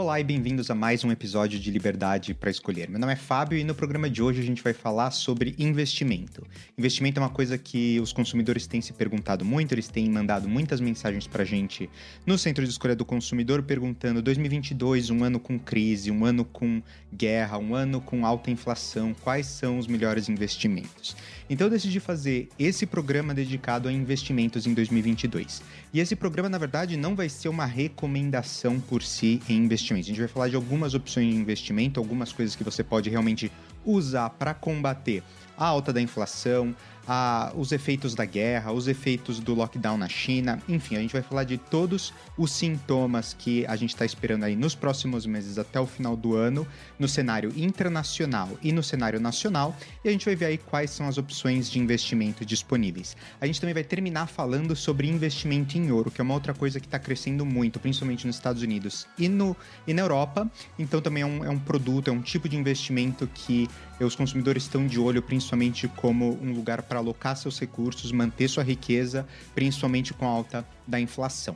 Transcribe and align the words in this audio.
Olá 0.00 0.18
e 0.18 0.24
bem-vindos 0.24 0.70
a 0.70 0.74
mais 0.74 1.04
um 1.04 1.12
episódio 1.12 1.60
de 1.60 1.70
Liberdade 1.70 2.32
para 2.32 2.48
Escolher. 2.48 2.88
Meu 2.88 2.98
nome 2.98 3.12
é 3.12 3.16
Fábio 3.16 3.58
e 3.58 3.62
no 3.62 3.74
programa 3.74 4.08
de 4.08 4.22
hoje 4.22 4.40
a 4.40 4.42
gente 4.42 4.62
vai 4.62 4.72
falar 4.72 5.10
sobre 5.10 5.54
investimento. 5.58 6.42
Investimento 6.78 7.20
é 7.20 7.22
uma 7.22 7.28
coisa 7.28 7.58
que 7.58 8.00
os 8.00 8.10
consumidores 8.10 8.66
têm 8.66 8.80
se 8.80 8.94
perguntado 8.94 9.44
muito, 9.44 9.72
eles 9.72 9.88
têm 9.88 10.08
mandado 10.08 10.48
muitas 10.48 10.80
mensagens 10.80 11.26
para 11.26 11.42
a 11.42 11.44
gente 11.44 11.90
no 12.24 12.38
Centro 12.38 12.64
de 12.64 12.70
Escolha 12.70 12.96
do 12.96 13.04
Consumidor 13.04 13.62
perguntando 13.62 14.22
2022, 14.22 15.10
um 15.10 15.22
ano 15.22 15.38
com 15.38 15.58
crise, 15.58 16.10
um 16.10 16.24
ano 16.24 16.46
com 16.46 16.82
guerra, 17.12 17.58
um 17.58 17.74
ano 17.74 18.00
com 18.00 18.24
alta 18.24 18.50
inflação, 18.50 19.14
quais 19.22 19.44
são 19.44 19.78
os 19.78 19.86
melhores 19.86 20.30
investimentos? 20.30 21.14
Então 21.50 21.66
eu 21.66 21.70
decidi 21.70 21.98
fazer 21.98 22.48
esse 22.56 22.86
programa 22.86 23.34
dedicado 23.34 23.88
a 23.88 23.92
investimentos 23.92 24.68
em 24.68 24.72
2022. 24.72 25.60
E 25.92 25.98
esse 25.98 26.14
programa, 26.14 26.48
na 26.48 26.56
verdade, 26.58 26.96
não 26.96 27.16
vai 27.16 27.28
ser 27.28 27.48
uma 27.48 27.66
recomendação 27.66 28.78
por 28.78 29.02
si 29.02 29.42
em 29.48 29.56
investimentos. 29.56 30.06
A 30.06 30.10
gente 30.12 30.20
vai 30.20 30.28
falar 30.28 30.48
de 30.48 30.54
algumas 30.54 30.94
opções 30.94 31.28
de 31.28 31.36
investimento, 31.36 31.98
algumas 31.98 32.32
coisas 32.32 32.54
que 32.54 32.62
você 32.62 32.84
pode 32.84 33.10
realmente 33.10 33.50
usar 33.84 34.30
para 34.30 34.54
combater 34.54 35.24
a 35.58 35.66
alta 35.66 35.92
da 35.92 36.00
inflação, 36.00 36.72
a, 37.06 37.52
os 37.56 37.72
efeitos 37.72 38.14
da 38.14 38.24
guerra, 38.24 38.72
os 38.72 38.88
efeitos 38.88 39.40
do 39.40 39.54
lockdown 39.54 39.96
na 39.96 40.08
China, 40.08 40.60
enfim, 40.68 40.96
a 40.96 41.00
gente 41.00 41.12
vai 41.12 41.22
falar 41.22 41.44
de 41.44 41.58
todos 41.58 42.12
os 42.36 42.52
sintomas 42.52 43.34
que 43.38 43.66
a 43.66 43.76
gente 43.76 43.90
está 43.90 44.04
esperando 44.04 44.44
aí 44.44 44.56
nos 44.56 44.74
próximos 44.74 45.26
meses 45.26 45.58
até 45.58 45.80
o 45.80 45.86
final 45.86 46.16
do 46.16 46.36
ano, 46.36 46.66
no 46.98 47.08
cenário 47.08 47.52
internacional 47.56 48.48
e 48.62 48.72
no 48.72 48.82
cenário 48.82 49.20
nacional, 49.20 49.76
e 50.04 50.08
a 50.08 50.12
gente 50.12 50.24
vai 50.24 50.36
ver 50.36 50.46
aí 50.46 50.58
quais 50.58 50.90
são 50.90 51.08
as 51.08 51.18
opções 51.18 51.70
de 51.70 51.78
investimento 51.78 52.44
disponíveis. 52.44 53.16
A 53.40 53.46
gente 53.46 53.60
também 53.60 53.74
vai 53.74 53.84
terminar 53.84 54.26
falando 54.26 54.74
sobre 54.76 55.08
investimento 55.08 55.76
em 55.76 55.90
ouro, 55.90 56.10
que 56.10 56.20
é 56.20 56.24
uma 56.24 56.34
outra 56.34 56.54
coisa 56.54 56.80
que 56.80 56.86
está 56.86 56.98
crescendo 56.98 57.44
muito, 57.44 57.78
principalmente 57.80 58.26
nos 58.26 58.36
Estados 58.36 58.62
Unidos 58.62 59.06
e, 59.18 59.28
no, 59.28 59.56
e 59.86 59.92
na 59.92 60.02
Europa, 60.02 60.50
então 60.78 61.00
também 61.00 61.22
é 61.22 61.26
um, 61.26 61.44
é 61.44 61.50
um 61.50 61.58
produto, 61.58 62.08
é 62.08 62.12
um 62.12 62.22
tipo 62.22 62.48
de 62.48 62.56
investimento 62.56 63.28
que 63.34 63.68
os 64.04 64.14
consumidores 64.14 64.62
estão 64.62 64.86
de 64.86 64.98
olho, 64.98 65.22
principalmente 65.22 65.86
como 65.88 66.38
um 66.42 66.52
lugar 66.52 66.82
para 66.90 66.98
alocar 66.98 67.36
seus 67.36 67.56
recursos, 67.60 68.10
manter 68.10 68.48
sua 68.48 68.64
riqueza, 68.64 69.24
principalmente 69.54 70.12
com 70.12 70.26
alta 70.26 70.66
da 70.90 71.00
inflação. 71.00 71.54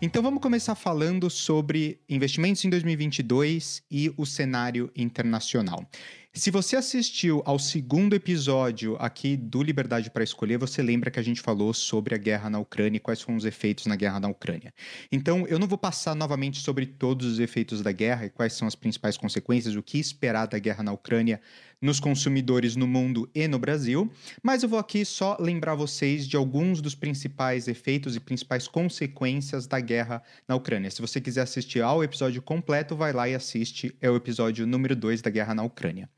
Então 0.00 0.22
vamos 0.22 0.40
começar 0.40 0.74
falando 0.74 1.28
sobre 1.30 1.98
investimentos 2.08 2.64
em 2.64 2.70
2022 2.70 3.82
e 3.90 4.12
o 4.16 4.26
cenário 4.26 4.92
internacional. 4.94 5.88
Se 6.36 6.50
você 6.50 6.74
assistiu 6.74 7.44
ao 7.46 7.60
segundo 7.60 8.12
episódio 8.12 8.96
aqui 8.98 9.36
do 9.36 9.62
Liberdade 9.62 10.10
para 10.10 10.24
Escolher, 10.24 10.58
você 10.58 10.82
lembra 10.82 11.08
que 11.08 11.20
a 11.20 11.22
gente 11.22 11.40
falou 11.40 11.72
sobre 11.72 12.12
a 12.12 12.18
guerra 12.18 12.50
na 12.50 12.58
Ucrânia 12.58 12.96
e 12.96 13.00
quais 13.00 13.22
foram 13.22 13.38
os 13.38 13.44
efeitos 13.44 13.86
na 13.86 13.94
guerra 13.94 14.18
na 14.18 14.26
Ucrânia. 14.26 14.74
Então, 15.12 15.46
eu 15.46 15.60
não 15.60 15.68
vou 15.68 15.78
passar 15.78 16.12
novamente 16.16 16.58
sobre 16.58 16.86
todos 16.86 17.24
os 17.24 17.38
efeitos 17.38 17.82
da 17.82 17.92
guerra 17.92 18.26
e 18.26 18.30
quais 18.30 18.52
são 18.52 18.66
as 18.66 18.74
principais 18.74 19.16
consequências, 19.16 19.76
o 19.76 19.82
que 19.82 19.96
esperar 19.96 20.46
da 20.46 20.58
guerra 20.58 20.82
na 20.82 20.90
Ucrânia 20.90 21.40
nos 21.84 22.00
consumidores 22.00 22.76
no 22.76 22.86
mundo 22.86 23.28
e 23.34 23.46
no 23.46 23.58
Brasil, 23.58 24.10
mas 24.42 24.62
eu 24.62 24.68
vou 24.70 24.78
aqui 24.78 25.04
só 25.04 25.36
lembrar 25.38 25.74
vocês 25.74 26.26
de 26.26 26.34
alguns 26.34 26.80
dos 26.80 26.94
principais 26.94 27.68
efeitos 27.68 28.16
e 28.16 28.20
principais 28.20 28.66
consequências 28.74 29.68
da 29.68 29.78
guerra 29.78 30.20
na 30.48 30.56
Ucrânia. 30.56 30.90
Se 30.90 31.00
você 31.00 31.20
quiser 31.20 31.42
assistir 31.42 31.80
ao 31.80 32.02
episódio 32.02 32.42
completo, 32.42 32.96
vai 32.96 33.12
lá 33.12 33.28
e 33.28 33.32
assiste, 33.32 33.94
é 34.00 34.10
o 34.10 34.16
episódio 34.16 34.66
número 34.66 34.96
2 34.96 35.22
da 35.22 35.30
guerra 35.30 35.54
na 35.54 35.62
Ucrânia. 35.62 36.10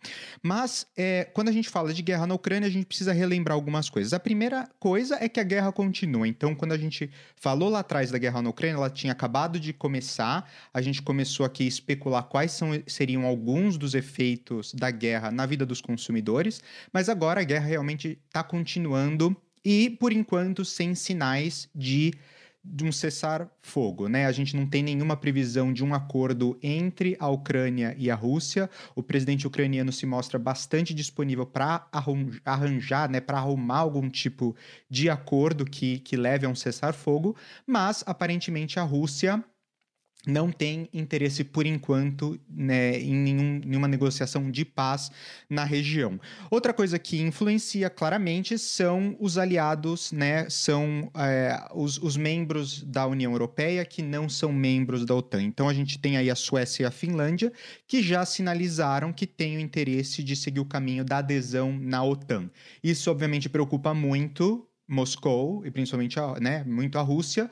Mas 0.43 0.87
é, 0.97 1.25
quando 1.35 1.51
a 1.51 1.53
gente 1.53 1.69
fala 1.69 1.93
de 1.93 2.01
guerra 2.01 2.27
na 2.27 2.35
Ucrânia, 2.35 2.67
a 2.67 2.71
gente 2.71 2.87
precisa 2.87 3.13
relembrar 3.13 3.55
algumas 3.55 3.91
coisas. 3.91 4.15
A 4.15 4.19
primeira 4.19 4.67
coisa 4.81 5.19
é 5.21 5.29
que 5.29 5.39
a 5.39 5.43
guerra 5.43 5.71
continua. 5.71 6.27
Então, 6.27 6.55
quando 6.55 6.73
a 6.73 6.79
gente 6.79 7.11
falou 7.35 7.69
lá 7.69 7.81
atrás 7.81 8.11
da 8.11 8.17
guerra 8.17 8.41
na 8.41 8.49
Ucrânia, 8.49 8.77
ela 8.77 8.89
tinha 8.89 9.13
acabado 9.13 9.61
de 9.61 9.75
começar, 9.75 10.51
a 10.73 10.81
gente 10.81 11.03
começou 11.03 11.45
aqui 11.45 11.65
a 11.65 11.69
especular 11.69 12.23
quais 12.23 12.53
são, 12.53 12.71
seriam 12.87 13.27
alguns 13.27 13.77
dos 13.77 13.93
efeitos 13.93 14.73
da 14.73 14.91
guerra 14.91 15.31
na 15.31 15.45
vida 15.45 15.67
dos 15.67 15.83
consumidores, 15.83 16.63
mas 16.91 17.11
agora 17.11 17.43
a 17.43 17.45
guerra 17.45 17.67
realmente 17.67 18.19
está 18.27 18.43
continuando 18.43 19.37
e, 19.63 19.91
por 19.91 20.13
enquanto, 20.13 20.65
sem 20.65 20.95
sinais 20.95 21.69
de 21.75 22.15
de 22.69 22.85
um 22.85 22.93
cessar-fogo, 22.93 24.09
né? 24.09 24.27
A 24.27 24.33
gente 24.33 24.57
não 24.57 24.67
tem 24.67 24.83
nenhuma 24.83 25.17
previsão 25.17 25.73
de 25.73 25.85
um 25.85 25.95
acordo 25.95 26.59
entre 26.63 27.17
a 27.19 27.29
Ucrânia 27.29 27.95
e 27.99 28.11
a 28.11 28.15
Rússia. 28.15 28.69
O 28.95 29.03
presidente 29.03 29.47
ucraniano 29.47 29.93
se 29.93 30.05
mostra 30.05 30.39
bastante 30.39 30.93
disponível 30.93 31.47
para 31.47 31.87
arranjar, 32.45 33.09
né, 33.09 33.21
para 33.21 33.39
arrumar 33.39 33.79
algum 33.79 34.09
tipo 34.11 34.55
de 34.91 35.09
acordo 35.09 35.65
que, 35.65 36.01
que 36.01 36.17
leve 36.17 36.47
a 36.47 36.49
um 36.49 36.55
cessar-fogo, 36.55 37.37
mas 37.67 38.03
aparentemente 38.07 38.79
a 38.79 38.83
Rússia 38.83 39.43
não 40.27 40.51
tem 40.51 40.89
interesse 40.93 41.45
por 41.45 41.65
enquanto 41.65 42.39
né, 42.51 42.99
em 42.99 43.15
nenhum, 43.15 43.61
nenhuma 43.65 43.87
negociação 43.87 44.51
de 44.51 44.65
paz 44.65 45.13
na 45.49 45.63
região. 45.63 46.21
Outra 46.51 46.75
coisa 46.75 46.99
que 46.99 47.23
influencia 47.23 47.89
claramente 47.89 48.59
são 48.59 49.17
os 49.21 49.39
aliados, 49.39 50.11
né, 50.11 50.51
são 50.51 51.11
é, 51.17 51.69
os, 51.73 51.97
os, 51.99 52.17
membros 52.17 52.83
da 52.83 53.07
União 53.07 53.31
Europeia 53.31 53.85
que 53.85 54.03
não 54.03 54.29
são 54.29 54.53
membros 54.53 55.05
da 55.05 55.15
OTAN. 55.15 55.43
Então 55.43 55.69
a 55.69 55.75
gente 55.75 55.99
tem 55.99 56.17
aí 56.17 56.29
a 56.29 56.35
Suécia 56.35 56.83
e 56.83 56.87
a 56.87 56.91
Finlândia 56.91 57.53
que 57.87 58.03
já 58.03 58.25
sinalizaram 58.27 59.13
que 59.13 59.27
têm 59.27 59.57
o 59.57 59.61
interesse 59.61 60.25
de 60.25 60.35
seguir 60.35 60.61
o 60.61 60.65
caminho 60.65 61.05
da 61.05 61.19
adesão 61.19 61.79
na 61.79 62.03
OTAN. 62.03 62.51
Isso 62.83 63.11
obviamente 63.11 63.49
preocupa 63.49 63.95
muito 63.95 64.67
Moscou 64.89 65.67
e 65.67 65.71
principalmente 65.71 66.19
a, 66.19 66.39
né, 66.41 66.63
muito 66.65 66.97
a 66.99 67.03
Rússia, 67.03 67.51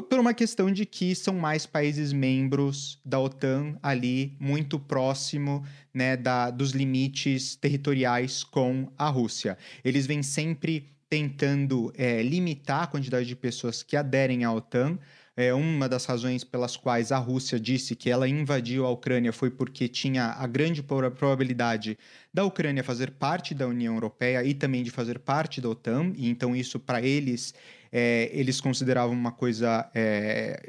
por, 0.00 0.18
uma 0.20 0.32
questão 0.32 0.70
de 0.70 0.86
que 0.86 1.14
são 1.14 1.34
mais 1.34 1.66
países 1.66 2.12
membros 2.12 3.00
da 3.04 3.18
OTAN 3.18 3.76
ali, 3.82 4.36
muito 4.38 4.78
próximo 4.78 5.64
né, 5.92 6.16
da, 6.16 6.50
dos 6.50 6.70
limites 6.70 7.56
territoriais 7.56 8.44
com 8.44 8.90
a 8.96 9.08
Rússia. 9.08 9.58
Eles 9.84 10.06
vêm 10.06 10.22
sempre 10.22 10.92
tentando 11.10 11.92
é, 11.94 12.22
limitar 12.22 12.84
a 12.84 12.86
quantidade 12.86 13.26
de 13.26 13.36
pessoas 13.36 13.82
que 13.82 13.96
aderem 13.96 14.44
à 14.44 14.52
OTAN. 14.52 14.98
É, 15.34 15.54
uma 15.54 15.88
das 15.88 16.04
razões 16.04 16.44
pelas 16.44 16.76
quais 16.76 17.10
a 17.10 17.16
Rússia 17.16 17.58
disse 17.58 17.96
que 17.96 18.10
ela 18.10 18.28
invadiu 18.28 18.84
a 18.84 18.90
Ucrânia 18.90 19.32
foi 19.32 19.50
porque 19.50 19.88
tinha 19.88 20.26
a 20.26 20.46
grande 20.46 20.82
probabilidade 20.82 21.98
da 22.32 22.44
Ucrânia 22.44 22.84
fazer 22.84 23.12
parte 23.12 23.54
da 23.54 23.66
União 23.66 23.94
Europeia 23.94 24.44
e 24.44 24.52
também 24.52 24.82
de 24.82 24.90
fazer 24.90 25.18
parte 25.18 25.58
da 25.58 25.70
OTAN, 25.70 26.12
e 26.16 26.28
então 26.28 26.54
isso 26.54 26.78
para 26.78 27.00
eles 27.00 27.54
é, 27.90 28.30
eles 28.32 28.60
consideravam 28.60 29.14
uma 29.14 29.32
coisa 29.32 29.90
é, 29.94 30.62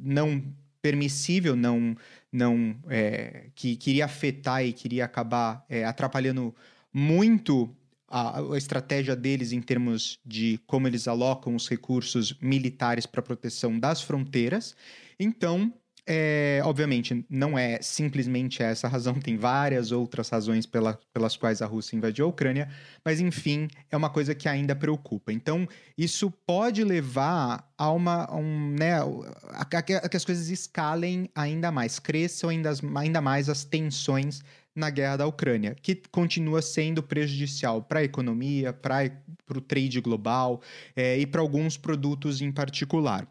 não 0.00 0.42
permissível, 0.82 1.56
não, 1.56 1.96
não 2.30 2.76
é, 2.88 3.46
que 3.54 3.76
queria 3.76 4.04
afetar 4.04 4.64
e 4.64 4.72
queria 4.72 5.04
acabar 5.04 5.64
é, 5.68 5.84
atrapalhando 5.84 6.54
muito 6.92 7.74
a, 8.08 8.40
a, 8.40 8.56
estratégia 8.56 9.16
deles 9.16 9.52
em 9.52 9.60
termos 9.60 10.18
de 10.24 10.60
como 10.66 10.86
eles 10.86 11.08
alocam 11.08 11.54
os 11.54 11.68
recursos 11.68 12.36
militares 12.40 13.06
para 13.06 13.22
proteção 13.22 13.78
das 13.78 14.02
fronteiras. 14.02 14.76
Então, 15.18 15.72
é, 16.08 16.60
obviamente, 16.64 17.26
não 17.28 17.58
é 17.58 17.82
simplesmente 17.82 18.62
essa 18.62 18.86
razão, 18.86 19.14
tem 19.18 19.36
várias 19.36 19.90
outras 19.90 20.28
razões 20.28 20.64
pela, 20.64 20.96
pelas 21.12 21.36
quais 21.36 21.60
a 21.60 21.66
Rússia 21.66 21.96
invadiu 21.96 22.26
a 22.26 22.28
Ucrânia, 22.28 22.68
mas 23.04 23.18
enfim, 23.18 23.66
é 23.90 23.96
uma 23.96 24.08
coisa 24.08 24.32
que 24.34 24.48
ainda 24.48 24.76
preocupa. 24.76 25.32
Então, 25.32 25.68
isso 25.98 26.30
pode 26.46 26.84
levar 26.84 27.68
a 27.76 27.90
uma. 27.90 28.32
Um, 28.32 28.76
né, 28.78 28.94
a, 28.94 29.04
a, 29.04 29.62
a, 29.62 29.82
que 29.82 30.16
as 30.16 30.24
coisas 30.24 30.48
escalem 30.48 31.28
ainda 31.34 31.72
mais, 31.72 31.98
cresçam 31.98 32.50
ainda, 32.50 32.70
ainda 32.94 33.20
mais 33.20 33.48
as 33.48 33.64
tensões 33.64 34.42
na 34.76 34.90
guerra 34.90 35.16
da 35.16 35.26
Ucrânia, 35.26 35.74
que 35.74 35.94
continua 36.10 36.60
sendo 36.60 37.02
prejudicial 37.02 37.82
para 37.82 38.00
a 38.00 38.04
economia, 38.04 38.72
para 38.74 39.10
o 39.56 39.60
trade 39.60 40.00
global 40.00 40.60
é, 40.94 41.18
e 41.18 41.26
para 41.26 41.40
alguns 41.40 41.78
produtos 41.78 42.42
em 42.42 42.52
particular. 42.52 43.26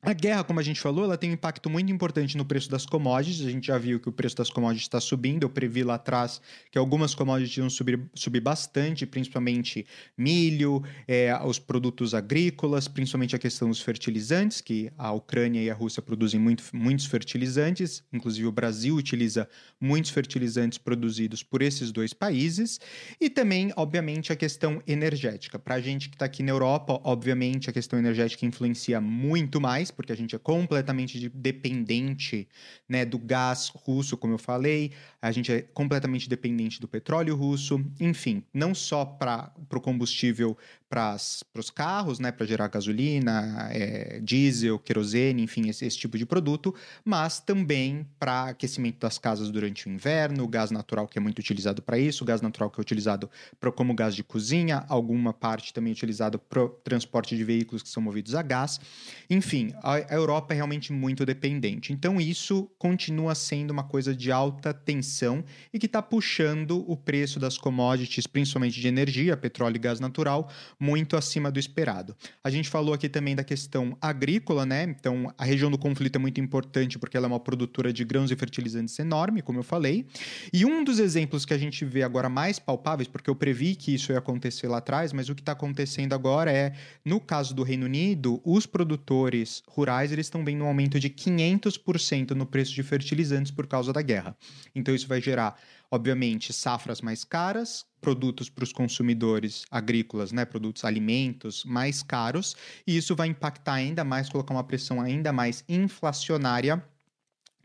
A 0.00 0.12
guerra, 0.12 0.44
como 0.44 0.60
a 0.60 0.62
gente 0.62 0.80
falou, 0.80 1.04
ela 1.04 1.18
tem 1.18 1.28
um 1.30 1.32
impacto 1.32 1.68
muito 1.68 1.92
importante 1.92 2.36
no 2.36 2.44
preço 2.44 2.70
das 2.70 2.86
commodities. 2.86 3.44
A 3.44 3.50
gente 3.50 3.66
já 3.66 3.76
viu 3.76 3.98
que 3.98 4.08
o 4.08 4.12
preço 4.12 4.36
das 4.36 4.48
commodities 4.48 4.84
está 4.84 5.00
subindo. 5.00 5.42
Eu 5.42 5.50
previ 5.50 5.82
lá 5.82 5.96
atrás 5.96 6.40
que 6.70 6.78
algumas 6.78 7.16
commodities 7.16 7.56
iam 7.56 7.68
subir, 7.68 8.00
subir 8.14 8.38
bastante, 8.38 9.04
principalmente 9.04 9.84
milho, 10.16 10.84
é, 11.06 11.36
os 11.44 11.58
produtos 11.58 12.14
agrícolas, 12.14 12.86
principalmente 12.86 13.34
a 13.34 13.40
questão 13.40 13.68
dos 13.68 13.80
fertilizantes, 13.80 14.60
que 14.60 14.88
a 14.96 15.10
Ucrânia 15.10 15.60
e 15.60 15.68
a 15.68 15.74
Rússia 15.74 16.00
produzem 16.00 16.38
muito, 16.38 16.62
muitos 16.72 17.06
fertilizantes. 17.06 18.04
Inclusive, 18.12 18.46
o 18.46 18.52
Brasil 18.52 18.94
utiliza 18.94 19.48
muitos 19.80 20.12
fertilizantes 20.12 20.78
produzidos 20.78 21.42
por 21.42 21.60
esses 21.60 21.90
dois 21.90 22.12
países. 22.14 22.80
E 23.20 23.28
também, 23.28 23.72
obviamente, 23.74 24.32
a 24.32 24.36
questão 24.36 24.80
energética. 24.86 25.58
Para 25.58 25.74
a 25.74 25.80
gente 25.80 26.08
que 26.08 26.14
está 26.14 26.26
aqui 26.26 26.44
na 26.44 26.52
Europa, 26.52 27.00
obviamente, 27.02 27.68
a 27.68 27.72
questão 27.72 27.98
energética 27.98 28.46
influencia 28.46 29.00
muito 29.00 29.60
mais 29.60 29.87
porque 29.90 30.12
a 30.12 30.16
gente 30.16 30.34
é 30.34 30.38
completamente 30.38 31.28
dependente 31.28 32.48
né, 32.88 33.04
do 33.04 33.18
gás 33.18 33.68
russo, 33.74 34.16
como 34.16 34.34
eu 34.34 34.38
falei, 34.38 34.92
a 35.20 35.30
gente 35.32 35.52
é 35.52 35.62
completamente 35.62 36.28
dependente 36.28 36.80
do 36.80 36.88
petróleo 36.88 37.34
russo, 37.34 37.84
enfim, 38.00 38.42
não 38.52 38.74
só 38.74 39.04
para 39.04 39.52
o 39.72 39.80
combustível 39.80 40.56
para 40.88 41.16
os 41.54 41.70
carros, 41.70 42.18
né, 42.18 42.32
para 42.32 42.46
gerar 42.46 42.68
gasolina, 42.68 43.68
é, 43.70 44.20
diesel, 44.20 44.78
querosene, 44.78 45.42
enfim, 45.42 45.68
esse, 45.68 45.84
esse, 45.84 45.98
tipo 45.98 46.16
de 46.16 46.24
produto, 46.24 46.74
mas 47.04 47.40
também 47.40 48.06
para 48.18 48.48
aquecimento 48.48 48.98
das 48.98 49.18
casas 49.18 49.50
durante 49.50 49.86
o 49.86 49.90
inverno, 49.90 50.44
o 50.44 50.48
gás 50.48 50.70
natural 50.70 51.06
que 51.06 51.18
é 51.18 51.20
muito 51.20 51.38
utilizado 51.40 51.82
para 51.82 51.98
isso, 51.98 52.24
o 52.24 52.26
gás 52.26 52.40
natural 52.40 52.70
que 52.70 52.80
é 52.80 52.82
utilizado 52.82 53.30
pra, 53.60 53.70
como 53.70 53.94
gás 53.94 54.14
de 54.14 54.24
cozinha, 54.24 54.84
alguma 54.88 55.32
parte 55.32 55.74
também 55.74 55.92
utilizado 55.92 56.38
para 56.38 56.66
transporte 56.82 57.36
de 57.36 57.44
veículos 57.44 57.82
que 57.82 57.88
são 57.88 58.02
movidos 58.02 58.34
a 58.34 58.42
gás. 58.42 58.80
Enfim, 59.28 59.72
a, 59.82 59.94
a 59.94 60.14
Europa 60.14 60.54
é 60.54 60.56
realmente 60.56 60.92
muito 60.92 61.26
dependente. 61.26 61.92
Então 61.92 62.18
isso 62.18 62.70
continua 62.78 63.34
sendo 63.34 63.70
uma 63.72 63.84
coisa 63.84 64.14
de 64.14 64.32
alta 64.32 64.72
tensão 64.72 65.44
e 65.72 65.78
que 65.78 65.86
está 65.86 66.00
puxando 66.00 66.84
o 66.90 66.96
preço 66.96 67.38
das 67.38 67.58
commodities, 67.58 68.26
principalmente 68.26 68.80
de 68.80 68.88
energia, 68.88 69.36
petróleo 69.36 69.76
e 69.76 69.78
gás 69.78 70.00
natural, 70.00 70.50
muito 70.78 71.16
acima 71.16 71.50
do 71.50 71.58
esperado. 71.58 72.16
A 72.42 72.50
gente 72.50 72.68
falou 72.68 72.94
aqui 72.94 73.08
também 73.08 73.34
da 73.34 73.42
questão 73.42 73.96
agrícola, 74.00 74.64
né? 74.64 74.84
Então, 74.84 75.32
a 75.36 75.44
região 75.44 75.70
do 75.70 75.78
conflito 75.78 76.16
é 76.16 76.18
muito 76.18 76.40
importante 76.40 76.98
porque 76.98 77.16
ela 77.16 77.26
é 77.26 77.28
uma 77.28 77.40
produtora 77.40 77.92
de 77.92 78.04
grãos 78.04 78.30
e 78.30 78.36
fertilizantes 78.36 78.98
enorme, 78.98 79.42
como 79.42 79.58
eu 79.58 79.62
falei. 79.62 80.06
E 80.52 80.64
um 80.64 80.84
dos 80.84 80.98
exemplos 80.98 81.44
que 81.44 81.52
a 81.52 81.58
gente 81.58 81.84
vê 81.84 82.02
agora 82.02 82.28
mais 82.28 82.58
palpáveis, 82.58 83.08
porque 83.08 83.28
eu 83.28 83.34
previ 83.34 83.74
que 83.74 83.94
isso 83.94 84.12
ia 84.12 84.18
acontecer 84.18 84.68
lá 84.68 84.78
atrás, 84.78 85.12
mas 85.12 85.28
o 85.28 85.34
que 85.34 85.42
está 85.42 85.52
acontecendo 85.52 86.12
agora 86.12 86.52
é, 86.52 86.72
no 87.04 87.20
caso 87.20 87.54
do 87.54 87.62
Reino 87.62 87.86
Unido, 87.86 88.40
os 88.44 88.66
produtores 88.66 89.62
rurais 89.68 90.12
eles 90.12 90.26
estão 90.26 90.44
vendo 90.44 90.64
um 90.64 90.68
aumento 90.68 91.00
de 91.00 91.10
500% 91.10 92.30
no 92.30 92.46
preço 92.46 92.72
de 92.72 92.82
fertilizantes 92.82 93.50
por 93.50 93.66
causa 93.66 93.92
da 93.92 94.02
guerra. 94.02 94.36
Então, 94.74 94.94
isso 94.94 95.08
vai 95.08 95.20
gerar 95.20 95.58
obviamente, 95.90 96.52
safras 96.52 97.00
mais 97.00 97.24
caras, 97.24 97.86
produtos 98.00 98.48
para 98.48 98.64
os 98.64 98.72
consumidores 98.72 99.64
agrícolas, 99.70 100.32
né, 100.32 100.44
produtos 100.44 100.84
alimentos 100.84 101.64
mais 101.64 102.02
caros, 102.02 102.56
e 102.86 102.96
isso 102.96 103.14
vai 103.16 103.28
impactar 103.28 103.74
ainda 103.74 104.04
mais, 104.04 104.28
colocar 104.28 104.54
uma 104.54 104.64
pressão 104.64 105.00
ainda 105.00 105.32
mais 105.32 105.64
inflacionária 105.68 106.82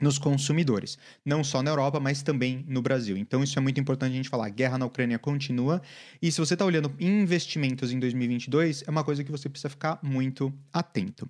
nos 0.04 0.20
consumidores, 0.20 0.98
não 1.26 1.44
só 1.44 1.64
na 1.64 1.72
Europa, 1.72 2.00
mas 2.00 2.22
também 2.22 2.64
no 2.68 2.82
Brasil. 2.82 3.18
Então 3.18 3.42
isso 3.42 3.58
é 3.58 3.62
muito 3.62 3.80
importante 3.80 4.12
a 4.12 4.16
gente 4.16 4.30
falar. 4.30 4.48
A 4.48 4.50
guerra 4.50 4.78
na 4.78 4.86
Ucrânia 4.86 5.18
continua 5.18 5.82
e 6.22 6.32
se 6.32 6.40
você 6.40 6.54
está 6.54 6.66
olhando 6.66 6.94
investimentos 7.00 7.92
em 7.92 8.00
2022, 8.00 8.84
é 8.86 8.92
uma 8.92 9.04
coisa 9.04 9.24
que 9.24 9.32
você 9.32 9.50
precisa 9.50 9.70
ficar 9.70 9.98
muito 10.04 10.54
atento. 10.72 11.28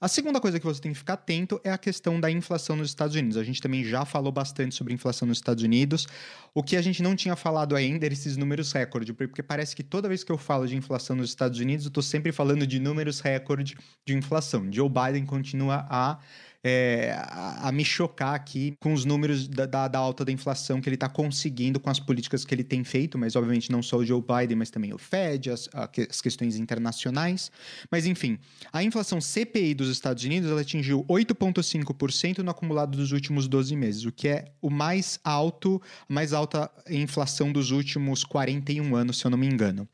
A 0.00 0.08
segunda 0.08 0.40
coisa 0.40 0.58
que 0.58 0.66
você 0.66 0.80
tem 0.80 0.92
que 0.92 0.98
ficar 0.98 1.14
atento 1.14 1.60
é 1.62 1.70
a 1.70 1.78
questão 1.78 2.20
da 2.20 2.30
inflação 2.30 2.76
nos 2.76 2.88
Estados 2.88 3.14
Unidos. 3.14 3.36
A 3.36 3.44
gente 3.44 3.62
também 3.62 3.84
já 3.84 4.04
falou 4.04 4.32
bastante 4.32 4.74
sobre 4.74 4.92
inflação 4.92 5.28
nos 5.28 5.38
Estados 5.38 5.62
Unidos. 5.62 6.06
O 6.52 6.62
que 6.62 6.76
a 6.76 6.82
gente 6.82 7.02
não 7.02 7.14
tinha 7.14 7.36
falado 7.36 7.76
ainda 7.76 8.04
era 8.06 8.12
esses 8.12 8.36
números 8.36 8.72
recorde, 8.72 9.12
porque 9.12 9.42
parece 9.42 9.76
que 9.76 9.82
toda 9.82 10.08
vez 10.08 10.24
que 10.24 10.32
eu 10.32 10.38
falo 10.38 10.66
de 10.66 10.74
inflação 10.74 11.14
nos 11.14 11.28
Estados 11.28 11.60
Unidos, 11.60 11.86
eu 11.86 11.90
estou 11.90 12.02
sempre 12.02 12.32
falando 12.32 12.66
de 12.66 12.80
números 12.80 13.20
recorde 13.20 13.76
de 14.04 14.14
inflação. 14.14 14.66
Joe 14.72 14.88
Biden 14.88 15.24
continua 15.24 15.86
a 15.88 16.18
é, 16.68 17.12
a, 17.16 17.68
a, 17.68 17.72
me 17.72 17.84
chocar 17.84 18.34
aqui 18.34 18.74
com 18.80 18.92
os 18.92 19.04
números 19.04 19.46
da, 19.46 19.66
da, 19.66 19.86
da 19.86 20.00
alta 20.00 20.24
da 20.24 20.32
inflação 20.32 20.80
que 20.80 20.88
ele 20.88 20.96
está 20.96 21.08
conseguindo 21.08 21.78
com 21.78 21.88
as 21.88 22.00
políticas 22.00 22.44
que 22.44 22.52
ele 22.52 22.64
tem 22.64 22.82
feito, 22.82 23.16
mas 23.16 23.36
obviamente 23.36 23.70
não 23.70 23.80
só 23.80 23.98
o 23.98 24.04
Joe 24.04 24.20
Biden, 24.20 24.56
mas 24.56 24.68
também 24.68 24.92
o 24.92 24.98
Fed, 24.98 25.48
as, 25.48 25.68
as 25.72 26.20
questões 26.20 26.56
internacionais. 26.56 27.52
Mas 27.88 28.04
enfim, 28.04 28.36
a 28.72 28.82
inflação 28.82 29.20
CPI 29.20 29.74
dos 29.74 29.88
Estados 29.88 30.24
Unidos 30.24 30.50
ela 30.50 30.60
atingiu 30.60 31.04
8,5% 31.08 32.38
no 32.38 32.50
acumulado 32.50 32.96
dos 32.96 33.12
últimos 33.12 33.46
12 33.46 33.76
meses, 33.76 34.04
o 34.04 34.10
que 34.10 34.26
é 34.26 34.46
o 34.60 34.68
mais 34.68 35.20
alto, 35.22 35.80
a 36.10 36.12
mais 36.12 36.32
alta 36.32 36.68
inflação 36.90 37.52
dos 37.52 37.70
últimos 37.70 38.24
41 38.24 38.96
anos, 38.96 39.18
se 39.20 39.24
eu 39.24 39.30
não 39.30 39.38
me 39.38 39.46
engano. 39.46 39.88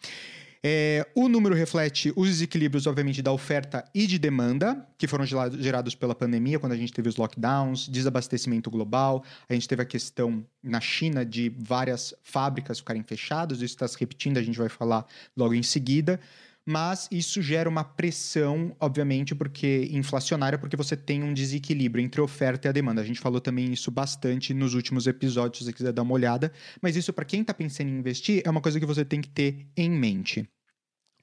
É, 0.64 1.04
o 1.16 1.28
número 1.28 1.56
reflete 1.56 2.12
os 2.14 2.28
desequilíbrios, 2.28 2.86
obviamente, 2.86 3.20
da 3.20 3.32
oferta 3.32 3.84
e 3.92 4.06
de 4.06 4.16
demanda, 4.16 4.86
que 4.96 5.08
foram 5.08 5.24
gerados 5.26 5.96
pela 5.96 6.14
pandemia, 6.14 6.60
quando 6.60 6.72
a 6.72 6.76
gente 6.76 6.92
teve 6.92 7.08
os 7.08 7.16
lockdowns, 7.16 7.88
desabastecimento 7.88 8.70
global, 8.70 9.24
a 9.48 9.54
gente 9.54 9.66
teve 9.66 9.82
a 9.82 9.84
questão 9.84 10.46
na 10.62 10.80
China 10.80 11.24
de 11.24 11.48
várias 11.58 12.14
fábricas 12.22 12.78
ficarem 12.78 13.02
fechadas, 13.02 13.58
isso 13.58 13.74
está 13.74 13.88
se 13.88 13.98
repetindo, 13.98 14.38
a 14.38 14.42
gente 14.42 14.56
vai 14.56 14.68
falar 14.68 15.04
logo 15.36 15.52
em 15.52 15.64
seguida 15.64 16.20
mas 16.66 17.08
isso 17.10 17.42
gera 17.42 17.68
uma 17.68 17.82
pressão, 17.82 18.76
obviamente, 18.78 19.34
porque 19.34 19.88
inflacionária, 19.90 20.58
porque 20.58 20.76
você 20.76 20.96
tem 20.96 21.22
um 21.22 21.34
desequilíbrio 21.34 22.04
entre 22.04 22.20
oferta 22.20 22.68
e 22.68 22.70
a 22.70 22.72
demanda. 22.72 23.00
A 23.00 23.04
gente 23.04 23.20
falou 23.20 23.40
também 23.40 23.72
isso 23.72 23.90
bastante 23.90 24.54
nos 24.54 24.74
últimos 24.74 25.06
episódios, 25.06 25.58
se 25.58 25.64
você 25.64 25.72
quiser 25.72 25.92
dar 25.92 26.02
uma 26.02 26.14
olhada, 26.14 26.52
mas 26.80 26.96
isso 26.96 27.12
para 27.12 27.24
quem 27.24 27.40
está 27.40 27.52
pensando 27.52 27.88
em 27.88 27.98
investir 27.98 28.42
é 28.44 28.50
uma 28.50 28.60
coisa 28.60 28.78
que 28.78 28.86
você 28.86 29.04
tem 29.04 29.20
que 29.20 29.28
ter 29.28 29.66
em 29.76 29.90
mente. 29.90 30.48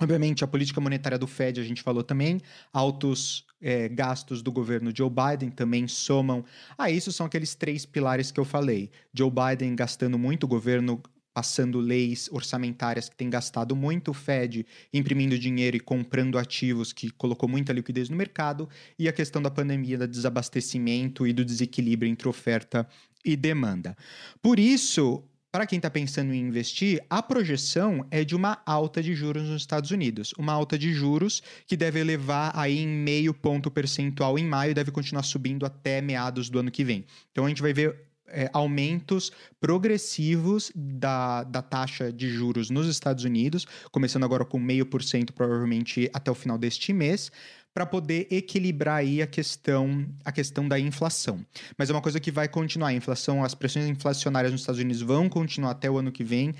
Obviamente, 0.02 0.46
a 0.46 0.48
política 0.48 0.80
monetária 0.80 1.18
do 1.18 1.28
Fed, 1.28 1.60
a 1.60 1.64
gente 1.64 1.82
falou 1.82 2.04
também, 2.04 2.40
altos 2.72 3.46
é, 3.62 3.90
gastos 3.90 4.42
do 4.42 4.52
governo 4.52 4.94
Joe 4.96 5.10
Biden 5.10 5.52
também 5.52 5.88
somam 5.90 6.46
a 6.78 6.90
isso, 6.90 7.12
são 7.12 7.26
aqueles 7.26 7.54
três 7.54 7.86
pilares 7.86 8.32
que 8.32 8.40
eu 8.40 8.46
falei. 8.46 8.90
Joe 9.14 9.30
Biden 9.30 9.76
gastando 9.76 10.18
muito, 10.18 10.46
o 10.46 10.48
governo 10.48 11.02
passando 11.34 11.80
leis 11.80 12.30
orçamentárias 12.32 13.10
que 13.10 13.16
têm 13.16 13.30
gastado 13.30 13.76
muito, 13.76 14.12
o 14.12 14.14
Fed 14.14 14.66
imprimindo 14.94 15.38
dinheiro 15.38 15.78
e 15.78 15.80
comprando 15.80 16.38
ativos 16.38 16.92
que 16.92 17.10
colocou 17.10 17.48
muita 17.48 17.74
liquidez 17.74 18.10
no 18.10 18.16
mercado, 18.16 18.68
e 18.98 19.08
a 19.08 19.14
questão 19.14 19.42
da 19.42 19.52
pandemia, 19.52 19.98
do 19.98 20.08
desabastecimento 20.08 21.26
e 21.26 21.34
do 21.34 21.46
desequilíbrio 21.46 22.10
entre 22.10 22.28
oferta 22.28 22.88
e 23.24 23.36
demanda. 23.36 23.96
Por 24.42 24.60
isso, 24.60 25.24
para 25.52 25.66
quem 25.66 25.78
está 25.78 25.90
pensando 25.90 26.32
em 26.32 26.42
investir, 26.42 27.04
a 27.10 27.24
projeção 27.24 28.06
é 28.12 28.24
de 28.24 28.36
uma 28.36 28.62
alta 28.68 29.02
de 29.02 29.16
juros 29.16 29.50
nos 29.50 29.62
Estados 29.62 29.90
Unidos. 29.90 30.32
Uma 30.38 30.54
alta 30.54 30.78
de 30.78 30.94
juros 30.94 31.42
que 31.66 31.76
deve 31.76 32.00
elevar 32.00 32.52
aí 32.56 32.78
em 32.78 32.88
meio 32.88 33.34
ponto 33.34 33.72
percentual 33.72 34.38
em 34.38 34.46
maio 34.46 34.72
e 34.72 34.74
deve 34.76 34.92
continuar 34.92 35.24
subindo 35.24 35.66
até 35.66 36.02
meados 36.02 36.52
do 36.52 36.60
ano 36.60 36.70
que 36.70 36.84
vem. 36.84 37.04
Então 37.32 37.46
a 37.46 37.50
gente 37.50 37.64
vai 37.64 37.74
ver 37.74 38.09
é, 38.32 38.50
aumentos 38.54 39.32
progressivos 39.60 40.72
da, 40.76 41.44
da 41.44 41.62
taxa 41.62 42.12
de 42.12 42.30
juros 42.30 42.70
nos 42.70 42.88
Estados 42.88 43.24
Unidos, 43.24 43.66
começando 43.92 44.24
agora 44.24 44.46
com 44.46 44.60
meio 44.60 44.86
por 44.86 45.04
cento, 45.04 45.34
provavelmente 45.34 46.10
até 46.14 46.30
o 46.32 46.36
final 46.36 46.58
deste 46.58 46.94
mês, 46.94 47.32
para 47.74 47.86
poder 47.86 48.28
equilibrar 48.32 48.98
aí 48.98 49.22
a 49.22 49.28
questão, 49.28 50.06
a 50.26 50.32
questão 50.32 50.68
da 50.68 50.80
inflação. 50.80 51.46
Mas 51.78 51.90
é 51.90 51.94
uma 51.94 52.02
coisa 52.02 52.20
que 52.20 52.32
vai 52.32 52.48
continuar. 52.48 52.90
A 52.90 52.94
inflação, 52.94 53.44
as 53.44 53.54
pressões 53.54 53.88
inflacionárias 53.88 54.52
nos 54.52 54.62
Estados 54.62 54.82
Unidos 54.82 55.02
vão 55.02 55.30
continuar 55.30 55.72
até 55.72 55.90
o 55.90 55.98
ano 55.98 56.12
que 56.12 56.24
vem. 56.24 56.54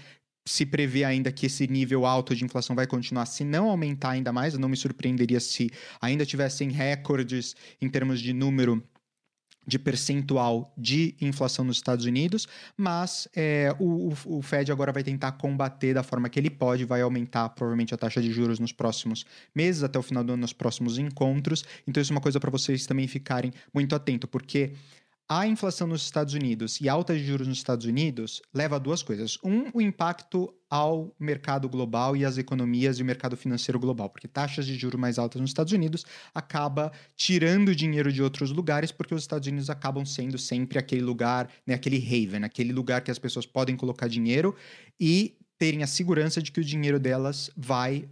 Se 0.48 0.66
prevê 0.66 1.04
ainda 1.04 1.32
que 1.32 1.48
esse 1.48 1.68
nível 1.68 2.06
alto 2.06 2.36
de 2.36 2.46
inflação 2.46 2.76
vai 2.76 2.88
continuar, 2.88 3.26
se 3.26 3.44
não 3.44 3.70
aumentar 3.70 4.12
ainda 4.12 4.32
mais. 4.32 4.54
Eu 4.54 4.60
não 4.60 4.70
me 4.70 4.78
surpreenderia 4.78 5.40
se 5.40 5.70
ainda 6.00 6.26
tivessem 6.26 6.70
recordes 6.72 7.56
em 7.82 7.90
termos 7.90 8.22
de 8.22 8.32
número 8.32 8.82
de 9.70 9.80
percentual 9.80 10.74
de 10.76 11.16
inflação 11.22 11.64
nos 11.64 11.78
Estados 11.78 12.06
Unidos, 12.06 12.48
mas 12.76 13.28
é, 13.36 13.74
o, 13.80 14.12
o, 14.26 14.42
Fed 14.42 14.72
agora 14.72 14.92
vai 14.92 15.04
tentar 15.04 15.34
combater 15.34 15.94
da 15.94 16.04
forma 16.04 16.28
que 16.28 16.40
ele 16.40 16.50
pode, 16.50 16.84
vai 16.84 17.02
aumentar 17.02 17.48
provavelmente 17.50 17.94
a 17.94 17.98
taxa 17.98 18.22
de 18.22 18.32
juros 18.32 18.60
nos 18.60 18.74
próximos 18.74 19.26
meses, 19.54 19.84
até 19.84 19.98
o 19.98 20.02
final 20.02 20.24
do 20.24 20.34
ano, 20.34 20.42
nos 20.42 20.54
próximos 20.54 20.98
encontros. 20.98 21.64
Então, 21.88 22.02
isso 22.02 22.12
é 22.12 22.16
uma 22.16 22.22
coisa 22.22 22.40
para 22.40 22.50
vocês 22.50 22.86
também 22.86 23.08
ficarem 23.08 23.54
muito 23.74 23.96
atentos, 23.96 24.28
porque 24.30 24.74
a 25.32 25.46
inflação 25.46 25.86
nos 25.86 26.02
Estados 26.02 26.34
Unidos 26.34 26.82
e 26.82 26.90
alta 26.90 27.16
de 27.16 27.24
juros 27.24 27.48
nos 27.48 27.60
Estados 27.60 27.86
Unidos 27.86 28.42
leva 28.52 28.78
a 28.78 28.80
duas 28.80 29.04
coisas. 29.04 29.38
Um, 29.44 29.70
o 29.76 29.80
impacto 29.80 30.52
ao 30.68 31.16
mercado 31.20 31.70
global 31.70 32.18
e 32.18 32.26
às 32.26 32.40
economias 32.40 32.98
e 32.98 33.04
o 33.04 33.06
mercado 33.06 33.38
financeiro 33.38 33.80
global, 33.80 34.10
porque 34.10 34.28
taxas 34.28 34.66
de 34.66 34.74
juros 34.76 35.00
mais 35.00 35.20
altas 35.20 35.40
nos 35.40 35.52
Estados 35.52 35.72
Unidos 35.72 36.04
acaba 36.34 36.92
tirando 37.16 37.76
dinheiro 37.76 38.12
de 38.12 38.24
outros 38.24 38.50
lugares, 38.50 38.92
porque 38.92 39.14
os 39.14 39.22
Estados 39.22 39.48
Unidos 39.48 39.70
acabam 39.70 40.04
sendo 40.04 40.40
sempre 40.40 40.80
aquele 40.80 41.04
lugar, 41.04 41.48
né, 41.66 41.76
aquele 41.76 41.98
haven, 41.98 42.44
aquele 42.44 42.74
lugar 42.74 43.02
que 43.02 43.12
as 43.12 43.20
pessoas 43.20 43.46
podem 43.46 43.76
colocar 43.76 44.08
dinheiro 44.08 44.56
e 45.00 45.38
terem 45.60 45.84
a 45.84 45.88
segurança 45.88 46.42
de 46.42 46.52
que 46.52 46.60
o 46.60 46.64
dinheiro 46.64 47.00
delas 47.00 47.52
vai 47.56 48.10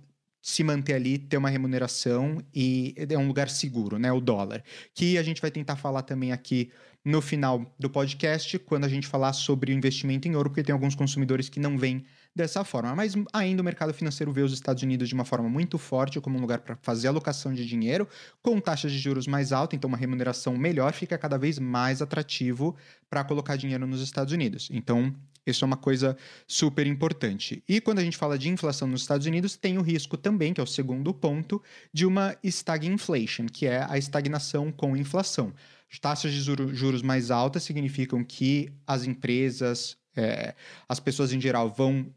se 0.47 0.63
manter 0.63 0.93
ali, 0.93 1.17
ter 1.17 1.35
uma 1.35 1.49
remuneração 1.49 2.37
e 2.53 2.95
é 2.97 3.17
um 3.17 3.27
lugar 3.27 3.49
seguro, 3.49 3.99
né? 3.99 4.11
O 4.13 4.21
dólar. 4.21 4.63
Que 4.93 5.17
a 5.17 5.23
gente 5.23 5.41
vai 5.41 5.51
tentar 5.51 5.75
falar 5.75 6.03
também 6.03 6.31
aqui 6.31 6.71
no 7.07 7.21
final 7.21 7.73
do 7.79 7.89
podcast, 7.89 8.59
quando 8.59 8.83
a 8.83 8.89
gente 8.89 9.07
falar 9.07 9.31
sobre 9.31 9.71
o 9.71 9.73
investimento 9.73 10.27
em 10.27 10.35
ouro, 10.35 10.49
porque 10.49 10.61
tem 10.61 10.73
alguns 10.73 10.93
consumidores 10.93 11.47
que 11.47 11.57
não 11.57 11.77
veem 11.77 12.03
dessa 12.35 12.65
forma. 12.65 12.93
Mas 12.93 13.13
ainda 13.31 13.61
o 13.61 13.65
mercado 13.65 13.93
financeiro 13.93 14.29
vê 14.33 14.41
os 14.41 14.51
Estados 14.51 14.83
Unidos 14.83 15.07
de 15.07 15.13
uma 15.13 15.23
forma 15.23 15.47
muito 15.47 15.77
forte, 15.77 16.19
como 16.19 16.37
um 16.37 16.41
lugar 16.41 16.59
para 16.59 16.75
fazer 16.81 17.07
alocação 17.07 17.53
de 17.53 17.65
dinheiro, 17.65 18.09
com 18.43 18.59
taxas 18.59 18.91
de 18.91 18.99
juros 18.99 19.25
mais 19.25 19.53
altas, 19.53 19.77
então 19.77 19.87
uma 19.87 19.95
remuneração 19.95 20.57
melhor, 20.57 20.91
fica 20.91 21.17
cada 21.17 21.37
vez 21.37 21.57
mais 21.57 22.01
atrativo 22.01 22.75
para 23.09 23.23
colocar 23.23 23.55
dinheiro 23.55 23.87
nos 23.87 24.01
Estados 24.01 24.33
Unidos. 24.33 24.67
Então, 24.69 25.15
isso 25.45 25.63
é 25.63 25.65
uma 25.65 25.77
coisa 25.77 26.17
super 26.45 26.85
importante. 26.85 27.63
E 27.69 27.79
quando 27.79 27.99
a 27.99 28.03
gente 28.03 28.17
fala 28.17 28.37
de 28.37 28.49
inflação 28.49 28.85
nos 28.85 28.99
Estados 28.99 29.25
Unidos, 29.25 29.55
tem 29.55 29.77
o 29.77 29.81
risco 29.81 30.17
também, 30.17 30.53
que 30.53 30.59
é 30.59 30.63
o 30.63 30.67
segundo 30.67 31.13
ponto, 31.13 31.63
de 31.93 32.05
uma 32.05 32.35
stagflation, 32.43 33.45
que 33.45 33.65
é 33.65 33.87
a 33.89 33.97
estagnação 33.97 34.73
com 34.73 34.97
inflação. 34.97 35.53
Taxas 36.01 36.33
de 36.33 36.41
juros 36.73 37.01
mais 37.01 37.31
altas 37.31 37.63
significam 37.63 38.23
que 38.23 38.71
as 38.85 39.05
empresas, 39.05 39.97
é, 40.15 40.53
as 40.87 40.99
pessoas 40.99 41.33
em 41.33 41.41
geral 41.41 41.69
vão 41.69 42.13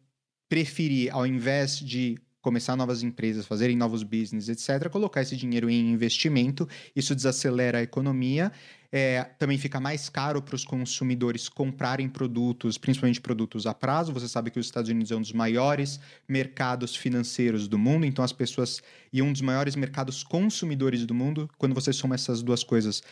preferir, 0.49 1.13
ao 1.15 1.27
invés 1.27 1.79
de 1.79 2.19
começar 2.41 2.77
novas 2.77 3.03
empresas, 3.03 3.47
fazerem 3.47 3.77
novos 3.77 4.03
business, 4.03 4.49
etc., 4.49 4.89
colocar 4.89 5.23
esse 5.23 5.37
dinheiro 5.37 5.69
em 5.69 5.91
investimento, 5.93 6.69
isso 6.95 7.15
desacelera 7.15 7.79
a 7.79 7.83
economia 7.83 8.51
é, 8.93 9.23
também 9.39 9.57
fica 9.57 9.79
mais 9.79 10.09
caro 10.09 10.43
para 10.43 10.57
os 10.57 10.65
consumidores 10.65 11.49
comprarem 11.49 12.09
produtos, 12.09 12.77
principalmente 12.77 13.21
produtos 13.21 13.67
a 13.67 13.73
prazo. 13.73 14.13
Você 14.13 14.27
sabe 14.27 14.51
que 14.51 14.59
os 14.59 14.67
Estados 14.67 14.91
Unidos 14.91 15.13
é 15.13 15.17
um 15.17 15.21
dos 15.21 15.33
maiores 15.33 16.01
mercados 16.29 16.97
financeiros 16.97 17.69
do 17.69 17.79
mundo, 17.79 18.05
então 18.05 18.25
as 18.25 18.33
pessoas. 18.33 18.83
e 19.13 19.23
um 19.23 19.33
dos 19.33 19.43
maiores 19.43 19.77
mercados 19.77 20.23
consumidores 20.25 21.07
do 21.07 21.15
mundo. 21.15 21.49
Quando 21.57 21.75
você 21.75 21.93
soma 21.93 22.17
essas 22.17 22.43
duas 22.43 22.65
coisas, 22.65 23.03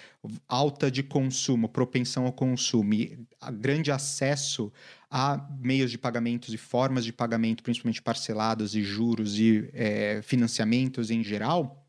alta 0.49 0.91
de 0.91 1.03
consumo, 1.03 1.69
propensão 1.69 2.27
ao 2.27 2.33
consumo 2.33 2.95
e 2.95 3.19
grande 3.53 3.93
acesso 3.93 4.73
a 5.11 5.49
meios 5.61 5.91
de 5.91 5.99
pagamentos 5.99 6.53
e 6.53 6.59
formas 6.59 7.05
de 7.05 7.13
pagamento, 7.13 7.63
principalmente 7.63 8.03
parcelados 8.03 8.75
e 8.75 8.83
juros 8.83 9.39
e 9.39 9.71
é, 9.73 10.21
financiamentos 10.23 11.11
em 11.11 11.23
geral 11.23 11.85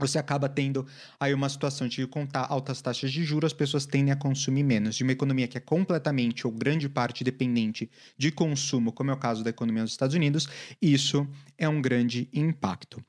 você 0.00 0.18
acaba 0.18 0.48
tendo 0.48 0.86
aí 1.18 1.34
uma 1.34 1.48
situação 1.48 1.86
de 1.86 2.04
contar 2.06 2.46
altas 2.48 2.80
taxas 2.80 3.12
de 3.12 3.22
juros, 3.22 3.48
as 3.48 3.52
pessoas 3.52 3.84
tendem 3.84 4.12
a 4.12 4.16
consumir 4.16 4.62
menos. 4.62 4.96
De 4.96 5.02
uma 5.02 5.12
economia 5.12 5.46
que 5.46 5.58
é 5.58 5.60
completamente 5.60 6.46
ou 6.46 6.52
grande 6.52 6.88
parte 6.88 7.22
dependente 7.22 7.90
de 8.16 8.32
consumo, 8.32 8.92
como 8.92 9.10
é 9.10 9.14
o 9.14 9.18
caso 9.18 9.44
da 9.44 9.50
economia 9.50 9.82
dos 9.82 9.92
Estados 9.92 10.16
Unidos, 10.16 10.48
isso 10.80 11.28
é 11.58 11.68
um 11.68 11.82
grande 11.82 12.28
impacto. 12.32 13.04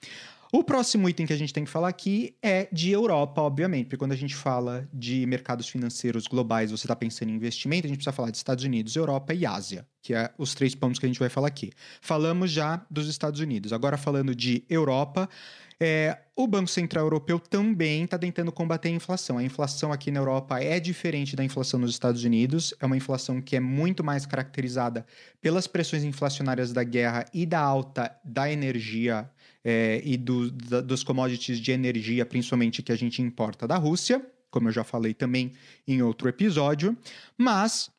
O 0.54 0.66
próximo 0.66 1.08
item 1.08 1.26
que 1.26 1.32
a 1.32 1.38
gente 1.38 1.54
tem 1.54 1.64
que 1.64 1.70
falar 1.70 1.88
aqui 1.88 2.36
é 2.42 2.68
de 2.74 2.92
Europa, 2.92 3.42
obviamente, 3.42 3.86
porque 3.86 3.96
quando 3.96 4.12
a 4.12 4.18
gente 4.18 4.36
fala 4.36 4.86
de 4.92 5.26
mercados 5.26 5.70
financeiros 5.70 6.28
globais, 6.28 6.72
você 6.72 6.86
está 6.86 6.94
pensando 6.94 7.30
em 7.30 7.36
investimento, 7.36 7.86
a 7.86 7.88
gente 7.88 8.00
precisa 8.00 8.12
falar 8.12 8.32
de 8.32 8.38
Estados 8.38 8.66
Unidos, 8.66 8.94
Europa 8.98 9.34
e 9.34 9.46
Ásia, 9.46 9.88
que 10.02 10.14
é 10.14 10.30
os 10.38 10.54
três 10.54 10.76
pontos 10.76 11.00
que 11.00 11.06
a 11.06 11.10
gente 11.10 11.20
vai 11.20 11.30
falar 11.30 11.48
aqui. 11.48 11.72
Falamos 12.02 12.52
já 12.52 12.86
dos 12.92 13.08
Estados 13.08 13.40
Unidos, 13.40 13.72
agora 13.72 13.96
falando 13.98 14.36
de 14.36 14.66
Europa, 14.70 15.30
é, 15.80 16.18
o 16.36 16.46
Banco 16.46 16.70
Central 16.70 17.06
Europeu 17.06 17.40
também 17.40 18.04
está 18.04 18.16
tentando 18.16 18.52
combater 18.52 18.90
a 18.90 18.92
inflação. 18.92 19.38
A 19.38 19.44
inflação 19.44 19.92
aqui 19.94 20.12
na 20.12 20.20
Europa 20.20 20.60
é 20.60 20.82
diferente 20.82 21.34
da 21.36 21.44
inflação 21.46 21.80
nos 21.80 21.90
Estados 21.90 22.24
Unidos. 22.24 22.72
É 22.80 22.86
uma 22.86 22.96
inflação 22.96 23.42
que 23.42 23.56
é 23.56 23.60
muito 23.60 24.04
mais 24.04 24.26
caracterizada 24.28 25.04
pelas 25.42 25.66
pressões 25.66 26.04
inflacionárias 26.04 26.72
da 26.72 26.84
guerra 26.84 27.26
e 27.34 27.48
da 27.48 27.60
alta 27.60 28.16
da 28.24 28.52
energia 28.52 29.28
é, 29.64 30.02
e 30.04 30.18
do, 30.18 30.52
da, 30.52 30.82
dos 30.82 31.04
commodities 31.04 31.60
de 31.60 31.72
energia, 31.72 32.26
principalmente 32.26 32.82
que 32.82 32.92
a 32.92 32.96
gente 32.96 33.22
importa 33.22 33.68
da 33.68 33.78
Rússia, 33.78 34.26
como 34.50 34.68
eu 34.68 34.72
já 34.72 34.84
falei 34.84 35.14
também 35.14 35.54
em 35.88 36.02
outro 36.02 36.28
episódio. 36.28 36.98
Mas 37.38 37.90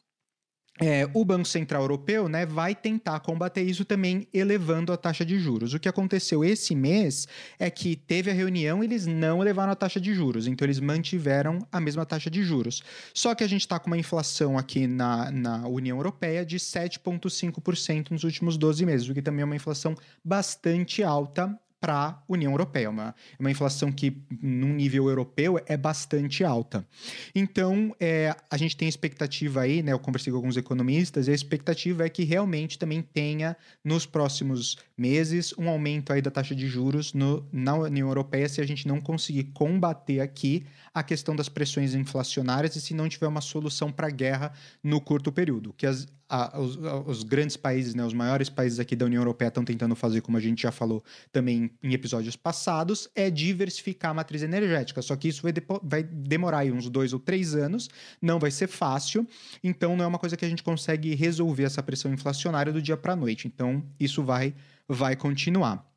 é, 0.81 1.09
o 1.12 1.25
Banco 1.25 1.47
Central 1.47 1.83
Europeu 1.83 2.29
né, 2.29 2.47
vai 2.47 2.75
tentar 2.75 3.21
combater 3.21 3.62
isso 3.62 3.85
também 3.85 4.26
elevando 4.33 4.93
a 4.93 4.97
taxa 4.97 5.25
de 5.25 5.38
juros. 5.38 5.75
O 5.75 5.79
que 5.79 5.88
aconteceu 5.88 6.43
esse 6.43 6.75
mês 6.75 7.29
é 7.59 7.71
que 7.71 7.95
teve 7.95 8.31
a 8.31 8.35
reunião 8.35 8.83
e 8.83 8.87
eles 8.87 9.07
não 9.07 9.43
elevaram 9.43 9.73
a 9.73 9.76
taxa 9.76 10.00
de 10.00 10.14
juros, 10.14 10.47
então 10.47 10.64
eles 10.64 10.81
mantiveram 10.81 11.59
a 11.71 11.79
mesma 11.79 12.07
taxa 12.07 12.31
de 12.31 12.43
juros. 12.43 12.83
Só 13.12 13.35
que 13.35 13.45
a 13.45 13.49
gente 13.49 13.61
está 13.61 13.79
com 13.79 13.88
uma 13.88 13.99
inflação 13.99 14.57
aqui 14.57 14.87
na, 14.87 15.31
na 15.31 15.69
União 15.69 15.99
Europeia 15.99 16.45
de 16.45 16.59
7,5% 16.59 18.11
nos 18.11 18.25
últimos 18.25 18.57
12 18.57 18.87
meses, 18.87 19.09
o 19.09 19.14
que 19.14 19.23
também 19.23 19.43
é 19.43 19.45
uma 19.45 19.57
inflação 19.57 19.95
bastante 20.25 21.02
alta 21.02 21.55
para 21.82 21.94
a 21.94 22.22
União 22.28 22.52
Europeia. 22.52 22.88
Uma, 22.88 23.12
é 23.36 23.42
uma 23.42 23.50
inflação 23.50 23.90
que, 23.90 24.16
num 24.40 24.72
nível 24.72 25.08
europeu, 25.08 25.60
é 25.66 25.76
bastante 25.76 26.44
alta. 26.44 26.86
Então, 27.34 27.94
é, 27.98 28.34
a 28.48 28.56
gente 28.56 28.76
tem 28.76 28.88
expectativa 28.88 29.62
aí, 29.62 29.82
né? 29.82 29.92
Eu 29.92 29.98
conversei 29.98 30.32
com 30.32 30.36
alguns 30.36 30.56
economistas, 30.56 31.26
e 31.26 31.32
a 31.32 31.34
expectativa 31.34 32.06
é 32.06 32.08
que 32.08 32.22
realmente 32.22 32.78
também 32.78 33.02
tenha, 33.02 33.56
nos 33.84 34.06
próximos 34.06 34.78
meses, 35.02 35.52
um 35.59 35.68
aumento 35.68 36.12
aí 36.12 36.23
da 36.23 36.30
taxa 36.30 36.54
de 36.54 36.68
juros 36.68 37.12
no, 37.12 37.44
na 37.50 37.75
União 37.75 38.06
Europeia 38.06 38.49
se 38.49 38.61
a 38.61 38.66
gente 38.66 38.87
não 38.87 39.00
conseguir 39.00 39.44
combater 39.52 40.21
aqui 40.21 40.64
a 40.94 41.02
questão 41.02 41.35
das 41.35 41.49
pressões 41.49 41.92
inflacionárias 41.94 42.76
e 42.76 42.80
se 42.80 42.94
não 42.94 43.09
tiver 43.09 43.26
uma 43.26 43.40
solução 43.40 43.90
para 43.90 44.06
a 44.06 44.11
guerra 44.11 44.52
no 44.82 45.00
curto 45.00 45.32
período. 45.32 45.73
Que 45.76 45.87
as, 45.87 46.06
a, 46.28 46.59
os, 46.61 46.78
os, 47.06 47.23
grandes 47.25 47.56
países, 47.56 47.94
né, 47.94 48.04
os 48.04 48.14
maiores 48.14 48.49
países 48.49 48.78
aqui 48.78 48.94
da 48.94 49.06
União 49.06 49.21
Europeia 49.21 49.49
estão 49.49 49.64
tentando 49.64 49.97
fazer, 49.97 50.21
como 50.21 50.37
a 50.37 50.40
gente 50.40 50.62
já 50.62 50.71
falou 50.71 51.02
também 51.32 51.71
em 51.82 51.92
episódios 51.92 52.37
passados, 52.37 53.09
é 53.14 53.30
diversificar 53.30 54.12
a 54.12 54.14
matriz 54.14 54.42
energética. 54.42 55.02
Só 55.02 55.16
que 55.16 55.28
isso 55.28 55.42
vai, 55.42 55.52
vai 55.82 56.02
demorar 56.02 56.59
aí 56.59 56.71
uns 56.71 56.88
dois 56.88 57.12
ou 57.12 57.18
três 57.18 57.54
anos, 57.54 57.88
não 58.21 58.38
vai 58.38 58.50
ser 58.50 58.66
fácil, 58.66 59.26
então 59.64 59.97
não 59.97 60.04
é 60.04 60.09
uma 60.09 60.18
coisa 60.18 60.37
que 60.37 60.44
a 60.44 60.49
gente 60.49 60.62
consegue 60.62 61.14
resolver 61.14 61.64
essa 61.64 61.82
pressão 61.82 62.12
inflacionária 62.12 62.73
do 62.73 62.80
dia 62.80 62.97
para 62.97 63.14
a 63.14 63.16
noite. 63.16 63.47
Então 63.47 63.82
isso 63.99 64.23
vai, 64.23 64.54
vai 64.92 65.16
continuar. 65.16 65.92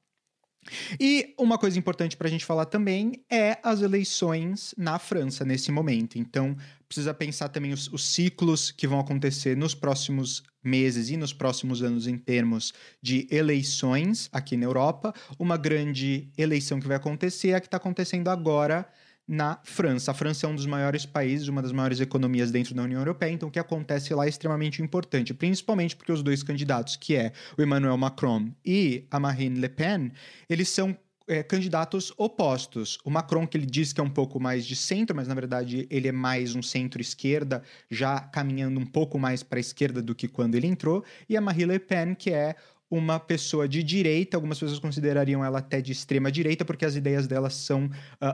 E 0.99 1.35
uma 1.37 1.57
coisa 1.57 1.77
importante 1.77 2.17
para 2.17 2.27
a 2.27 2.31
gente 2.31 2.45
falar 2.45 2.65
também 2.65 3.23
é 3.29 3.57
as 3.61 3.81
eleições 3.81 4.73
na 4.77 4.97
França 4.97 5.45
nesse 5.45 5.71
momento. 5.71 6.17
Então, 6.17 6.57
precisa 6.87 7.13
pensar 7.13 7.49
também 7.49 7.71
os, 7.71 7.87
os, 7.91 8.03
ciclos 8.03 8.71
que 8.71 8.87
vão 8.87 8.99
acontecer 8.99 9.55
nos 9.55 9.75
próximos 9.75 10.43
meses 10.63 11.09
e 11.09 11.17
nos 11.17 11.33
próximos 11.33 11.83
anos 11.83 12.07
em 12.07 12.17
termos 12.17 12.73
de 13.01 13.27
eleições 13.29 14.27
aqui 14.31 14.57
na 14.57 14.65
Europa. 14.65 15.13
Uma 15.37 15.57
grande 15.57 16.29
eleição 16.35 16.79
que 16.79 16.87
vai 16.87 16.97
acontecer 16.97 17.49
é 17.49 17.55
a 17.55 17.61
que 17.61 17.67
está 17.67 17.77
acontecendo 17.77 18.29
agora 18.29 18.87
na 19.27 19.59
França. 19.63 20.11
A 20.11 20.13
França 20.13 20.45
é 20.45 20.49
um 20.49 20.55
dos 20.55 20.65
maiores 20.65 21.05
países, 21.05 21.47
uma 21.47 21.61
das 21.61 21.71
maiores 21.71 21.99
economias 21.99 22.51
dentro 22.51 22.75
da 22.75 22.83
União 22.83 22.99
Europeia, 23.01 23.31
então 23.31 23.49
o 23.49 23.51
que 23.51 23.59
acontece 23.59 24.13
lá 24.13 24.25
é 24.25 24.29
extremamente 24.29 24.81
importante, 24.81 25.33
principalmente 25.33 25.95
porque 25.95 26.11
os 26.11 26.21
dois 26.21 26.43
candidatos, 26.43 26.95
que 26.95 27.15
é 27.15 27.31
o 27.57 27.61
Emmanuel 27.61 27.97
Macron 27.97 28.49
e 28.63 29.05
a 29.09 29.19
Marine 29.19 29.59
Le 29.59 29.69
Pen, 29.69 30.11
eles 30.49 30.69
são 30.69 30.95
é, 31.27 31.41
candidatos 31.41 32.13
opostos. 32.17 32.99
O 33.03 33.09
Macron, 33.09 33.47
que 33.47 33.57
ele 33.57 33.65
diz 33.65 33.91
que 33.91 33.99
é 33.99 34.03
um 34.03 34.09
pouco 34.09 34.39
mais 34.39 34.65
de 34.65 34.75
centro, 34.75 35.15
mas 35.15 35.27
na 35.27 35.33
verdade 35.33 35.87
ele 35.89 36.07
é 36.07 36.11
mais 36.11 36.55
um 36.55 36.61
centro-esquerda, 36.61 37.63
já 37.89 38.19
caminhando 38.19 38.79
um 38.79 38.85
pouco 38.85 39.17
mais 39.17 39.41
para 39.41 39.57
a 39.57 39.61
esquerda 39.61 40.01
do 40.01 40.13
que 40.13 40.27
quando 40.27 40.55
ele 40.55 40.67
entrou, 40.67 41.03
e 41.27 41.35
a 41.35 41.41
Marine 41.41 41.73
Le 41.73 41.79
Pen, 41.79 42.13
que 42.15 42.29
é 42.29 42.55
uma 42.89 43.19
pessoa 43.19 43.67
de 43.67 43.81
direita, 43.81 44.37
algumas 44.37 44.59
pessoas 44.59 44.79
considerariam 44.79 45.43
ela 45.43 45.59
até 45.59 45.81
de 45.81 45.91
extrema 45.91 46.31
direita, 46.31 46.63
porque 46.63 46.85
as 46.85 46.95
ideias 46.95 47.27
dela 47.27 47.49
são 47.49 47.85
uh, 47.85 47.91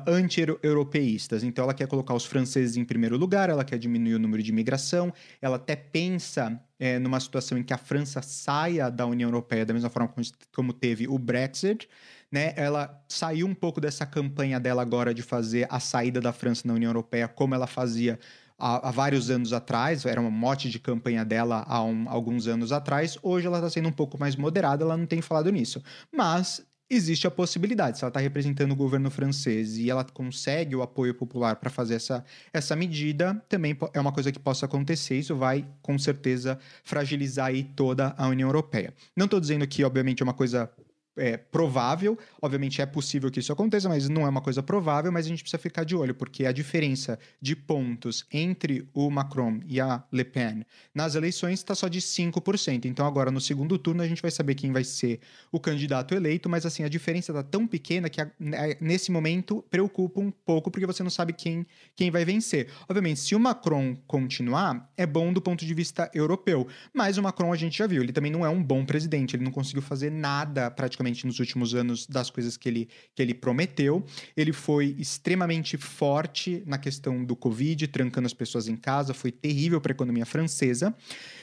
anti-europeístas. 0.07 1.43
Então, 1.43 1.63
ela 1.63 1.73
quer 1.73 1.87
colocar 1.87 2.13
os 2.13 2.25
franceses 2.25 2.75
em 2.75 2.83
primeiro 2.83 3.17
lugar, 3.17 3.49
ela 3.49 3.63
quer 3.63 3.77
diminuir 3.77 4.15
o 4.15 4.19
número 4.19 4.43
de 4.43 4.49
imigração, 4.51 5.13
ela 5.41 5.55
até 5.55 5.75
pensa 5.75 6.61
é, 6.79 6.99
numa 6.99 7.19
situação 7.19 7.57
em 7.57 7.63
que 7.63 7.73
a 7.73 7.77
França 7.77 8.21
saia 8.21 8.89
da 8.89 9.05
União 9.05 9.29
Europeia, 9.29 9.65
da 9.65 9.73
mesma 9.73 9.89
forma 9.89 10.09
como, 10.09 10.25
como 10.53 10.73
teve 10.73 11.07
o 11.07 11.17
Brexit. 11.17 11.87
Né, 12.31 12.53
ela 12.55 13.03
saiu 13.09 13.45
um 13.45 13.53
pouco 13.53 13.81
dessa 13.81 14.05
campanha 14.05 14.57
dela 14.57 14.81
agora 14.81 15.13
de 15.13 15.21
fazer 15.21 15.67
a 15.69 15.81
saída 15.81 16.21
da 16.21 16.31
França 16.31 16.65
na 16.65 16.73
União 16.73 16.87
Europeia, 16.87 17.27
como 17.27 17.53
ela 17.53 17.67
fazia 17.67 18.17
há, 18.61 18.89
há, 18.89 18.91
vários 18.91 19.31
anos 19.31 19.51
atrás, 19.51 20.05
era 20.05 20.21
uma 20.21 20.29
mote 20.29 20.69
de 20.69 20.79
campanha 20.79 21.25
dela 21.25 21.65
há 21.67 21.83
um, 21.83 22.07
alguns 22.07 22.47
anos 22.47 22.71
atrás. 22.71 23.17
Hoje 23.23 23.47
ela 23.47 23.57
está 23.57 23.69
sendo 23.69 23.89
um 23.89 23.91
pouco 23.91 24.19
mais 24.19 24.35
moderada, 24.35 24.83
ela 24.83 24.95
não 24.95 25.07
tem 25.07 25.21
falado 25.21 25.51
nisso. 25.51 25.81
Mas 26.15 26.63
existe 26.87 27.25
a 27.25 27.31
possibilidade, 27.31 27.97
se 27.97 28.03
ela 28.03 28.09
está 28.09 28.19
representando 28.19 28.73
o 28.73 28.75
governo 28.75 29.09
francês 29.09 29.77
e 29.77 29.89
ela 29.89 30.03
consegue 30.03 30.75
o 30.75 30.81
apoio 30.81 31.15
popular 31.15 31.55
para 31.55 31.69
fazer 31.69 31.95
essa, 31.95 32.23
essa 32.51 32.75
medida, 32.75 33.41
também 33.47 33.77
é 33.93 33.99
uma 33.99 34.11
coisa 34.11 34.29
que 34.29 34.39
possa 34.39 34.65
acontecer. 34.65 35.17
Isso 35.17 35.35
vai, 35.35 35.65
com 35.81 35.97
certeza, 35.97 36.59
fragilizar 36.83 37.47
aí 37.47 37.63
toda 37.63 38.13
a 38.17 38.27
União 38.27 38.49
Europeia. 38.49 38.93
Não 39.15 39.25
estou 39.25 39.39
dizendo 39.39 39.65
que, 39.65 39.83
obviamente, 39.85 40.21
é 40.21 40.23
uma 40.25 40.33
coisa 40.33 40.69
é, 41.17 41.37
provável. 41.37 42.17
Obviamente 42.41 42.81
é 42.81 42.85
possível 42.85 43.29
que 43.29 43.39
isso 43.39 43.51
aconteça, 43.51 43.89
mas 43.89 44.07
não 44.07 44.25
é 44.25 44.29
uma 44.29 44.41
coisa 44.41 44.63
provável. 44.63 45.11
Mas 45.11 45.25
a 45.25 45.29
gente 45.29 45.43
precisa 45.43 45.61
ficar 45.61 45.83
de 45.83 45.95
olho, 45.95 46.15
porque 46.15 46.45
a 46.45 46.51
diferença 46.51 47.19
de 47.41 47.55
pontos 47.55 48.25
entre 48.31 48.87
o 48.93 49.09
Macron 49.09 49.59
e 49.67 49.79
a 49.79 50.03
Le 50.11 50.23
Pen 50.23 50.65
nas 50.93 51.15
eleições 51.15 51.59
está 51.59 51.75
só 51.75 51.87
de 51.87 51.99
5%. 51.99 52.85
Então, 52.85 53.05
agora 53.05 53.31
no 53.31 53.41
segundo 53.41 53.77
turno, 53.77 54.01
a 54.01 54.07
gente 54.07 54.21
vai 54.21 54.31
saber 54.31 54.55
quem 54.55 54.71
vai 54.71 54.83
ser 54.83 55.19
o 55.51 55.59
candidato 55.59 56.13
eleito, 56.13 56.49
mas 56.49 56.65
assim, 56.65 56.83
a 56.83 56.89
diferença 56.89 57.31
está 57.31 57.43
tão 57.43 57.67
pequena 57.67 58.09
que 58.09 58.21
né, 58.39 58.75
nesse 58.79 59.11
momento 59.11 59.63
preocupa 59.69 60.19
um 60.19 60.31
pouco, 60.31 60.71
porque 60.71 60.85
você 60.85 61.03
não 61.03 61.09
sabe 61.09 61.33
quem, 61.33 61.65
quem 61.95 62.09
vai 62.09 62.25
vencer. 62.25 62.69
Obviamente, 62.87 63.19
se 63.19 63.35
o 63.35 63.39
Macron 63.39 63.95
continuar, 64.07 64.89
é 64.97 65.05
bom 65.05 65.33
do 65.33 65.41
ponto 65.41 65.65
de 65.65 65.73
vista 65.73 66.09
europeu. 66.13 66.67
Mas 66.93 67.17
o 67.17 67.23
Macron 67.23 67.51
a 67.51 67.57
gente 67.57 67.77
já 67.77 67.87
viu, 67.87 68.01
ele 68.01 68.13
também 68.13 68.31
não 68.31 68.45
é 68.45 68.49
um 68.49 68.63
bom 68.63 68.85
presidente, 68.85 69.35
ele 69.35 69.43
não 69.43 69.51
conseguiu 69.51 69.81
fazer 69.81 70.09
nada 70.09 70.69
praticamente 70.71 71.00
praticamente 71.01 71.25
nos 71.25 71.39
últimos 71.39 71.73
anos 71.73 72.05
das 72.07 72.29
coisas 72.29 72.55
que 72.55 72.69
ele, 72.69 72.89
que 73.15 73.21
ele 73.21 73.33
prometeu. 73.33 74.05
Ele 74.37 74.53
foi 74.53 74.95
extremamente 74.97 75.77
forte 75.77 76.63
na 76.65 76.77
questão 76.77 77.25
do 77.25 77.35
Covid, 77.35 77.87
trancando 77.87 78.27
as 78.27 78.33
pessoas 78.33 78.67
em 78.67 78.75
casa, 78.75 79.13
foi 79.13 79.31
terrível 79.31 79.81
para 79.81 79.91
a 79.91 79.95
economia 79.95 80.25
francesa. 80.25 80.95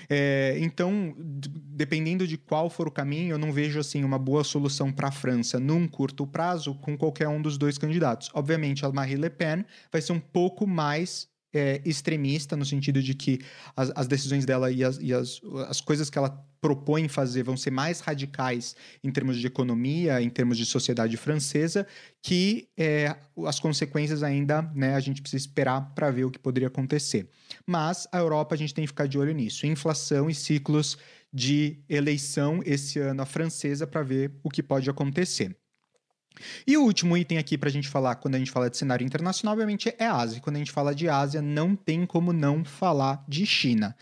É, 0.09 0.57
então, 0.61 1.15
dependendo 1.19 2.27
de 2.27 2.39
qual 2.39 2.71
for 2.71 2.89
o 2.89 2.91
caminho, 2.91 3.33
eu 3.33 3.39
não 3.39 3.53
vejo 3.53 3.79
assim 3.79 4.05
uma 4.05 4.19
boa 4.19 4.45
solução 4.45 4.93
para 4.93 5.09
a 5.09 5.13
França 5.13 5.59
num 5.59 5.87
curto 5.87 6.27
prazo 6.27 6.75
com 6.77 6.97
qualquer 6.97 7.29
um 7.29 7.43
dos 7.43 7.59
dois 7.59 7.77
candidatos. 7.77 8.31
Obviamente, 8.33 8.87
a 8.87 8.93
Marie 8.93 9.17
Le 9.17 9.31
Pen 9.31 9.65
vai 9.91 10.01
ser 10.01 10.13
um 10.13 10.21
pouco 10.21 10.67
mais 10.67 11.29
é, 11.53 11.81
extremista, 11.85 12.57
no 12.57 12.65
sentido 12.65 13.03
de 13.03 13.15
que 13.15 13.41
as, 13.75 13.91
as 13.95 14.07
decisões 14.07 14.45
dela 14.45 14.71
e, 14.71 14.85
as, 14.85 14.99
e 15.01 15.13
as, 15.13 15.41
as 15.69 15.81
coisas 15.81 16.11
que 16.11 16.19
ela 16.19 16.48
propõe 16.61 17.09
fazer 17.09 17.43
vão 17.43 17.57
ser 17.57 17.71
mais 17.71 18.01
radicais 18.01 18.75
em 19.03 19.11
termos 19.11 19.39
de 19.39 19.47
economia, 19.47 20.21
em 20.21 20.29
termos 20.29 20.57
de 20.57 20.67
sociedade 20.67 21.17
francesa, 21.17 21.87
que 22.23 22.69
é, 22.77 23.17
as 23.47 23.61
consequências 23.61 24.23
ainda 24.23 24.63
né, 24.75 24.95
a 24.95 25.01
gente 25.01 25.21
precisa 25.21 25.45
esperar 25.45 25.93
para 25.95 26.11
ver 26.11 26.25
o 26.25 26.31
que 26.31 26.39
poderia 26.39 26.69
acontecer. 26.69 27.29
Mas 27.67 28.09
a 28.13 28.19
Europa 28.19 28.55
a 28.55 28.59
gente 28.59 28.75
tem 28.75 28.85
que 28.85 28.89
ficar 28.89 29.07
de 29.07 29.19
olho 29.19 29.33
nisso. 29.33 29.67
Inflação 29.67 30.29
e 30.29 30.35
ciclos 30.35 30.99
de 31.33 31.79
eleição 31.89 32.61
esse 32.65 32.99
ano 32.99 33.23
a 33.23 33.27
francesa 33.27 33.87
para 33.87 34.03
ver 34.03 34.33
o 34.43 34.51
que 34.51 34.63
pode 34.63 34.89
acontecer. 34.89 35.57
E 36.67 36.77
o 36.77 36.83
último 36.83 37.17
item 37.17 37.39
aqui 37.39 37.59
para 37.59 37.69
a 37.69 37.73
gente 37.73 37.89
falar, 37.89 38.17
quando 38.17 38.37
a 38.37 38.39
gente 38.39 38.51
fala 38.51 38.71
de 38.71 38.77
cenário 38.77 39.05
internacional, 39.05 39.55
obviamente 39.55 39.93
é 39.99 40.07
Ásia. 40.07 40.41
Quando 40.41 40.57
a 40.57 40.59
gente 40.59 40.71
fala 40.71 40.95
de 40.95 41.09
Ásia, 41.09 41.43
não 41.43 41.75
tem 41.75 42.07
como 42.07 42.33
não 42.33 42.65
falar 42.65 43.25
de 43.29 43.45
China. 43.45 43.97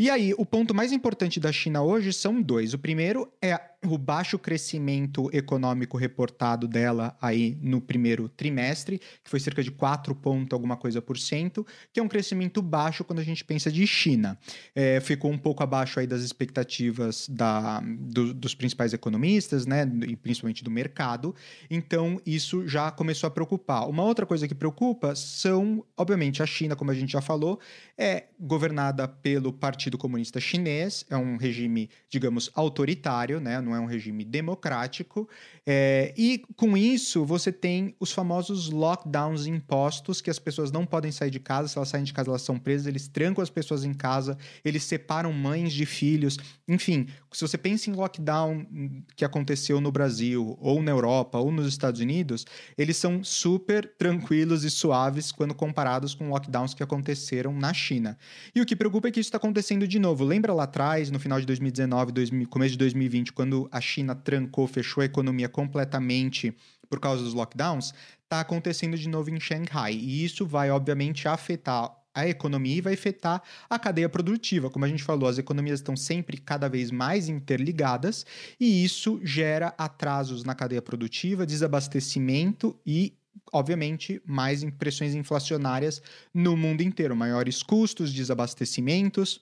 E 0.00 0.08
aí, 0.08 0.32
o 0.38 0.46
ponto 0.46 0.74
mais 0.74 0.92
importante 0.92 1.38
da 1.38 1.52
China 1.52 1.82
hoje 1.82 2.10
são 2.10 2.40
dois. 2.40 2.72
O 2.72 2.78
primeiro 2.78 3.30
é 3.42 3.60
o 3.86 3.96
baixo 3.96 4.38
crescimento 4.38 5.30
econômico 5.32 5.96
reportado 5.96 6.68
dela 6.68 7.16
aí 7.20 7.56
no 7.62 7.80
primeiro 7.80 8.28
trimestre, 8.28 8.98
que 9.24 9.30
foi 9.30 9.40
cerca 9.40 9.62
de 9.62 9.70
4 9.70 10.14
ponto 10.14 10.52
alguma 10.52 10.76
coisa 10.76 11.00
por 11.00 11.18
cento, 11.18 11.66
que 11.92 11.98
é 11.98 12.02
um 12.02 12.08
crescimento 12.08 12.60
baixo 12.60 13.02
quando 13.02 13.20
a 13.20 13.24
gente 13.24 13.42
pensa 13.42 13.72
de 13.72 13.86
China. 13.86 14.38
É, 14.74 15.00
ficou 15.00 15.30
um 15.30 15.38
pouco 15.38 15.62
abaixo 15.62 15.98
aí 15.98 16.06
das 16.06 16.20
expectativas 16.20 17.26
da, 17.28 17.80
do, 17.80 18.34
dos 18.34 18.54
principais 18.54 18.92
economistas, 18.92 19.64
né, 19.64 19.90
e 20.06 20.14
principalmente 20.14 20.62
do 20.62 20.70
mercado. 20.70 21.34
Então, 21.70 22.20
isso 22.26 22.68
já 22.68 22.90
começou 22.90 23.28
a 23.28 23.30
preocupar. 23.30 23.88
Uma 23.88 24.04
outra 24.04 24.26
coisa 24.26 24.46
que 24.46 24.54
preocupa 24.54 25.14
são, 25.14 25.82
obviamente, 25.96 26.42
a 26.42 26.46
China, 26.46 26.76
como 26.76 26.90
a 26.90 26.94
gente 26.94 27.12
já 27.12 27.22
falou, 27.22 27.58
é 27.96 28.24
governada 28.38 29.08
pelo 29.08 29.52
Partido 29.52 29.96
Comunista 29.96 30.38
Chinês, 30.38 31.04
é 31.08 31.16
um 31.16 31.36
regime, 31.36 31.88
digamos, 32.10 32.50
autoritário, 32.54 33.40
né, 33.40 33.58
não 33.70 33.76
é 33.76 33.80
um 33.80 33.86
regime 33.86 34.24
democrático. 34.24 35.28
É, 35.64 36.12
e 36.16 36.42
com 36.56 36.76
isso, 36.76 37.24
você 37.24 37.52
tem 37.52 37.94
os 38.00 38.12
famosos 38.12 38.70
lockdowns 38.70 39.46
impostos, 39.46 40.20
que 40.20 40.30
as 40.30 40.38
pessoas 40.38 40.72
não 40.72 40.84
podem 40.84 41.12
sair 41.12 41.30
de 41.30 41.38
casa, 41.38 41.68
se 41.68 41.78
elas 41.78 41.88
saem 41.88 42.04
de 42.04 42.12
casa, 42.12 42.28
elas 42.28 42.42
são 42.42 42.58
presas, 42.58 42.86
eles 42.86 43.06
trancam 43.08 43.42
as 43.42 43.50
pessoas 43.50 43.84
em 43.84 43.94
casa, 43.94 44.36
eles 44.64 44.82
separam 44.82 45.32
mães 45.32 45.72
de 45.72 45.86
filhos. 45.86 46.36
Enfim, 46.66 47.06
se 47.32 47.42
você 47.42 47.56
pensa 47.56 47.88
em 47.88 47.92
lockdown 47.92 48.66
que 49.14 49.24
aconteceu 49.24 49.80
no 49.80 49.92
Brasil, 49.92 50.56
ou 50.60 50.82
na 50.82 50.90
Europa, 50.90 51.38
ou 51.38 51.52
nos 51.52 51.66
Estados 51.68 52.00
Unidos, 52.00 52.44
eles 52.76 52.96
são 52.96 53.22
super 53.22 53.92
tranquilos 53.96 54.64
e 54.64 54.70
suaves 54.70 55.30
quando 55.30 55.54
comparados 55.54 56.14
com 56.14 56.28
lockdowns 56.28 56.74
que 56.74 56.82
aconteceram 56.82 57.52
na 57.52 57.72
China. 57.72 58.18
E 58.54 58.60
o 58.60 58.66
que 58.66 58.74
preocupa 58.74 59.08
é 59.08 59.10
que 59.10 59.20
isso 59.20 59.28
está 59.28 59.36
acontecendo 59.36 59.86
de 59.86 59.98
novo. 59.98 60.24
Lembra 60.24 60.52
lá 60.52 60.64
atrás, 60.64 61.10
no 61.10 61.20
final 61.20 61.38
de 61.38 61.46
2019, 61.46 62.12
2000, 62.12 62.48
começo 62.48 62.72
de 62.72 62.78
2020, 62.78 63.32
quando 63.32 63.59
a 63.70 63.80
China 63.80 64.14
trancou, 64.14 64.66
fechou 64.66 65.02
a 65.02 65.04
economia 65.04 65.48
completamente 65.48 66.54
por 66.88 67.00
causa 67.00 67.22
dos 67.22 67.34
lockdowns, 67.34 67.94
está 68.22 68.40
acontecendo 68.40 68.96
de 68.96 69.08
novo 69.08 69.30
em 69.30 69.40
Shanghai. 69.40 69.92
E 69.92 70.24
isso 70.24 70.46
vai, 70.46 70.70
obviamente, 70.70 71.28
afetar 71.28 71.96
a 72.14 72.26
economia 72.26 72.76
e 72.76 72.80
vai 72.80 72.94
afetar 72.94 73.42
a 73.68 73.78
cadeia 73.78 74.08
produtiva. 74.08 74.68
Como 74.68 74.84
a 74.84 74.88
gente 74.88 75.02
falou, 75.02 75.28
as 75.28 75.38
economias 75.38 75.78
estão 75.78 75.96
sempre 75.96 76.36
cada 76.36 76.68
vez 76.68 76.90
mais 76.90 77.28
interligadas 77.28 78.26
e 78.58 78.84
isso 78.84 79.20
gera 79.22 79.74
atrasos 79.78 80.44
na 80.44 80.54
cadeia 80.54 80.82
produtiva, 80.82 81.46
desabastecimento 81.46 82.78
e 82.84 83.16
obviamente, 83.52 84.20
mais 84.26 84.64
pressões 84.78 85.14
inflacionárias 85.14 86.02
no 86.32 86.56
mundo 86.56 86.82
inteiro, 86.82 87.16
maiores 87.16 87.62
custos, 87.62 88.12
desabastecimentos. 88.12 89.40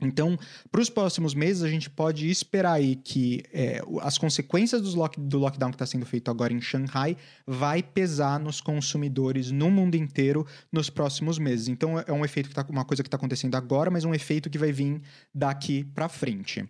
Então, 0.00 0.36
para 0.70 0.80
os 0.80 0.90
próximos 0.90 1.34
meses, 1.34 1.62
a 1.62 1.68
gente 1.68 1.88
pode 1.88 2.28
esperar 2.28 2.72
aí 2.72 2.96
que 2.96 3.42
é, 3.52 3.80
as 4.02 4.18
consequências 4.18 4.94
lock, 4.94 5.18
do 5.18 5.38
lockdown 5.38 5.70
que 5.70 5.76
está 5.76 5.86
sendo 5.86 6.04
feito 6.04 6.30
agora 6.30 6.52
em 6.52 6.60
Shanghai 6.60 7.16
vai 7.46 7.82
pesar 7.82 8.40
nos 8.40 8.60
consumidores 8.60 9.50
no 9.50 9.70
mundo 9.70 9.94
inteiro 9.94 10.46
nos 10.72 10.90
próximos 10.90 11.38
meses. 11.38 11.68
Então, 11.68 11.98
é 11.98 12.12
um 12.12 12.24
efeito 12.24 12.48
que 12.48 12.54
tá, 12.54 12.66
uma 12.68 12.84
coisa 12.84 13.02
que 13.02 13.06
está 13.06 13.16
acontecendo 13.16 13.54
agora, 13.54 13.90
mas 13.90 14.04
um 14.04 14.14
efeito 14.14 14.50
que 14.50 14.58
vai 14.58 14.72
vir 14.72 15.00
daqui 15.32 15.84
para 15.84 16.08
frente. 16.08 16.68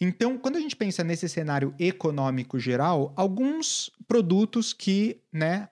Então, 0.00 0.38
quando 0.38 0.56
a 0.56 0.60
gente 0.60 0.76
pensa 0.76 1.02
nesse 1.02 1.28
cenário 1.28 1.74
econômico 1.78 2.58
geral, 2.58 3.12
alguns 3.16 3.90
produtos 4.06 4.72
que, 4.72 5.20
né, 5.32 5.68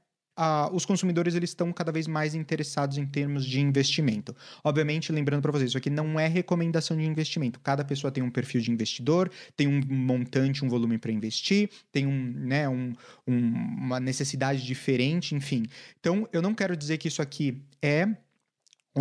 os 0.72 0.84
consumidores 0.84 1.34
eles 1.34 1.50
estão 1.50 1.72
cada 1.72 1.90
vez 1.90 2.06
mais 2.06 2.34
interessados 2.34 2.98
em 2.98 3.06
termos 3.06 3.44
de 3.44 3.60
investimento. 3.60 4.34
Obviamente, 4.62 5.10
lembrando 5.12 5.42
para 5.42 5.52
vocês, 5.52 5.70
isso 5.70 5.78
aqui 5.78 5.90
não 5.90 6.18
é 6.18 6.26
recomendação 6.26 6.96
de 6.96 7.04
investimento. 7.04 7.58
Cada 7.60 7.84
pessoa 7.84 8.10
tem 8.10 8.22
um 8.22 8.30
perfil 8.30 8.60
de 8.60 8.70
investidor, 8.70 9.30
tem 9.56 9.66
um 9.66 9.80
montante, 9.88 10.64
um 10.64 10.68
volume 10.68 10.98
para 10.98 11.10
investir, 11.10 11.70
tem 11.90 12.06
um, 12.06 12.32
né, 12.36 12.68
um, 12.68 12.92
um, 13.26 13.36
uma 13.36 14.00
necessidade 14.00 14.64
diferente, 14.64 15.34
enfim. 15.34 15.64
Então, 15.98 16.28
eu 16.32 16.40
não 16.40 16.54
quero 16.54 16.76
dizer 16.76 16.98
que 16.98 17.08
isso 17.08 17.20
aqui 17.20 17.62
é 17.82 18.08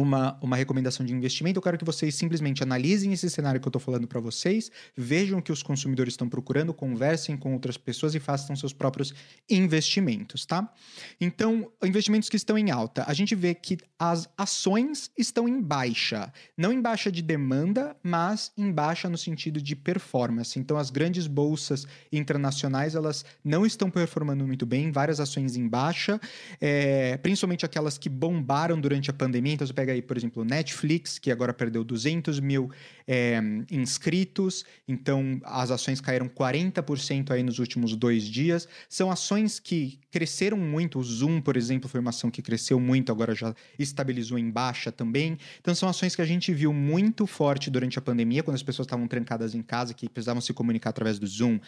uma, 0.01 0.37
uma 0.41 0.55
recomendação 0.55 1.05
de 1.05 1.13
investimento, 1.13 1.57
eu 1.57 1.61
quero 1.61 1.77
que 1.77 1.85
vocês 1.85 2.15
simplesmente 2.15 2.63
analisem 2.63 3.11
esse 3.13 3.29
cenário 3.29 3.59
que 3.59 3.67
eu 3.67 3.69
estou 3.69 3.81
falando 3.81 4.07
para 4.07 4.19
vocês, 4.19 4.71
vejam 4.95 5.39
o 5.39 5.41
que 5.41 5.51
os 5.51 5.63
consumidores 5.63 6.13
estão 6.13 6.29
procurando, 6.29 6.73
conversem 6.73 7.35
com 7.35 7.53
outras 7.53 7.77
pessoas 7.77 8.15
e 8.15 8.19
façam 8.19 8.55
seus 8.55 8.73
próprios 8.73 9.13
investimentos, 9.49 10.45
tá? 10.45 10.71
Então, 11.19 11.71
investimentos 11.83 12.29
que 12.29 12.35
estão 12.35 12.57
em 12.57 12.71
alta, 12.71 13.03
a 13.07 13.13
gente 13.13 13.35
vê 13.35 13.53
que 13.53 13.77
as 13.99 14.29
ações 14.37 15.09
estão 15.17 15.47
em 15.47 15.61
baixa, 15.61 16.31
não 16.55 16.71
em 16.71 16.81
baixa 16.81 17.11
de 17.11 17.21
demanda, 17.21 17.95
mas 18.03 18.51
em 18.57 18.71
baixa 18.71 19.09
no 19.09 19.17
sentido 19.17 19.61
de 19.61 19.75
performance. 19.75 20.59
Então, 20.59 20.77
as 20.77 20.89
grandes 20.89 21.25
bolsas 21.27 21.87
internacionais 22.11 22.95
elas 22.95 23.25
não 23.43 23.65
estão 23.65 23.89
performando 23.89 24.45
muito 24.45 24.65
bem, 24.65 24.91
várias 24.91 25.19
ações 25.19 25.55
em 25.55 25.67
baixa, 25.67 26.19
é, 26.61 27.17
principalmente 27.17 27.65
aquelas 27.65 27.97
que 27.97 28.09
bombaram 28.09 28.79
durante 28.79 29.09
a 29.09 29.13
pandemia. 29.13 29.53
Então, 29.53 29.65
você 29.65 29.73
pega 29.73 29.86
pega 29.87 29.93
aí, 29.93 30.01
por 30.01 30.17
exemplo, 30.17 30.43
Netflix, 30.43 31.17
que 31.17 31.31
agora 31.31 31.53
perdeu 31.53 31.83
200 31.83 32.41
mil 32.41 32.69
é, 33.07 33.39
inscritos, 33.71 34.65
então 34.85 35.39
as 35.43 35.71
ações 35.71 36.01
caíram 36.01 36.27
40% 36.27 37.31
aí 37.31 37.41
nos 37.41 37.57
últimos 37.59 37.95
dois 37.95 38.23
dias. 38.23 38.67
São 38.89 39.09
ações 39.09 39.59
que 39.59 39.99
cresceram 40.11 40.57
muito. 40.57 40.99
O 40.99 41.03
Zoom, 41.03 41.39
por 41.39 41.55
exemplo, 41.55 41.87
foi 41.87 42.01
uma 42.01 42.09
ação 42.09 42.29
que 42.29 42.41
cresceu 42.41 42.79
muito, 42.79 43.11
agora 43.11 43.33
já 43.33 43.55
estabilizou 43.79 44.37
em 44.37 44.49
baixa 44.49 44.91
também. 44.91 45.37
Então 45.61 45.73
são 45.73 45.87
ações 45.87 46.15
que 46.15 46.21
a 46.21 46.25
gente 46.25 46.53
viu 46.53 46.73
muito 46.73 47.25
forte 47.25 47.69
durante 47.69 47.97
a 47.97 48.01
pandemia, 48.01 48.43
quando 48.43 48.55
as 48.55 48.63
pessoas 48.63 48.85
estavam 48.87 49.07
trancadas 49.07 49.55
em 49.55 49.61
casa, 49.61 49.93
que 49.93 50.09
precisavam 50.09 50.41
se 50.41 50.51
comunicar 50.53 50.89
através 50.89 51.17
do 51.17 51.27
Zoom, 51.27 51.59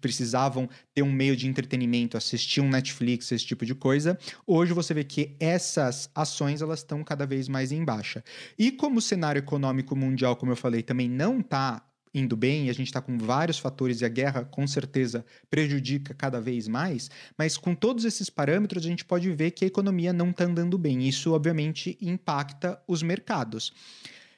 precisavam 0.00 0.68
ter 0.92 1.02
um 1.02 1.12
meio 1.12 1.36
de 1.36 1.46
entretenimento, 1.46 2.16
assistir 2.16 2.60
um 2.60 2.68
Netflix, 2.68 3.30
esse 3.30 3.46
tipo 3.46 3.64
de 3.64 3.74
coisa. 3.74 4.18
Hoje 4.46 4.72
você 4.72 4.92
vê 4.92 5.04
que 5.04 5.36
essas 5.38 6.10
ações 6.14 6.60
elas 6.60 6.80
estão 6.80 7.04
cada 7.04 7.24
vez 7.24 7.48
mais 7.52 7.70
em 7.70 7.84
baixa. 7.84 8.24
E 8.58 8.72
como 8.72 8.98
o 8.98 9.02
cenário 9.02 9.38
econômico 9.38 9.94
mundial, 9.94 10.34
como 10.34 10.50
eu 10.50 10.56
falei, 10.56 10.82
também 10.82 11.08
não 11.08 11.38
está 11.38 11.82
indo 12.14 12.36
bem, 12.36 12.68
a 12.68 12.72
gente 12.72 12.88
está 12.88 13.00
com 13.00 13.16
vários 13.16 13.58
fatores, 13.58 14.00
e 14.00 14.04
a 14.04 14.08
guerra 14.08 14.44
com 14.44 14.66
certeza 14.66 15.24
prejudica 15.48 16.12
cada 16.12 16.40
vez 16.40 16.68
mais, 16.68 17.10
mas 17.38 17.56
com 17.56 17.74
todos 17.74 18.04
esses 18.04 18.28
parâmetros 18.28 18.84
a 18.84 18.88
gente 18.88 19.04
pode 19.04 19.30
ver 19.32 19.52
que 19.52 19.64
a 19.64 19.68
economia 19.68 20.12
não 20.12 20.30
está 20.30 20.44
andando 20.44 20.76
bem. 20.76 21.08
Isso, 21.08 21.32
obviamente, 21.32 21.96
impacta 22.00 22.80
os 22.86 23.02
mercados. 23.02 23.72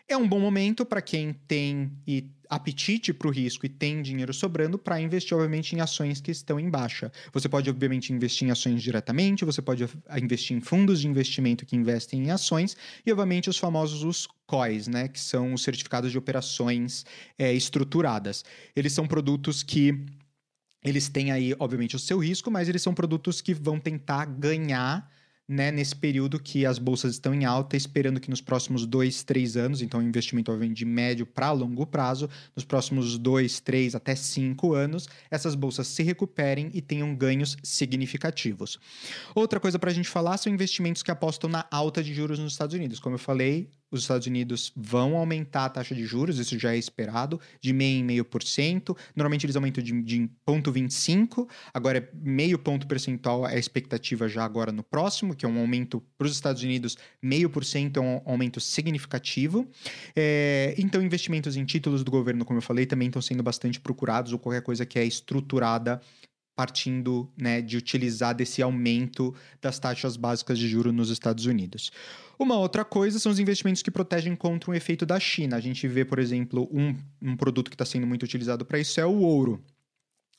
É 0.07 0.17
um 0.17 0.29
bom 0.29 0.38
momento 0.38 0.85
para 0.85 1.01
quem 1.01 1.33
tem 1.33 1.90
e 2.07 2.31
apetite 2.51 3.12
para 3.12 3.27
o 3.27 3.31
risco 3.31 3.64
e 3.64 3.71
tem 3.71 4.03
dinheiro 4.03 4.35
sobrando 4.35 4.79
para 4.79 5.01
investir, 5.01 5.35
obviamente, 5.35 5.75
em 5.75 5.81
ações 5.81 6.21
que 6.21 6.31
estão 6.31 6.61
em 6.61 6.69
baixa. 6.69 7.11
Você 7.33 7.49
pode, 7.49 7.71
obviamente, 7.71 8.12
investir 8.12 8.47
em 8.47 8.51
ações 8.51 8.83
diretamente, 8.83 9.47
você 9.47 9.62
pode 9.62 9.88
investir 10.23 10.55
em 10.57 10.61
fundos 10.61 11.01
de 11.01 11.09
investimento 11.09 11.64
que 11.64 11.75
investem 11.75 12.25
em 12.25 12.31
ações 12.31 12.77
e, 13.05 13.11
obviamente, 13.11 13.49
os 13.49 13.57
famosos 13.57 14.03
os 14.03 14.29
COIs, 14.47 14.87
né, 14.88 15.09
que 15.09 15.19
são 15.19 15.55
os 15.55 15.62
certificados 15.62 16.12
de 16.12 16.19
operações 16.19 17.07
é, 17.38 17.53
estruturadas. 17.55 18.45
Eles 18.77 18.93
são 18.93 19.07
produtos 19.07 19.62
que 19.62 20.05
eles 20.85 21.09
têm 21.09 21.33
aí, 21.33 21.55
obviamente, 21.59 21.97
o 21.97 21.99
seu 21.99 22.19
risco, 22.19 22.51
mas 22.51 22.69
eles 22.69 22.83
são 22.83 22.93
produtos 22.93 23.40
que 23.40 23.55
vão 23.55 23.81
tentar 23.81 24.27
ganhar 24.27 25.11
né, 25.48 25.70
nesse 25.70 25.94
período 25.94 26.40
que 26.40 26.64
as 26.64 26.78
bolsas 26.78 27.12
estão 27.12 27.35
em 27.35 27.44
alta, 27.44 27.76
esperando 27.76 28.18
que 28.18 28.30
nos 28.30 28.40
próximos 28.40 28.87
dois, 28.87 29.22
três 29.22 29.57
anos, 29.57 29.83
então 29.83 30.00
um 30.00 30.02
investimento 30.02 30.50
obviamente 30.50 30.78
de 30.78 30.85
médio 30.85 31.26
para 31.26 31.52
longo 31.52 31.87
prazo, 31.87 32.28
nos 32.57 32.64
próximos 32.64 33.18
dois, 33.18 33.61
três 33.61 33.94
até 33.94 34.14
cinco 34.14 34.74
anos, 34.74 35.07
essas 35.30 35.54
bolsas 35.54 35.87
se 35.87 36.02
recuperem 36.02 36.70
e 36.72 36.80
tenham 36.80 37.14
ganhos 37.14 37.57
significativos. 37.62 38.78
Outra 39.35 39.61
coisa 39.61 39.78
para 39.78 39.90
a 39.90 39.94
gente 39.94 40.09
falar 40.09 40.37
são 40.38 40.52
investimentos 40.52 41.02
que 41.02 41.11
apostam 41.11 41.50
na 41.50 41.66
alta 41.70 42.02
de 42.02 42.14
juros 42.14 42.38
nos 42.38 42.52
Estados 42.52 42.74
Unidos. 42.74 42.98
Como 42.98 43.14
eu 43.14 43.18
falei, 43.18 43.68
os 43.96 44.02
Estados 44.02 44.26
Unidos 44.26 44.72
vão 44.76 45.16
aumentar 45.16 45.66
a 45.66 45.68
taxa 45.68 45.94
de 45.94 46.04
juros, 46.04 46.38
isso 46.38 46.59
já 46.59 46.74
é 46.74 46.78
esperado, 46.78 47.40
de 47.61 47.72
meio 47.72 48.00
em 48.00 48.04
meio 48.04 48.24
por 48.24 48.42
cento. 48.42 48.96
Normalmente 49.14 49.46
eles 49.46 49.57
aumentam 49.57 49.83
de, 49.83 50.02
de 50.02 50.30
0,25, 50.46 51.48
agora 51.72 51.98
é 51.98 52.09
meio 52.14 52.59
ponto 52.59 52.87
percentual 52.87 53.46
é 53.46 53.54
a 53.54 53.59
expectativa 53.59 54.28
já 54.28 54.44
agora 54.44 54.72
no 54.72 54.83
próximo, 54.83 55.35
que 55.35 55.44
é 55.44 55.48
um 55.48 55.59
aumento 55.59 56.02
para 56.18 56.26
os 56.26 56.33
Estados 56.33 56.62
Unidos, 56.62 56.96
meio 57.22 57.48
por 57.48 57.64
cento 57.64 57.98
é 57.98 58.02
um 58.02 58.20
aumento 58.24 58.61
significativo. 58.61 59.68
É, 60.14 60.74
então, 60.78 61.02
investimentos 61.02 61.57
em 61.57 61.64
títulos 61.64 62.02
do 62.02 62.11
governo, 62.11 62.44
como 62.44 62.59
eu 62.59 62.62
falei, 62.62 62.87
também 62.87 63.09
estão 63.09 63.22
sendo 63.22 63.42
bastante 63.42 63.80
procurados, 63.80 64.33
ou 64.33 64.38
qualquer 64.38 64.62
coisa 64.62 64.85
que 64.85 64.98
é 64.98 65.04
estruturada 65.04 66.00
partindo 66.55 67.31
né, 67.37 67.61
de 67.61 67.77
utilizar 67.77 68.35
desse 68.35 68.62
aumento 68.62 69.35
das 69.61 69.79
taxas 69.79 70.17
básicas 70.17 70.59
de 70.59 70.69
juros 70.69 70.95
nos 70.95 71.11
Estados 71.11 71.47
Unidos. 71.47 71.90
Uma 72.38 72.57
outra 72.57 72.85
coisa 72.85 73.19
são 73.19 73.31
os 73.31 73.38
investimentos 73.38 73.83
que 73.83 73.90
protegem 73.90 74.35
contra 74.35 74.71
um 74.71 74.75
efeito 74.75 75.07
da 75.07 75.19
China. 75.21 75.57
A 75.57 75.61
gente 75.61 75.87
vê, 75.87 76.05
por 76.05 76.19
exemplo, 76.19 76.69
um, 76.73 76.97
um 77.23 77.37
produto 77.37 77.71
que 77.71 77.75
está 77.75 77.85
sendo 77.85 78.07
muito 78.07 78.25
utilizado 78.25 78.64
para 78.64 78.79
isso 78.79 79.01
é 79.01 79.07
o 79.07 79.21
ouro. 79.21 79.62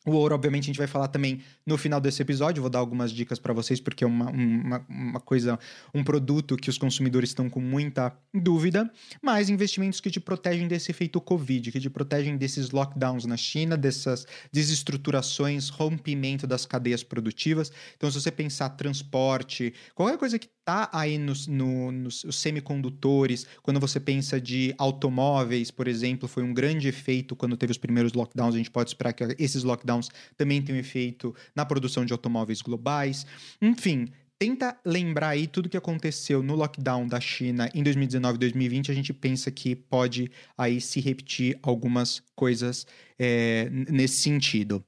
O 0.06 0.12
ouro, 0.12 0.36
obviamente, 0.36 0.66
a 0.66 0.68
gente 0.68 0.78
vai 0.78 0.88
falar 0.88 1.08
também 1.08 1.42
no 1.66 1.78
final 1.78 2.00
desse 2.00 2.22
episódio. 2.22 2.62
Vou 2.62 2.70
dar 2.70 2.80
algumas 2.80 3.12
dicas 3.12 3.40
para 3.40 3.54
vocês, 3.54 3.80
porque 3.80 4.04
é 4.04 4.08
uma, 4.08 4.30
uma, 4.30 4.86
uma, 4.88 5.20
coisa, 5.20 5.58
um 5.94 6.04
produto 6.04 6.56
que 6.56 6.70
os 6.70 6.78
consumidores 6.78 7.32
estão 7.32 7.50
com 7.50 7.60
muita 7.60 8.16
dúvida. 8.34 8.92
Mas 9.22 9.50
investimentos 9.50 10.00
que 10.00 10.12
te 10.12 10.20
protegem 10.20 10.68
desse 10.68 10.92
efeito 10.92 11.20
Covid, 11.20 11.72
que 11.72 11.80
te 11.80 11.90
protegem 11.90 12.38
desses 12.38 12.70
lockdowns 12.70 13.26
na 13.26 13.36
China, 13.36 13.76
dessas 13.76 14.28
desestruturações, 14.52 15.70
rompimento 15.70 16.46
das 16.46 16.66
cadeias 16.66 17.04
produtivas. 17.04 17.72
Então, 17.98 18.12
se 18.12 18.22
você 18.22 18.32
pensar 18.32 18.70
transporte, 18.70 19.74
qualquer 19.96 20.18
coisa 20.18 20.38
que 20.38 20.50
tá 20.66 20.90
aí 20.92 21.20
nos, 21.20 21.46
no, 21.46 21.92
nos 21.92 22.26
semicondutores, 22.32 23.46
quando 23.62 23.80
você 23.80 24.00
pensa 24.00 24.42
de 24.42 24.74
automóveis, 24.80 25.70
por 25.70 25.88
exemplo, 25.88 26.28
foi 26.28 26.42
um 26.42 26.54
grande 26.54 26.88
efeito 26.88 27.36
quando 27.36 27.56
teve 27.56 27.72
os 27.72 27.78
primeiros 27.78 28.14
lockdowns. 28.14 28.56
A 28.56 28.58
gente 28.58 28.72
pode 28.72 28.90
esperar 28.90 29.14
que 29.14 29.24
esses 29.38 29.64
lockdowns 29.64 29.95
também 30.38 30.62
tenham 30.62 30.80
efeito 30.80 31.36
na 31.56 31.66
produção 31.66 32.06
de 32.06 32.14
automóveis 32.14 32.62
globais. 32.62 33.26
Enfim, 33.62 34.10
tenta 34.38 34.78
lembrar 34.86 35.30
aí 35.30 35.48
tudo 35.48 35.70
que 35.70 35.78
aconteceu 35.78 36.44
no 36.44 36.56
lockdown 36.56 37.08
da 37.08 37.20
China 37.20 37.70
em 37.74 37.84
2019 37.84 38.36
e 38.36 38.40
2020, 38.40 38.92
a 38.92 38.94
gente 38.94 39.14
pensa 39.14 39.50
que 39.50 39.76
pode 39.76 40.30
aí 40.58 40.82
se 40.82 41.00
repetir 41.00 41.58
algumas 41.62 42.22
coisas 42.36 42.86
é, 43.18 43.70
nesse 43.70 44.18
sentido. 44.18 44.84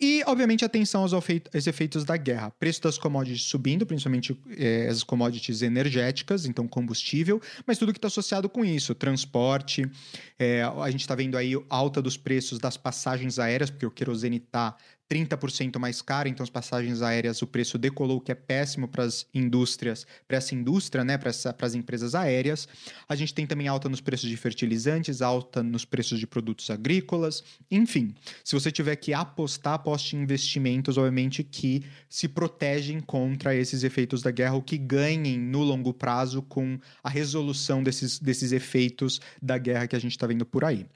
E, 0.00 0.22
obviamente, 0.26 0.64
atenção 0.64 1.02
aos, 1.02 1.12
aos 1.12 1.66
efeitos 1.66 2.04
da 2.04 2.16
guerra. 2.16 2.50
Preço 2.50 2.82
das 2.82 2.98
commodities 2.98 3.42
subindo, 3.42 3.86
principalmente 3.86 4.38
é, 4.56 4.88
as 4.88 5.02
commodities 5.02 5.62
energéticas, 5.62 6.46
então 6.46 6.66
combustível, 6.68 7.40
mas 7.66 7.78
tudo 7.78 7.92
que 7.92 7.98
está 7.98 8.08
associado 8.08 8.48
com 8.48 8.64
isso, 8.64 8.94
transporte. 8.94 9.90
É, 10.38 10.62
a 10.62 10.90
gente 10.90 11.00
está 11.00 11.14
vendo 11.14 11.36
aí 11.36 11.52
alta 11.68 12.02
dos 12.02 12.16
preços 12.16 12.58
das 12.58 12.76
passagens 12.76 13.38
aéreas, 13.38 13.70
porque 13.70 13.86
o 13.86 13.90
querosene 13.90 14.36
está 14.36 14.76
30% 15.10 15.78
mais 15.78 16.00
caro, 16.00 16.28
então 16.28 16.44
as 16.44 16.50
passagens 16.50 17.02
aéreas, 17.02 17.42
o 17.42 17.46
preço 17.46 17.76
decolou, 17.76 18.18
o 18.18 18.20
que 18.20 18.30
é 18.30 18.34
péssimo 18.34 18.86
para 18.86 19.02
as 19.02 19.26
indústrias, 19.34 20.06
para 20.28 20.36
essa 20.36 20.54
indústria, 20.54 21.04
né, 21.04 21.18
para 21.18 21.30
as 21.30 21.74
empresas 21.74 22.14
aéreas. 22.14 22.68
A 23.08 23.16
gente 23.16 23.34
tem 23.34 23.46
também 23.46 23.66
alta 23.66 23.88
nos 23.88 24.00
preços 24.00 24.28
de 24.30 24.36
fertilizantes, 24.36 25.20
alta 25.20 25.62
nos 25.62 25.84
preços 25.84 26.20
de 26.20 26.26
produtos 26.26 26.70
agrícolas, 26.70 27.42
enfim. 27.70 28.14
Se 28.44 28.54
você 28.54 28.70
tiver 28.70 28.94
que 28.96 29.12
apostar, 29.12 29.74
aposte 29.74 30.14
em 30.14 30.22
investimentos, 30.22 30.96
obviamente, 30.96 31.42
que 31.42 31.84
se 32.08 32.28
protegem 32.28 33.00
contra 33.00 33.54
esses 33.54 33.82
efeitos 33.82 34.22
da 34.22 34.30
guerra 34.30 34.54
ou 34.54 34.62
que 34.62 34.78
ganhem 34.78 35.38
no 35.38 35.62
longo 35.62 35.92
prazo 35.92 36.40
com 36.42 36.78
a 37.02 37.10
resolução 37.10 37.82
desses, 37.82 38.18
desses 38.18 38.52
efeitos 38.52 39.20
da 39.42 39.58
guerra 39.58 39.88
que 39.88 39.96
a 39.96 39.98
gente 39.98 40.12
está 40.12 40.26
vendo 40.26 40.46
por 40.46 40.64
aí. 40.64 40.86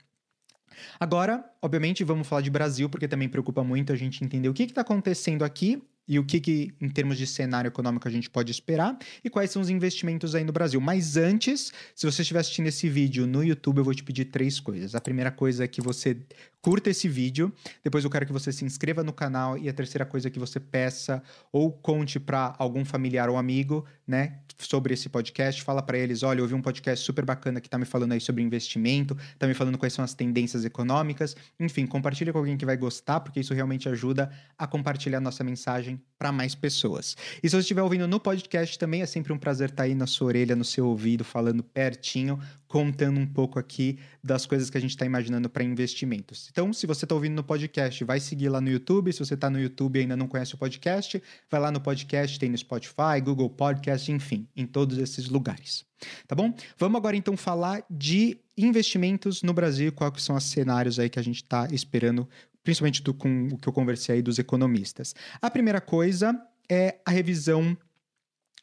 Agora, 0.98 1.44
obviamente, 1.60 2.04
vamos 2.04 2.26
falar 2.26 2.42
de 2.42 2.50
Brasil, 2.50 2.88
porque 2.88 3.08
também 3.08 3.28
preocupa 3.28 3.62
muito 3.62 3.92
a 3.92 3.96
gente 3.96 4.24
entender 4.24 4.48
o 4.48 4.54
que 4.54 4.64
está 4.64 4.80
acontecendo 4.80 5.44
aqui 5.44 5.82
e 6.06 6.18
o 6.18 6.24
que, 6.24 6.40
que, 6.40 6.74
em 6.80 6.88
termos 6.88 7.16
de 7.16 7.26
cenário 7.26 7.68
econômico, 7.68 8.06
a 8.06 8.10
gente 8.10 8.28
pode 8.28 8.50
esperar 8.50 8.96
e 9.22 9.30
quais 9.30 9.50
são 9.50 9.62
os 9.62 9.70
investimentos 9.70 10.34
aí 10.34 10.44
no 10.44 10.52
Brasil. 10.52 10.80
Mas 10.80 11.16
antes, 11.16 11.72
se 11.94 12.06
você 12.06 12.22
estiver 12.22 12.40
assistindo 12.40 12.66
esse 12.66 12.88
vídeo 12.88 13.26
no 13.26 13.42
YouTube, 13.42 13.78
eu 13.78 13.84
vou 13.84 13.94
te 13.94 14.04
pedir 14.04 14.26
três 14.26 14.60
coisas. 14.60 14.94
A 14.94 15.00
primeira 15.00 15.30
coisa 15.30 15.64
é 15.64 15.68
que 15.68 15.80
você 15.80 16.16
curta 16.64 16.88
esse 16.88 17.06
vídeo, 17.06 17.52
depois 17.82 18.04
eu 18.04 18.10
quero 18.10 18.24
que 18.24 18.32
você 18.32 18.50
se 18.50 18.64
inscreva 18.64 19.04
no 19.04 19.12
canal 19.12 19.58
e 19.58 19.68
a 19.68 19.72
terceira 19.72 20.06
coisa 20.06 20.28
é 20.28 20.30
que 20.30 20.38
você 20.38 20.58
peça 20.58 21.22
ou 21.52 21.70
conte 21.70 22.18
para 22.18 22.54
algum 22.58 22.86
familiar 22.86 23.28
ou 23.28 23.36
amigo, 23.36 23.84
né, 24.06 24.38
sobre 24.58 24.94
esse 24.94 25.10
podcast, 25.10 25.62
fala 25.62 25.82
para 25.82 25.98
eles, 25.98 26.22
olha, 26.22 26.38
eu 26.38 26.44
ouvi 26.44 26.54
um 26.54 26.62
podcast 26.62 27.04
super 27.04 27.22
bacana 27.22 27.60
que 27.60 27.68
tá 27.68 27.76
me 27.76 27.84
falando 27.84 28.12
aí 28.12 28.20
sobre 28.20 28.42
investimento, 28.42 29.14
tá 29.38 29.46
me 29.46 29.52
falando 29.52 29.76
quais 29.76 29.92
são 29.92 30.02
as 30.02 30.14
tendências 30.14 30.64
econômicas, 30.64 31.36
enfim, 31.60 31.86
compartilha 31.86 32.32
com 32.32 32.38
alguém 32.38 32.56
que 32.56 32.64
vai 32.64 32.78
gostar, 32.78 33.20
porque 33.20 33.40
isso 33.40 33.52
realmente 33.52 33.86
ajuda 33.86 34.30
a 34.56 34.66
compartilhar 34.66 35.20
nossa 35.20 35.44
mensagem 35.44 35.93
para 36.18 36.32
mais 36.32 36.54
pessoas. 36.54 37.16
E 37.42 37.48
se 37.48 37.54
você 37.54 37.60
estiver 37.60 37.82
ouvindo 37.82 38.08
no 38.08 38.18
podcast 38.18 38.78
também, 38.78 39.02
é 39.02 39.06
sempre 39.06 39.32
um 39.32 39.38
prazer 39.38 39.68
estar 39.68 39.82
tá 39.82 39.82
aí 39.82 39.94
na 39.94 40.06
sua 40.06 40.28
orelha, 40.28 40.56
no 40.56 40.64
seu 40.64 40.86
ouvido, 40.86 41.24
falando 41.24 41.62
pertinho, 41.62 42.38
contando 42.66 43.20
um 43.20 43.26
pouco 43.26 43.58
aqui 43.58 43.98
das 44.22 44.46
coisas 44.46 44.70
que 44.70 44.78
a 44.78 44.80
gente 44.80 44.90
está 44.90 45.04
imaginando 45.04 45.50
para 45.50 45.62
investimentos. 45.62 46.48
Então, 46.50 46.72
se 46.72 46.86
você 46.86 47.04
está 47.04 47.14
ouvindo 47.14 47.34
no 47.34 47.44
podcast, 47.44 48.02
vai 48.04 48.20
seguir 48.20 48.48
lá 48.48 48.60
no 48.60 48.70
YouTube. 48.70 49.12
Se 49.12 49.18
você 49.18 49.34
está 49.34 49.50
no 49.50 49.60
YouTube 49.60 49.98
e 49.98 50.02
ainda 50.02 50.16
não 50.16 50.26
conhece 50.26 50.54
o 50.54 50.58
podcast, 50.58 51.22
vai 51.50 51.60
lá 51.60 51.70
no 51.70 51.80
podcast, 51.80 52.38
tem 52.38 52.48
no 52.48 52.56
Spotify, 52.56 53.20
Google 53.22 53.50
Podcast, 53.50 54.10
enfim, 54.10 54.48
em 54.56 54.66
todos 54.66 54.96
esses 54.98 55.28
lugares. 55.28 55.84
Tá 56.26 56.34
bom? 56.34 56.54
Vamos 56.78 56.96
agora 56.96 57.16
então 57.16 57.36
falar 57.36 57.84
de 57.90 58.38
investimentos 58.56 59.42
no 59.42 59.52
Brasil, 59.52 59.92
quais 59.92 60.22
são 60.22 60.36
os 60.36 60.44
cenários 60.44 60.98
aí 60.98 61.08
que 61.08 61.18
a 61.18 61.22
gente 61.22 61.42
está 61.42 61.68
esperando 61.70 62.28
principalmente 62.64 63.02
do, 63.02 63.12
com 63.14 63.48
o 63.52 63.58
que 63.58 63.68
eu 63.68 63.72
conversei 63.72 64.16
aí 64.16 64.22
dos 64.22 64.38
economistas. 64.38 65.14
A 65.40 65.50
primeira 65.50 65.80
coisa 65.80 66.34
é 66.68 66.98
a 67.04 67.10
revisão 67.10 67.76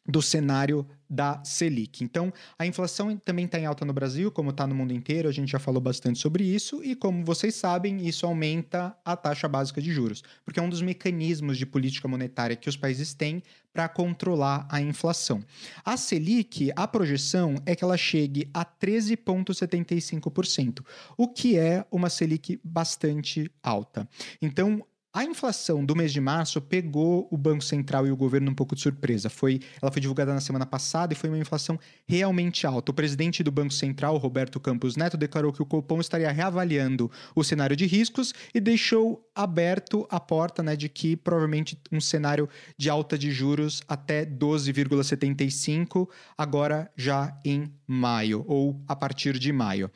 do 0.07 0.21
cenário 0.21 0.87
da 1.09 1.43
Selic. 1.43 2.03
Então, 2.03 2.31
a 2.57 2.65
inflação 2.65 3.17
também 3.17 3.45
está 3.45 3.59
em 3.59 3.65
alta 3.65 3.83
no 3.83 3.91
Brasil, 3.91 4.31
como 4.31 4.51
está 4.51 4.65
no 4.65 4.73
mundo 4.73 4.93
inteiro, 4.93 5.27
a 5.27 5.31
gente 5.31 5.51
já 5.51 5.59
falou 5.59 5.81
bastante 5.81 6.19
sobre 6.19 6.43
isso, 6.43 6.81
e 6.83 6.95
como 6.95 7.25
vocês 7.25 7.55
sabem, 7.55 8.07
isso 8.07 8.25
aumenta 8.25 8.95
a 9.03 9.17
taxa 9.17 9.47
básica 9.47 9.81
de 9.81 9.91
juros, 9.91 10.23
porque 10.45 10.59
é 10.59 10.63
um 10.63 10.69
dos 10.69 10.81
mecanismos 10.81 11.57
de 11.57 11.65
política 11.65 12.07
monetária 12.07 12.55
que 12.55 12.69
os 12.69 12.77
países 12.77 13.13
têm 13.13 13.43
para 13.73 13.89
controlar 13.89 14.67
a 14.69 14.81
inflação. 14.81 15.43
A 15.83 15.97
Selic, 15.97 16.71
a 16.75 16.87
projeção 16.87 17.55
é 17.65 17.75
que 17.75 17.83
ela 17.83 17.97
chegue 17.97 18.49
a 18.53 18.63
13,75%, 18.65 20.85
o 21.17 21.27
que 21.27 21.57
é 21.57 21.85
uma 21.91 22.09
Selic 22.09 22.61
bastante 22.63 23.51
alta. 23.61 24.07
Então, 24.41 24.85
a 25.13 25.25
inflação 25.25 25.83
do 25.83 25.93
mês 25.93 26.13
de 26.13 26.21
março 26.21 26.61
pegou 26.61 27.27
o 27.29 27.37
Banco 27.37 27.63
Central 27.63 28.07
e 28.07 28.11
o 28.11 28.15
governo 28.15 28.49
um 28.49 28.55
pouco 28.55 28.75
de 28.75 28.81
surpresa. 28.81 29.29
Foi, 29.29 29.59
ela 29.81 29.91
foi 29.91 30.01
divulgada 30.01 30.33
na 30.33 30.39
semana 30.39 30.65
passada 30.65 31.11
e 31.11 31.15
foi 31.17 31.29
uma 31.29 31.37
inflação 31.37 31.77
realmente 32.07 32.65
alta. 32.65 32.91
O 32.91 32.93
presidente 32.93 33.43
do 33.43 33.51
Banco 33.51 33.73
Central, 33.73 34.15
Roberto 34.17 34.57
Campos 34.57 34.95
Neto, 34.95 35.17
declarou 35.17 35.51
que 35.51 35.61
o 35.61 35.65
Copom 35.65 35.99
estaria 35.99 36.31
reavaliando 36.31 37.11
o 37.35 37.43
cenário 37.43 37.75
de 37.75 37.85
riscos 37.85 38.33
e 38.55 38.59
deixou 38.61 39.29
aberto 39.43 40.07
a 40.09 40.19
porta 40.19 40.61
né, 40.63 40.75
de 40.75 40.89
que 40.89 41.15
provavelmente 41.15 41.77
um 41.91 41.99
cenário 41.99 42.47
de 42.77 42.89
alta 42.89 43.17
de 43.17 43.31
juros 43.31 43.81
até 43.87 44.25
12,75 44.25 46.07
agora 46.37 46.91
já 46.95 47.37
em 47.43 47.71
maio 47.87 48.45
ou 48.47 48.81
a 48.87 48.95
partir 48.95 49.37
de 49.37 49.51
maio. 49.51 49.91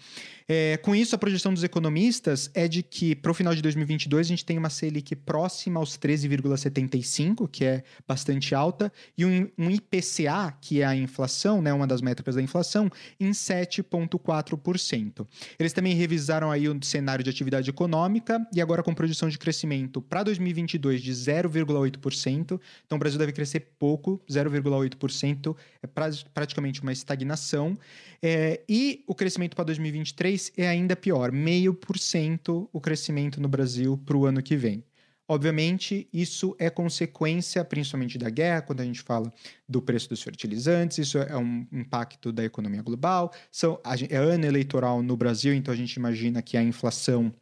É, 0.48 0.78
com 0.78 0.96
isso, 0.96 1.16
a 1.16 1.18
projeção 1.18 1.52
dos 1.52 1.64
economistas 1.64 2.52
é 2.54 2.68
de 2.68 2.84
que 2.84 3.16
para 3.16 3.32
o 3.32 3.34
final 3.34 3.56
de 3.56 3.64
2022 3.64 4.28
a 4.28 4.30
gente 4.30 4.46
tem 4.46 4.60
uma 4.60 4.70
Selic 4.70 5.16
próxima 5.16 5.80
aos 5.80 5.98
13,75, 5.98 7.50
que 7.50 7.66
é 7.66 7.84
bastante 8.08 8.54
alta, 8.54 8.94
e 9.18 9.26
um, 9.26 9.50
um, 9.58 9.72
IPCA, 9.72 10.56
que 10.62 10.82
é 10.82 10.86
a 10.86 10.96
inflação, 10.96 11.64
né, 11.64 11.74
uma 11.74 11.88
das 11.88 12.00
métricas 12.00 12.36
da 12.36 12.44
inflação, 12.44 12.92
em 13.20 13.32
7,4%. 13.32 15.26
Eles 15.58 15.74
também 15.74 15.96
revisaram 15.96 16.52
aí 16.52 16.70
o 16.70 16.78
cenário 16.84 17.24
de 17.24 17.30
atividade 17.32 17.68
econômica 17.68 18.46
e 18.54 18.62
agora 18.62 18.84
com 18.84 18.94
projeção 18.94 19.28
de 19.30 19.35
crescimento 19.38 20.02
para 20.02 20.24
2022 20.24 21.02
de 21.02 21.12
0,8%. 21.12 22.60
Então 22.86 22.96
o 22.96 23.00
Brasil 23.00 23.20
deve 23.20 23.32
crescer 23.32 23.72
pouco, 23.80 24.22
0,8%, 24.30 25.56
é 25.82 25.88
pra, 25.88 26.10
praticamente 26.34 26.82
uma 26.82 26.94
estagnação. 26.94 27.78
É, 28.22 28.62
e 28.68 29.04
o 29.08 29.16
crescimento 29.16 29.56
para 29.56 29.66
2023 29.66 30.54
é 30.58 30.68
ainda 30.68 30.96
pior, 30.96 31.32
meio 31.32 31.74
por 31.74 31.98
cento 31.98 32.70
o 32.72 32.82
crescimento 32.82 33.42
no 33.42 33.48
Brasil 33.48 33.98
para 34.06 34.18
o 34.18 34.26
ano 34.26 34.42
que 34.42 34.56
vem. 34.56 34.84
Obviamente, 35.28 36.08
isso 36.14 36.56
é 36.60 36.70
consequência 36.70 37.66
principalmente 37.66 38.16
da 38.16 38.30
guerra, 38.30 38.62
quando 38.62 38.82
a 38.82 38.84
gente 38.84 39.02
fala 39.02 39.34
do 39.68 39.82
preço 39.82 40.08
dos 40.08 40.22
fertilizantes, 40.22 41.00
isso 41.00 41.18
é 41.18 41.36
um 41.36 41.66
impacto 41.72 42.32
da 42.32 42.46
economia 42.46 42.84
global. 42.84 43.34
São, 43.52 43.80
é 44.08 44.18
ano 44.18 44.46
eleitoral 44.46 45.02
no 45.02 45.18
Brasil, 45.18 45.54
então 45.56 45.74
a 45.74 45.78
gente 45.78 45.94
imagina 45.94 46.44
que 46.44 46.56
a 46.56 46.62
inflação, 46.62 47.34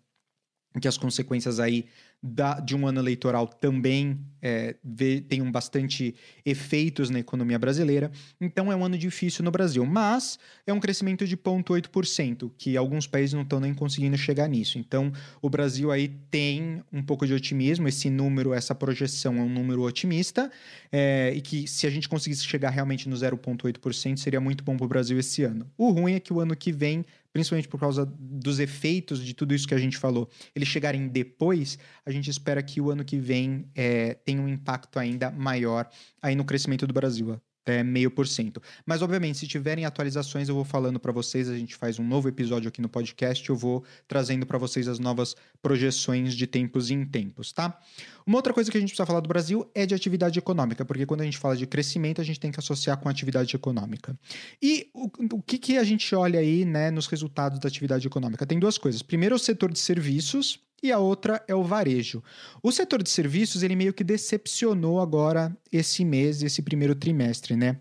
que 0.80 0.88
as 0.88 0.98
consequências 0.98 1.60
aí 1.60 1.86
da, 2.22 2.60
de 2.60 2.74
um 2.74 2.88
ano 2.88 3.00
eleitoral 3.00 3.46
também 3.46 4.18
é, 4.42 4.76
vê, 4.84 5.20
tem 5.20 5.42
um 5.42 5.52
bastante 5.52 6.16
efeitos 6.46 7.10
na 7.10 7.20
economia 7.20 7.60
brasileira. 7.60 8.12
Então 8.40 8.72
é 8.72 8.76
um 8.76 8.84
ano 8.84 8.98
difícil 8.98 9.44
no 9.44 9.52
Brasil, 9.52 9.86
mas 9.86 10.40
é 10.66 10.72
um 10.72 10.80
crescimento 10.80 11.28
de 11.28 11.36
0,8%, 11.36 12.50
que 12.58 12.78
alguns 12.78 13.06
países 13.06 13.34
não 13.34 13.42
estão 13.42 13.60
nem 13.60 13.74
conseguindo 13.74 14.18
chegar 14.18 14.48
nisso. 14.48 14.80
Então 14.80 15.12
o 15.42 15.50
Brasil 15.50 15.92
aí 15.92 16.08
tem 16.32 16.82
um 16.94 17.04
pouco 17.04 17.28
de 17.28 17.34
otimismo, 17.34 17.90
esse 17.90 18.10
número, 18.10 18.54
essa 18.54 18.74
projeção 18.74 19.38
é 19.38 19.42
um 19.42 19.50
número 19.50 19.84
otimista, 19.84 20.50
é, 20.92 21.34
e 21.36 21.42
que 21.42 21.68
se 21.68 21.86
a 21.86 21.90
gente 21.90 22.08
conseguisse 22.08 22.46
chegar 22.46 22.70
realmente 22.70 23.10
no 23.10 23.16
0,8%, 23.16 24.18
seria 24.18 24.40
muito 24.40 24.64
bom 24.64 24.78
para 24.78 24.86
o 24.86 24.90
Brasil 24.90 25.20
esse 25.20 25.44
ano. 25.44 25.70
O 25.78 25.92
ruim 25.92 26.14
é 26.14 26.20
que 26.20 26.32
o 26.32 26.40
ano 26.40 26.56
que 26.56 26.72
vem 26.72 27.06
principalmente 27.34 27.68
por 27.68 27.80
causa 27.80 28.06
dos 28.06 28.60
efeitos 28.60 29.26
de 29.26 29.34
tudo 29.34 29.54
isso 29.54 29.68
que 29.68 29.74
a 29.74 29.80
gente 29.80 29.98
falou, 29.98 30.30
eles 30.56 30.70
chegarem 30.70 31.08
depois, 31.08 31.78
a 32.06 32.12
gente 32.12 32.30
espera 32.30 32.62
que 32.64 32.80
o 32.80 32.92
ano 32.92 33.04
que 33.04 33.18
vem 33.18 33.68
é, 33.76 34.14
tenha 34.14 34.42
um 34.42 34.48
impacto 34.48 35.00
ainda 35.00 35.32
maior 35.32 35.90
aí 36.22 36.36
no 36.36 36.46
crescimento 36.46 36.88
do 36.88 36.94
Brasil 36.94 37.42
até 37.64 37.82
meio 37.82 38.12
por 38.12 38.28
cento. 38.28 38.62
Mas, 38.86 39.02
obviamente, 39.02 39.38
se 39.38 39.48
tiverem 39.48 39.86
atualizações, 39.86 40.50
eu 40.50 40.56
vou 40.56 40.66
falando 40.66 41.00
para 41.00 41.12
vocês. 41.12 41.50
A 41.50 41.58
gente 41.58 41.76
faz 41.76 41.98
um 41.98 42.06
novo 42.06 42.28
episódio 42.28 42.68
aqui 42.68 42.82
no 42.82 42.90
podcast. 42.90 43.50
Eu 43.50 43.56
vou 43.56 43.84
trazendo 44.06 44.46
para 44.46 44.58
vocês 44.58 44.88
as 44.88 45.00
novas 45.00 45.34
projeções 45.62 46.36
de 46.36 46.46
tempos 46.46 46.92
em 46.92 47.06
tempos, 47.06 47.54
tá? 47.54 47.80
Uma 48.26 48.38
outra 48.38 48.54
coisa 48.54 48.72
que 48.72 48.78
a 48.78 48.80
gente 48.80 48.90
precisa 48.90 49.06
falar 49.06 49.20
do 49.20 49.28
Brasil 49.28 49.70
é 49.74 49.86
de 49.86 49.94
atividade 49.94 50.40
econômica, 50.40 50.86
porque 50.86 51.06
quando 51.06 51.22
a 51.22 51.26
gente 51.26 51.38
fala 51.38 51.56
de 51.56 51.68
crescimento, 51.68 52.22
a 52.22 52.24
gente 52.24 52.40
tem 52.40 52.52
que 52.52 52.60
associar 52.60 52.98
com 52.98 53.10
atividade 53.10 53.56
econômica. 53.56 54.18
E 54.62 54.90
o, 54.94 55.10
o 55.34 55.42
que, 55.42 55.58
que 55.58 55.78
a 55.78 55.84
gente 55.84 56.14
olha 56.16 56.40
aí, 56.40 56.66
né, 56.66 56.92
nos 56.92 57.08
resultados 57.08 57.60
da 57.60 57.68
atividade 57.68 58.06
econômica? 58.08 58.46
Tem 58.46 58.60
duas 58.60 58.78
coisas. 58.78 59.02
Primeiro, 59.02 59.36
o 59.36 59.40
setor 59.40 59.72
de 59.72 59.80
serviços 59.80 60.60
e 60.82 60.92
a 60.92 61.00
outra 61.00 61.44
é 61.48 61.56
o 61.56 61.64
varejo. 61.64 62.22
O 62.62 62.72
setor 62.72 63.02
de 63.02 63.10
serviços, 63.10 63.64
ele 63.64 63.76
meio 63.76 63.94
que 63.94 64.04
decepcionou 64.04 65.00
agora 65.00 65.56
esse 65.72 66.04
mês, 66.04 66.44
esse 66.44 66.62
primeiro 66.62 66.94
trimestre, 66.94 67.56
né? 67.56 67.80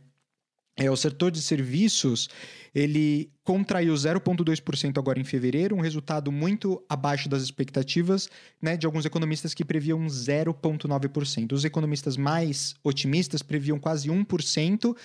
É, 0.77 0.91
o 0.91 0.97
setor 0.97 1.31
de 1.31 1.43
serviços, 1.43 2.29
ele 2.75 3.31
contraiu 3.45 3.93
0,2% 3.93 4.97
agora 4.97 5.21
em 5.21 5.25
fevereiro, 5.25 5.77
um 5.77 5.81
resultado 5.81 6.33
muito 6.33 6.83
abaixo 6.89 7.29
das 7.29 7.43
expectativas 7.43 8.29
né, 8.61 8.77
de 8.77 8.87
alguns 8.87 9.05
economistas 9.05 9.53
que 9.53 9.65
previam 9.65 10.07
0,9%. 10.07 11.53
Os 11.53 11.65
economistas 11.65 12.17
mais 12.17 12.75
otimistas 12.83 13.43
previam 13.43 13.79
quase 13.79 14.09
1%, 14.09 14.97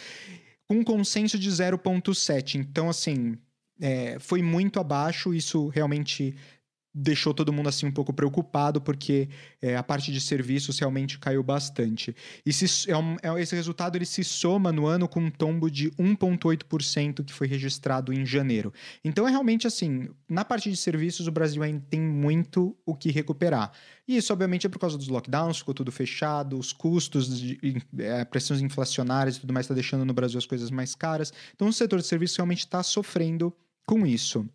com 0.67 0.75
um 0.75 0.83
consenso 0.83 1.37
de 1.37 1.49
0,7%. 1.49 2.55
Então, 2.55 2.89
assim, 2.89 3.37
é, 3.79 4.17
foi 4.19 4.41
muito 4.41 4.79
abaixo, 4.79 5.33
isso 5.33 5.67
realmente 5.67 6.35
deixou 6.97 7.33
todo 7.33 7.53
mundo 7.53 7.69
assim 7.69 7.85
um 7.85 7.91
pouco 7.91 8.11
preocupado 8.11 8.81
porque 8.81 9.29
é, 9.61 9.75
a 9.75 9.83
parte 9.83 10.11
de 10.11 10.19
serviços 10.19 10.79
realmente 10.79 11.19
caiu 11.19 11.43
bastante. 11.43 12.15
E 12.43 12.51
se, 12.51 12.89
é 12.89 12.97
um, 12.97 13.15
é, 13.21 13.41
esse 13.41 13.55
resultado 13.55 13.95
ele 13.95 14.05
se 14.05 14.23
soma 14.23 14.71
no 14.71 14.87
ano 14.87 15.07
com 15.07 15.19
um 15.19 15.29
tombo 15.29 15.69
de 15.69 15.91
1,8% 15.91 17.23
que 17.23 17.31
foi 17.31 17.47
registrado 17.47 18.11
em 18.11 18.25
janeiro. 18.25 18.73
Então 19.03 19.27
é 19.27 19.31
realmente 19.31 19.67
assim, 19.67 20.09
na 20.27 20.43
parte 20.43 20.71
de 20.71 20.77
serviços 20.77 21.27
o 21.27 21.31
Brasil 21.31 21.61
ainda 21.61 21.83
tem 21.87 22.01
muito 22.01 22.75
o 22.85 22.95
que 22.95 23.11
recuperar. 23.11 23.71
E 24.07 24.17
isso 24.17 24.33
obviamente 24.33 24.65
é 24.65 24.69
por 24.69 24.79
causa 24.79 24.97
dos 24.97 25.07
lockdowns, 25.07 25.59
ficou 25.59 25.75
tudo 25.75 25.91
fechado, 25.91 26.57
os 26.57 26.73
custos, 26.73 27.39
de, 27.39 27.59
é, 27.99 28.25
pressões 28.25 28.61
inflacionárias 28.61 29.37
e 29.37 29.41
tudo 29.41 29.53
mais 29.53 29.65
está 29.65 29.75
deixando 29.75 30.03
no 30.03 30.13
Brasil 30.13 30.39
as 30.39 30.45
coisas 30.45 30.71
mais 30.71 30.95
caras. 30.95 31.31
Então 31.53 31.67
o 31.67 31.73
setor 31.73 31.99
de 31.99 32.07
serviços 32.07 32.37
realmente 32.37 32.59
está 32.59 32.81
sofrendo 32.81 33.53
com 33.85 34.05
isso. 34.05 34.47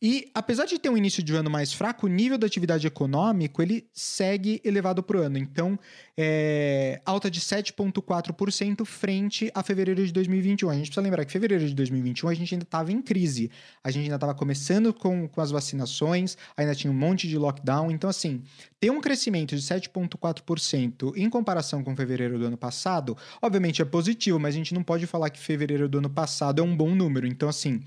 E 0.00 0.30
apesar 0.34 0.66
de 0.66 0.78
ter 0.78 0.88
um 0.88 0.96
início 0.96 1.22
de 1.22 1.34
ano 1.34 1.50
mais 1.50 1.72
fraco, 1.72 2.06
o 2.06 2.08
nível 2.08 2.36
da 2.38 2.46
atividade 2.46 2.86
econômica 2.86 3.62
ele 3.62 3.86
segue 3.92 4.60
elevado 4.64 5.02
para 5.02 5.18
o 5.18 5.20
ano. 5.20 5.38
Então, 5.38 5.78
é, 6.16 7.00
alta 7.04 7.30
de 7.30 7.40
7,4% 7.40 8.84
frente 8.84 9.50
a 9.54 9.62
fevereiro 9.62 10.04
de 10.04 10.12
2021. 10.12 10.70
A 10.70 10.74
gente 10.74 10.86
precisa 10.86 11.00
lembrar 11.00 11.24
que 11.24 11.32
fevereiro 11.32 11.66
de 11.66 11.74
2021 11.74 12.28
a 12.28 12.34
gente 12.34 12.54
ainda 12.54 12.64
estava 12.64 12.92
em 12.92 13.00
crise. 13.00 13.50
A 13.82 13.90
gente 13.90 14.04
ainda 14.04 14.16
estava 14.16 14.34
começando 14.34 14.92
com, 14.92 15.28
com 15.28 15.40
as 15.40 15.50
vacinações, 15.50 16.36
ainda 16.56 16.74
tinha 16.74 16.90
um 16.90 16.94
monte 16.94 17.28
de 17.28 17.38
lockdown. 17.38 17.90
Então, 17.90 18.10
assim, 18.10 18.42
ter 18.80 18.90
um 18.90 19.00
crescimento 19.00 19.56
de 19.56 19.62
7,4% 19.62 21.12
em 21.16 21.30
comparação 21.30 21.82
com 21.82 21.94
fevereiro 21.96 22.38
do 22.38 22.46
ano 22.46 22.56
passado, 22.56 23.16
obviamente 23.40 23.80
é 23.80 23.84
positivo, 23.84 24.38
mas 24.38 24.54
a 24.54 24.58
gente 24.58 24.74
não 24.74 24.82
pode 24.82 25.06
falar 25.06 25.30
que 25.30 25.38
fevereiro 25.38 25.88
do 25.88 25.98
ano 25.98 26.10
passado 26.10 26.60
é 26.60 26.64
um 26.64 26.76
bom 26.76 26.94
número. 26.94 27.26
Então, 27.26 27.48
assim 27.48 27.82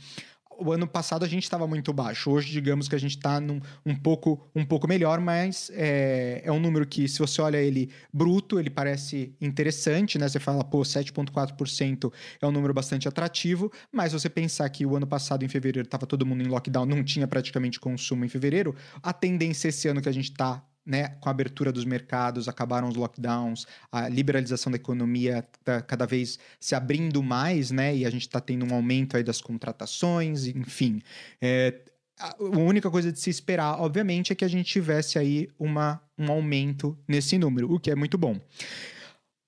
o 0.57 0.71
ano 0.71 0.87
passado 0.87 1.23
a 1.25 1.27
gente 1.27 1.43
estava 1.43 1.67
muito 1.67 1.91
baixo. 1.93 2.31
Hoje, 2.31 2.51
digamos 2.51 2.87
que 2.87 2.95
a 2.95 2.99
gente 2.99 3.17
está 3.17 3.41
um 3.85 3.95
pouco, 3.95 4.47
um 4.55 4.65
pouco 4.65 4.87
melhor, 4.87 5.19
mas 5.19 5.71
é, 5.73 6.41
é 6.43 6.51
um 6.51 6.59
número 6.59 6.85
que, 6.85 7.07
se 7.07 7.19
você 7.19 7.41
olha 7.41 7.57
ele 7.57 7.89
bruto, 8.11 8.59
ele 8.59 8.69
parece 8.69 9.35
interessante, 9.41 10.17
né? 10.17 10.27
Você 10.27 10.39
fala, 10.39 10.63
pô, 10.63 10.79
7,4% 10.81 12.11
é 12.41 12.47
um 12.47 12.51
número 12.51 12.73
bastante 12.73 13.07
atrativo, 13.07 13.71
mas 13.91 14.13
você 14.13 14.29
pensar 14.29 14.69
que 14.69 14.85
o 14.85 14.95
ano 14.95 15.07
passado, 15.07 15.43
em 15.43 15.47
fevereiro, 15.47 15.85
estava 15.85 16.05
todo 16.05 16.25
mundo 16.25 16.43
em 16.43 16.47
lockdown, 16.47 16.85
não 16.85 17.03
tinha 17.03 17.27
praticamente 17.27 17.79
consumo 17.79 18.25
em 18.25 18.29
fevereiro, 18.29 18.75
a 19.01 19.13
tendência 19.13 19.69
esse 19.69 19.87
ano 19.87 20.01
que 20.01 20.09
a 20.09 20.13
gente 20.13 20.31
está 20.31 20.63
né, 20.86 21.10
com 21.19 21.30
a 21.30 21.32
abertura 21.32 21.71
dos 21.71 21.84
mercados, 21.84 22.48
acabaram 22.48 22.88
os 22.88 22.95
lockdowns, 22.95 23.65
a 23.91 24.08
liberalização 24.08 24.71
da 24.71 24.76
economia 24.76 25.45
está 25.60 25.82
cada 25.82 26.06
vez 26.06 26.38
se 26.60 26.76
abrindo 26.76 27.24
mais, 27.24 27.71
né, 27.71 27.95
e 27.95 28.06
a 28.06 28.10
gente 28.10 28.21
está 28.21 28.39
tendo 28.39 28.65
um 28.65 28.74
aumento 28.74 29.17
aí 29.17 29.24
das 29.24 29.41
contratações, 29.41 30.45
enfim. 30.48 31.02
É, 31.41 31.74
a 32.19 32.36
única 32.39 32.89
coisa 32.89 33.12
de 33.12 33.19
se 33.19 33.30
esperar, 33.30 33.82
obviamente, 33.82 34.32
é 34.32 34.36
que 34.36 34.45
a 34.45 34.48
gente 34.48 34.71
tivesse 34.71 35.17
aí 35.17 35.50
uma, 35.60 36.02
um 36.17 36.32
aumento 36.32 36.98
nesse 37.08 37.38
número, 37.38 37.71
o 37.74 37.80
que 37.80 37.91
é 37.91 37.95
muito 37.95 38.17
bom. 38.17 38.39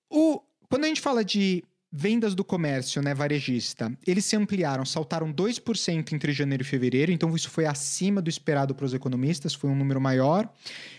O, 0.10 0.41
quando 0.69 0.86
a 0.86 0.88
gente 0.88 1.02
fala 1.02 1.23
de 1.23 1.63
Vendas 1.91 2.36
do 2.36 2.43
comércio, 2.43 3.02
né, 3.02 3.13
varejista, 3.13 3.91
eles 4.06 4.26
se 4.26 4.36
ampliaram, 4.36 4.84
saltaram 4.84 5.32
2% 5.32 6.12
entre 6.12 6.34
janeiro 6.34 6.62
e 6.62 6.65
fevereiro, 6.65 7.13
então 7.13 7.34
isso 7.34 7.50
foi 7.50 7.65
acima 7.65 8.21
do 8.21 8.30
esperado 8.30 8.76
para 8.76 8.86
os 8.86 8.93
economistas, 8.93 9.54
foi 9.54 9.69
um 9.69 9.76
número 9.76 10.02
maior. 10.02 10.52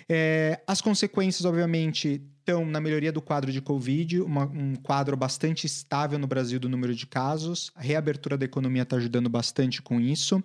É, 0.08 0.62
as 0.66 0.80
consequências, 0.80 1.44
obviamente, 1.44 2.22
estão 2.38 2.64
na 2.64 2.80
melhoria 2.80 3.12
do 3.12 3.20
quadro 3.20 3.52
de 3.52 3.60
Covid, 3.60 4.22
uma, 4.22 4.46
um 4.46 4.74
quadro 4.76 5.14
bastante 5.14 5.66
estável 5.66 6.18
no 6.18 6.26
Brasil 6.26 6.58
do 6.58 6.70
número 6.70 6.94
de 6.94 7.06
casos, 7.06 7.70
a 7.74 7.82
reabertura 7.82 8.38
da 8.38 8.46
economia 8.46 8.82
está 8.82 8.96
ajudando 8.96 9.28
bastante 9.28 9.82
com 9.82 10.00
isso. 10.00 10.42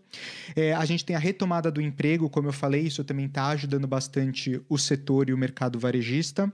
É, 0.58 0.74
a 0.74 0.84
gente 0.84 1.06
tem 1.06 1.16
a 1.16 1.20
retomada 1.20 1.72
do 1.72 1.80
emprego, 1.80 2.30
como 2.30 2.50
eu 2.50 2.54
falei, 2.54 2.82
isso 2.82 3.02
também 3.06 3.28
está 3.28 3.48
ajudando 3.48 3.88
bastante 3.88 4.62
o 4.68 4.78
setor 4.78 5.30
e 5.30 5.34
o 5.34 5.38
mercado 5.38 5.80
varejista. 5.80 6.52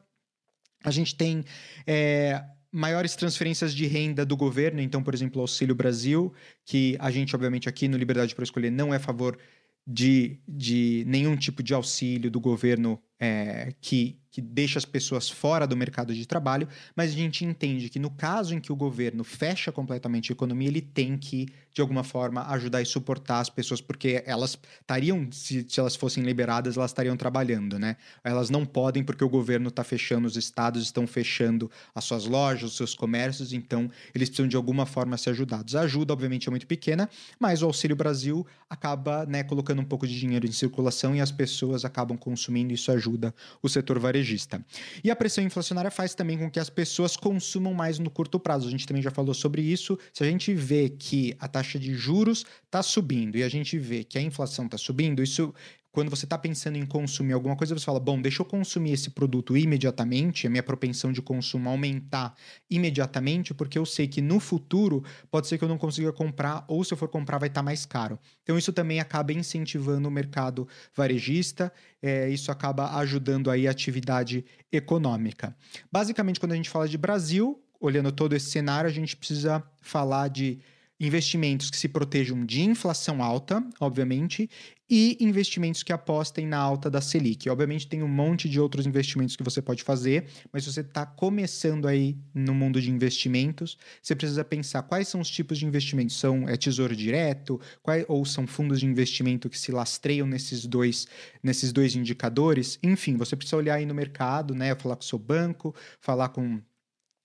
A 0.83 0.91
gente 0.91 1.15
tem. 1.15 1.43
É, 1.85 2.43
maiores 2.71 3.15
transferências 3.15 3.73
de 3.73 3.85
renda 3.87 4.25
do 4.25 4.37
governo, 4.37 4.81
então, 4.81 5.01
por 5.01 5.13
exemplo, 5.13 5.39
o 5.39 5.41
Auxílio 5.41 5.75
Brasil, 5.75 6.33
que 6.65 6.95
a 6.99 7.09
gente, 7.09 7.35
obviamente, 7.35 7.67
aqui 7.67 7.87
no 7.87 7.97
Liberdade 7.97 8.35
para 8.35 8.43
Escolher 8.43 8.71
não 8.71 8.93
é 8.93 8.97
a 8.97 8.99
favor 8.99 9.37
de, 9.85 10.39
de 10.47 11.03
nenhum 11.07 11.35
tipo 11.35 11.63
de 11.63 11.73
auxílio 11.73 12.29
do 12.29 12.39
governo 12.39 13.01
é, 13.19 13.73
que, 13.81 14.19
que 14.29 14.39
deixa 14.39 14.77
as 14.77 14.85
pessoas 14.85 15.27
fora 15.27 15.65
do 15.65 15.75
mercado 15.75 16.13
de 16.13 16.27
trabalho, 16.27 16.67
mas 16.95 17.11
a 17.11 17.15
gente 17.15 17.43
entende 17.43 17.89
que 17.89 17.97
no 17.97 18.11
caso 18.11 18.53
em 18.53 18.59
que 18.59 18.71
o 18.71 18.75
governo 18.75 19.23
fecha 19.23 19.71
completamente 19.71 20.31
a 20.31 20.33
economia, 20.33 20.67
ele 20.67 20.81
tem 20.81 21.17
que, 21.17 21.47
de 21.73 21.81
alguma 21.81 22.03
forma, 22.03 22.43
ajudar 22.51 22.81
e 22.81 22.85
suportar 22.85 23.39
as 23.39 23.49
pessoas, 23.49 23.79
porque 23.79 24.23
elas 24.25 24.57
estariam, 24.81 25.27
se, 25.31 25.65
se 25.67 25.79
elas 25.79 25.95
fossem 25.95 26.23
liberadas, 26.23 26.77
elas 26.77 26.91
estariam 26.91 27.15
trabalhando, 27.15 27.77
né? 27.77 27.95
Elas 28.23 28.49
não 28.49 28.65
podem 28.65 29.03
porque 29.03 29.23
o 29.23 29.29
governo 29.29 29.69
está 29.69 29.83
fechando, 29.83 30.27
os 30.27 30.35
estados 30.35 30.83
estão 30.83 31.05
fechando 31.05 31.69
as 31.93 32.03
suas 32.03 32.25
lojas, 32.25 32.71
os 32.71 32.77
seus 32.77 32.95
comércios, 32.95 33.53
então 33.53 33.89
eles 34.13 34.29
precisam 34.29 34.47
de 34.47 34.55
alguma 34.55 34.85
forma 34.85 35.17
ser 35.17 35.31
ajudados. 35.31 35.75
A 35.75 35.81
ajuda, 35.81 36.13
obviamente, 36.13 36.47
é 36.47 36.51
muito 36.51 36.67
pequena, 36.67 37.09
mas 37.39 37.61
o 37.61 37.65
Auxílio 37.65 37.95
Brasil 37.95 38.45
acaba 38.69 39.25
né, 39.25 39.43
colocando 39.43 39.81
um 39.81 39.85
pouco 39.85 40.07
de 40.07 40.19
dinheiro 40.19 40.45
em 40.45 40.51
circulação 40.51 41.15
e 41.15 41.21
as 41.21 41.31
pessoas 41.31 41.85
acabam 41.85 42.17
consumindo, 42.17 42.73
isso 42.73 42.91
ajuda 42.91 43.33
o 43.61 43.69
setor 43.69 43.99
varejista. 43.99 44.63
E 45.03 45.09
a 45.09 45.15
pressão 45.15 45.43
inflacionária 45.43 45.91
faz 45.91 46.13
também 46.13 46.37
com 46.37 46.49
que 46.49 46.59
as 46.59 46.69
pessoas 46.69 47.15
consumam 47.15 47.73
mais 47.73 47.99
no 47.99 48.09
curto 48.09 48.39
prazo. 48.39 48.67
A 48.67 48.71
gente 48.71 48.87
também 48.87 49.01
já 49.01 49.11
falou 49.11 49.33
sobre 49.33 49.61
isso. 49.61 49.97
Se 50.13 50.23
a 50.23 50.27
gente 50.27 50.53
vê 50.53 50.89
que 50.89 51.35
a 51.39 51.47
taxa 51.47 51.58
de 51.67 51.93
juros 51.93 52.45
está 52.65 52.81
subindo 52.81 53.37
e 53.37 53.43
a 53.43 53.49
gente 53.49 53.77
vê 53.77 54.03
que 54.03 54.17
a 54.17 54.21
inflação 54.21 54.65
está 54.65 54.77
subindo, 54.77 55.21
isso 55.21 55.53
quando 55.91 56.09
você 56.09 56.25
está 56.25 56.37
pensando 56.37 56.77
em 56.77 56.85
consumir 56.85 57.33
alguma 57.33 57.55
coisa, 57.55 57.77
você 57.77 57.83
fala: 57.83 57.99
bom, 57.99 58.21
deixa 58.21 58.41
eu 58.41 58.45
consumir 58.45 58.91
esse 58.91 59.09
produto 59.09 59.57
imediatamente, 59.57 60.45
a 60.45 60.49
minha 60.49 60.63
propensão 60.63 61.11
de 61.11 61.21
consumo 61.21 61.69
aumentar 61.69 62.35
imediatamente, 62.69 63.53
porque 63.53 63.77
eu 63.77 63.85
sei 63.85 64.07
que 64.07 64.21
no 64.21 64.39
futuro 64.39 65.03
pode 65.31 65.47
ser 65.47 65.57
que 65.57 65.63
eu 65.63 65.67
não 65.67 65.77
consiga 65.77 66.13
comprar, 66.13 66.63
ou 66.67 66.83
se 66.83 66.93
eu 66.93 66.97
for 66.97 67.09
comprar, 67.09 67.37
vai 67.39 67.49
estar 67.49 67.61
tá 67.61 67.65
mais 67.65 67.85
caro. 67.85 68.19
Então, 68.43 68.57
isso 68.57 68.71
também 68.71 68.99
acaba 68.99 69.33
incentivando 69.33 70.07
o 70.07 70.11
mercado 70.11 70.67
varejista, 70.95 71.71
é, 72.01 72.29
isso 72.29 72.51
acaba 72.51 72.97
ajudando 72.99 73.49
aí 73.49 73.67
a 73.67 73.71
atividade 73.71 74.45
econômica. 74.71 75.55
Basicamente, 75.91 76.39
quando 76.39 76.51
a 76.51 76.55
gente 76.55 76.69
fala 76.69 76.87
de 76.87 76.97
Brasil, 76.97 77.61
olhando 77.79 78.11
todo 78.11 78.35
esse 78.35 78.51
cenário, 78.51 78.89
a 78.89 78.93
gente 78.93 79.17
precisa 79.17 79.63
falar 79.81 80.27
de 80.27 80.59
investimentos 80.99 81.69
que 81.69 81.77
se 81.77 81.87
protejam 81.87 82.45
de 82.45 82.61
inflação 82.61 83.23
alta, 83.23 83.63
obviamente, 83.79 84.49
e 84.89 85.17
investimentos 85.19 85.83
que 85.83 85.93
apostem 85.93 86.47
na 86.47 86.57
alta 86.57 86.89
da 86.89 86.99
Selic. 86.99 87.47
Obviamente 87.47 87.87
tem 87.87 88.01
um 88.01 88.07
monte 88.07 88.49
de 88.49 88.59
outros 88.59 88.87
investimentos 88.87 89.35
que 89.35 89.43
você 89.43 89.61
pode 89.61 89.83
fazer, 89.83 90.25
mas 90.51 90.63
se 90.63 90.73
você 90.73 90.81
está 90.81 91.05
começando 91.05 91.87
aí 91.87 92.17
no 92.33 92.55
mundo 92.55 92.81
de 92.81 92.89
investimentos, 92.89 93.77
você 94.01 94.15
precisa 94.15 94.43
pensar 94.43 94.81
quais 94.83 95.07
são 95.07 95.21
os 95.21 95.29
tipos 95.29 95.59
de 95.59 95.65
investimentos. 95.65 96.17
São 96.17 96.49
é 96.49 96.57
tesouro 96.57 96.95
direto, 96.95 97.61
ou 98.07 98.25
são 98.25 98.47
fundos 98.47 98.79
de 98.79 98.87
investimento 98.87 99.49
que 99.49 99.59
se 99.59 99.71
lastreiam 99.71 100.25
nesses 100.25 100.65
dois, 100.65 101.07
nesses 101.43 101.71
dois 101.71 101.95
indicadores. 101.95 102.79
Enfim, 102.81 103.15
você 103.15 103.35
precisa 103.35 103.57
olhar 103.57 103.75
aí 103.75 103.85
no 103.85 103.93
mercado, 103.93 104.55
né? 104.55 104.73
Falar 104.73 104.95
com 104.95 105.03
o 105.03 105.05
seu 105.05 105.19
banco, 105.19 105.75
falar 106.01 106.29
com 106.29 106.59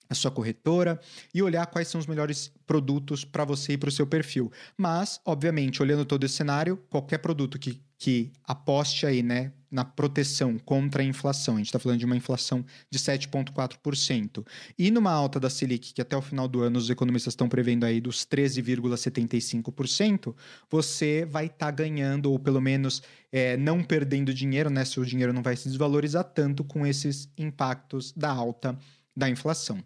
a 0.09 0.15
sua 0.15 0.31
corretora 0.31 0.99
e 1.33 1.41
olhar 1.41 1.65
quais 1.67 1.87
são 1.87 1.99
os 1.99 2.07
melhores 2.07 2.51
produtos 2.65 3.25
para 3.25 3.45
você 3.45 3.73
e 3.73 3.77
para 3.77 3.89
o 3.89 3.91
seu 3.91 4.07
perfil. 4.07 4.51
Mas, 4.77 5.19
obviamente, 5.25 5.81
olhando 5.81 6.05
todo 6.05 6.25
esse 6.25 6.35
cenário, 6.35 6.77
qualquer 6.89 7.19
produto 7.19 7.59
que, 7.59 7.81
que 7.97 8.31
aposte 8.43 9.05
aí, 9.05 9.23
né, 9.23 9.51
na 9.75 9.83
proteção 9.83 10.57
contra 10.57 11.01
a 11.01 11.05
inflação, 11.05 11.55
a 11.55 11.57
gente 11.57 11.67
está 11.67 11.79
falando 11.79 11.99
de 11.99 12.05
uma 12.05 12.15
inflação 12.15 12.63
de 12.89 12.97
7,4%, 12.97 14.47
e 14.79 14.89
numa 14.89 15.11
alta 15.11 15.37
da 15.37 15.49
Selic, 15.49 15.93
que 15.93 16.01
até 16.01 16.15
o 16.15 16.21
final 16.21 16.47
do 16.47 16.61
ano 16.61 16.79
os 16.79 16.89
economistas 16.89 17.33
estão 17.33 17.49
prevendo 17.49 17.85
aí 17.85 17.99
dos 17.99 18.25
13,75%, 18.25 20.33
você 20.69 21.25
vai 21.25 21.47
estar 21.47 21.65
tá 21.65 21.71
ganhando, 21.71 22.31
ou 22.31 22.39
pelo 22.39 22.61
menos 22.61 23.03
é, 23.33 23.57
não 23.57 23.83
perdendo 23.83 24.33
dinheiro, 24.33 24.69
né? 24.69 24.85
Seu 24.85 25.03
dinheiro 25.03 25.33
não 25.33 25.43
vai 25.43 25.57
se 25.57 25.67
desvalorizar 25.67 26.23
tanto 26.23 26.63
com 26.63 26.87
esses 26.87 27.29
impactos 27.37 28.13
da 28.13 28.31
alta 28.31 28.79
da 29.15 29.29
inflação. 29.29 29.83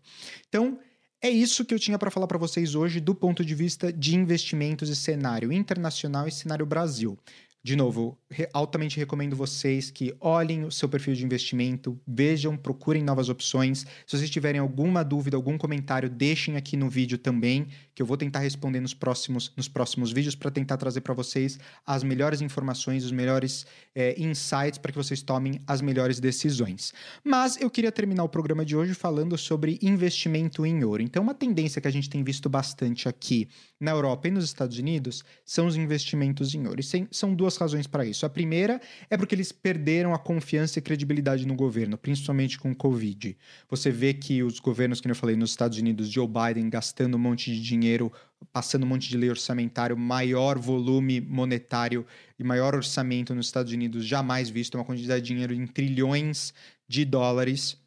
Então, 0.47 0.79
é 1.21 1.29
isso 1.29 1.65
que 1.65 1.73
eu 1.73 1.79
tinha 1.79 1.99
para 1.99 2.09
falar 2.09 2.27
para 2.27 2.37
vocês 2.37 2.75
hoje 2.75 2.99
do 2.99 3.13
ponto 3.13 3.43
de 3.43 3.53
vista 3.53 3.91
de 3.91 4.15
investimentos 4.15 4.89
e 4.89 4.95
cenário 4.95 5.51
internacional 5.51 6.27
e 6.27 6.31
cenário 6.31 6.65
Brasil. 6.65 7.17
De 7.61 7.75
novo, 7.75 8.17
altamente 8.53 8.97
recomendo 8.97 9.35
vocês 9.35 9.91
que 9.91 10.15
olhem 10.21 10.63
o 10.63 10.71
seu 10.71 10.87
perfil 10.87 11.13
de 11.13 11.25
investimento, 11.25 11.99
vejam, 12.07 12.55
procurem 12.55 13.03
novas 13.03 13.27
opções. 13.27 13.85
Se 14.07 14.17
vocês 14.17 14.29
tiverem 14.29 14.61
alguma 14.61 15.03
dúvida, 15.03 15.35
algum 15.35 15.57
comentário, 15.57 16.09
deixem 16.09 16.55
aqui 16.55 16.77
no 16.77 16.89
vídeo 16.89 17.17
também, 17.17 17.67
que 17.93 18.01
eu 18.01 18.05
vou 18.05 18.15
tentar 18.15 18.39
responder 18.39 18.79
nos 18.79 18.93
próximos, 18.93 19.51
nos 19.57 19.67
próximos 19.67 20.13
vídeos 20.13 20.35
para 20.35 20.49
tentar 20.49 20.77
trazer 20.77 21.01
para 21.01 21.13
vocês 21.13 21.59
as 21.85 22.01
melhores 22.01 22.39
informações, 22.39 23.03
os 23.03 23.11
melhores 23.11 23.65
é, 23.93 24.17
insights 24.17 24.77
para 24.77 24.93
que 24.93 24.97
vocês 24.97 25.21
tomem 25.21 25.59
as 25.67 25.81
melhores 25.81 26.17
decisões. 26.21 26.93
Mas 27.25 27.59
eu 27.59 27.69
queria 27.69 27.91
terminar 27.91 28.23
o 28.23 28.29
programa 28.29 28.63
de 28.63 28.73
hoje 28.73 28.93
falando 28.93 29.37
sobre 29.37 29.77
investimento 29.81 30.65
em 30.65 30.81
ouro. 30.81 31.03
Então, 31.03 31.21
uma 31.21 31.33
tendência 31.33 31.81
que 31.81 31.89
a 31.89 31.91
gente 31.91 32.09
tem 32.09 32.23
visto 32.23 32.47
bastante 32.47 33.09
aqui 33.09 33.49
na 33.77 33.91
Europa 33.91 34.29
e 34.29 34.31
nos 34.31 34.45
Estados 34.45 34.77
Unidos 34.77 35.25
são 35.43 35.67
os 35.67 35.75
investimentos 35.75 36.55
em 36.55 36.65
ouro. 36.65 36.79
E 36.79 37.07
são 37.11 37.35
duas 37.35 37.57
razões 37.59 37.87
para 37.87 38.05
isso. 38.05 38.25
A 38.25 38.29
primeira 38.29 38.81
é 39.09 39.17
porque 39.17 39.35
eles 39.35 39.51
perderam 39.51 40.13
a 40.13 40.19
confiança 40.19 40.79
e 40.79 40.81
credibilidade 40.81 41.45
no 41.45 41.55
governo, 41.55 41.97
principalmente 41.97 42.57
com 42.57 42.71
o 42.71 42.75
Covid. 42.75 43.37
Você 43.69 43.91
vê 43.91 44.13
que 44.13 44.41
os 44.41 44.59
governos, 44.59 45.01
que 45.01 45.09
eu 45.09 45.15
falei, 45.15 45.35
nos 45.35 45.51
Estados 45.51 45.77
Unidos, 45.77 46.09
Joe 46.09 46.27
Biden 46.27 46.69
gastando 46.69 47.15
um 47.15 47.19
monte 47.19 47.53
de 47.53 47.61
dinheiro 47.61 48.11
passando 48.53 48.83
um 48.83 48.87
monte 48.87 49.09
de 49.09 49.17
lei 49.17 49.29
orçamentário, 49.29 49.97
maior 49.97 50.57
volume 50.57 51.19
monetário 51.19 52.05
e 52.37 52.43
maior 52.43 52.73
orçamento 52.73 53.35
nos 53.35 53.47
Estados 53.47 53.73
Unidos 53.73 54.05
jamais 54.05 54.49
visto, 54.49 54.75
uma 54.75 54.85
quantidade 54.85 55.21
de 55.21 55.27
dinheiro 55.27 55.53
em 55.53 55.67
trilhões 55.67 56.53
de 56.87 57.05
dólares. 57.05 57.77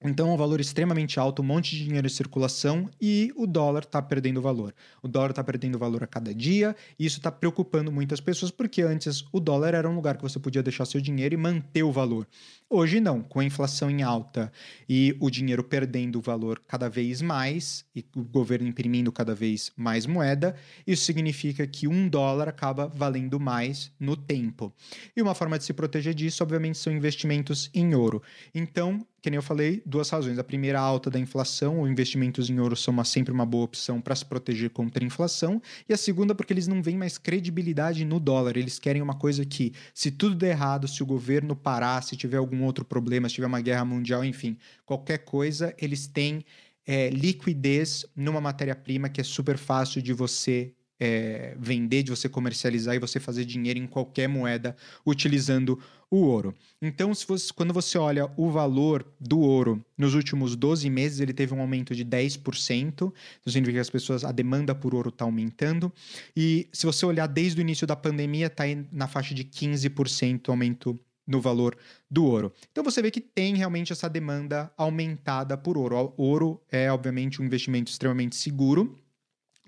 Então 0.00 0.32
um 0.32 0.36
valor 0.36 0.60
extremamente 0.60 1.18
alto, 1.18 1.42
um 1.42 1.44
monte 1.44 1.76
de 1.76 1.84
dinheiro 1.84 2.06
em 2.06 2.10
circulação 2.10 2.88
e 3.00 3.32
o 3.34 3.48
dólar 3.48 3.82
está 3.82 4.00
perdendo 4.00 4.40
valor. 4.40 4.72
O 5.02 5.08
dólar 5.08 5.30
está 5.30 5.42
perdendo 5.42 5.76
valor 5.76 6.04
a 6.04 6.06
cada 6.06 6.32
dia 6.32 6.76
e 6.96 7.04
isso 7.04 7.18
está 7.18 7.32
preocupando 7.32 7.90
muitas 7.90 8.20
pessoas 8.20 8.52
porque 8.52 8.80
antes 8.82 9.24
o 9.32 9.40
dólar 9.40 9.74
era 9.74 9.90
um 9.90 9.96
lugar 9.96 10.16
que 10.16 10.22
você 10.22 10.38
podia 10.38 10.62
deixar 10.62 10.84
seu 10.84 11.00
dinheiro 11.00 11.34
e 11.34 11.36
manter 11.36 11.82
o 11.82 11.90
valor. 11.90 12.28
Hoje 12.70 13.00
não, 13.00 13.22
com 13.22 13.40
a 13.40 13.44
inflação 13.44 13.90
em 13.90 14.02
alta 14.02 14.52
e 14.86 15.16
o 15.20 15.30
dinheiro 15.30 15.64
perdendo 15.64 16.20
valor 16.20 16.60
cada 16.68 16.86
vez 16.86 17.22
mais 17.22 17.82
e 17.96 18.04
o 18.14 18.22
governo 18.22 18.68
imprimindo 18.68 19.10
cada 19.10 19.34
vez 19.34 19.72
mais 19.74 20.04
moeda, 20.04 20.54
isso 20.86 21.02
significa 21.06 21.66
que 21.66 21.88
um 21.88 22.06
dólar 22.06 22.46
acaba 22.46 22.86
valendo 22.86 23.40
mais 23.40 23.90
no 23.98 24.14
tempo. 24.14 24.70
E 25.16 25.22
uma 25.22 25.34
forma 25.34 25.56
de 25.56 25.64
se 25.64 25.72
proteger 25.72 26.12
disso, 26.12 26.42
obviamente, 26.42 26.76
são 26.76 26.92
investimentos 26.92 27.70
em 27.72 27.94
ouro. 27.94 28.22
Então, 28.54 29.02
que 29.20 29.30
nem 29.30 29.36
eu 29.36 29.42
falei, 29.42 29.82
duas 29.84 30.08
razões. 30.10 30.38
A 30.38 30.44
primeira, 30.44 30.78
a 30.78 30.82
alta 30.82 31.10
da 31.10 31.18
inflação, 31.18 31.80
ou 31.80 31.88
investimentos 31.88 32.48
em 32.48 32.60
ouro 32.60 32.76
são 32.76 32.92
uma, 32.94 33.04
sempre 33.04 33.32
uma 33.32 33.44
boa 33.44 33.64
opção 33.64 34.00
para 34.00 34.14
se 34.14 34.24
proteger 34.24 34.70
contra 34.70 35.02
a 35.02 35.06
inflação. 35.06 35.60
E 35.88 35.92
a 35.92 35.96
segunda, 35.96 36.34
porque 36.34 36.52
eles 36.52 36.68
não 36.68 36.80
veem 36.80 36.96
mais 36.96 37.18
credibilidade 37.18 38.04
no 38.04 38.20
dólar. 38.20 38.56
Eles 38.56 38.78
querem 38.78 39.02
uma 39.02 39.14
coisa 39.14 39.44
que, 39.44 39.72
se 39.92 40.10
tudo 40.10 40.36
der 40.36 40.50
errado, 40.50 40.86
se 40.86 41.02
o 41.02 41.06
governo 41.06 41.56
parar, 41.56 42.02
se 42.02 42.16
tiver 42.16 42.36
algum 42.36 42.57
outro 42.64 42.84
problema, 42.84 43.28
se 43.28 43.34
tiver 43.36 43.46
uma 43.46 43.60
guerra 43.60 43.84
mundial, 43.84 44.24
enfim, 44.24 44.56
qualquer 44.84 45.18
coisa, 45.18 45.74
eles 45.78 46.06
têm 46.06 46.44
é, 46.86 47.10
liquidez 47.10 48.06
numa 48.16 48.40
matéria-prima 48.40 49.08
que 49.08 49.20
é 49.20 49.24
super 49.24 49.58
fácil 49.58 50.00
de 50.00 50.12
você 50.12 50.72
é, 50.98 51.54
vender, 51.58 52.02
de 52.02 52.10
você 52.10 52.28
comercializar 52.28 52.94
e 52.94 52.98
você 52.98 53.20
fazer 53.20 53.44
dinheiro 53.44 53.78
em 53.78 53.86
qualquer 53.86 54.28
moeda 54.28 54.76
utilizando 55.06 55.78
o 56.10 56.16
ouro. 56.18 56.54
Então, 56.80 57.14
se 57.14 57.26
você, 57.26 57.52
quando 57.52 57.74
você 57.74 57.98
olha 57.98 58.30
o 58.36 58.50
valor 58.50 59.06
do 59.20 59.40
ouro 59.40 59.84
nos 59.96 60.14
últimos 60.14 60.56
12 60.56 60.88
meses, 60.88 61.20
ele 61.20 61.34
teve 61.34 61.52
um 61.52 61.60
aumento 61.60 61.94
de 61.94 62.04
10%. 62.04 63.12
Isso 63.40 63.50
significa 63.50 63.76
que 63.76 63.80
as 63.80 63.90
pessoas, 63.90 64.24
a 64.24 64.32
demanda 64.32 64.74
por 64.74 64.94
ouro 64.94 65.10
está 65.10 65.24
aumentando. 65.24 65.92
E 66.34 66.68
se 66.72 66.86
você 66.86 67.04
olhar 67.04 67.26
desde 67.26 67.60
o 67.60 67.62
início 67.62 67.86
da 67.86 67.94
pandemia, 67.94 68.46
está 68.46 68.64
na 68.90 69.06
faixa 69.06 69.34
de 69.34 69.44
15% 69.44 70.48
aumento 70.48 70.98
no 71.28 71.40
valor 71.40 71.76
do 72.10 72.24
ouro. 72.24 72.52
Então 72.72 72.82
você 72.82 73.02
vê 73.02 73.10
que 73.10 73.20
tem 73.20 73.54
realmente 73.54 73.92
essa 73.92 74.08
demanda 74.08 74.72
aumentada 74.76 75.56
por 75.56 75.76
ouro. 75.76 76.14
O 76.16 76.22
ouro 76.24 76.60
é, 76.72 76.90
obviamente, 76.90 77.40
um 77.40 77.44
investimento 77.44 77.92
extremamente 77.92 78.34
seguro 78.34 78.98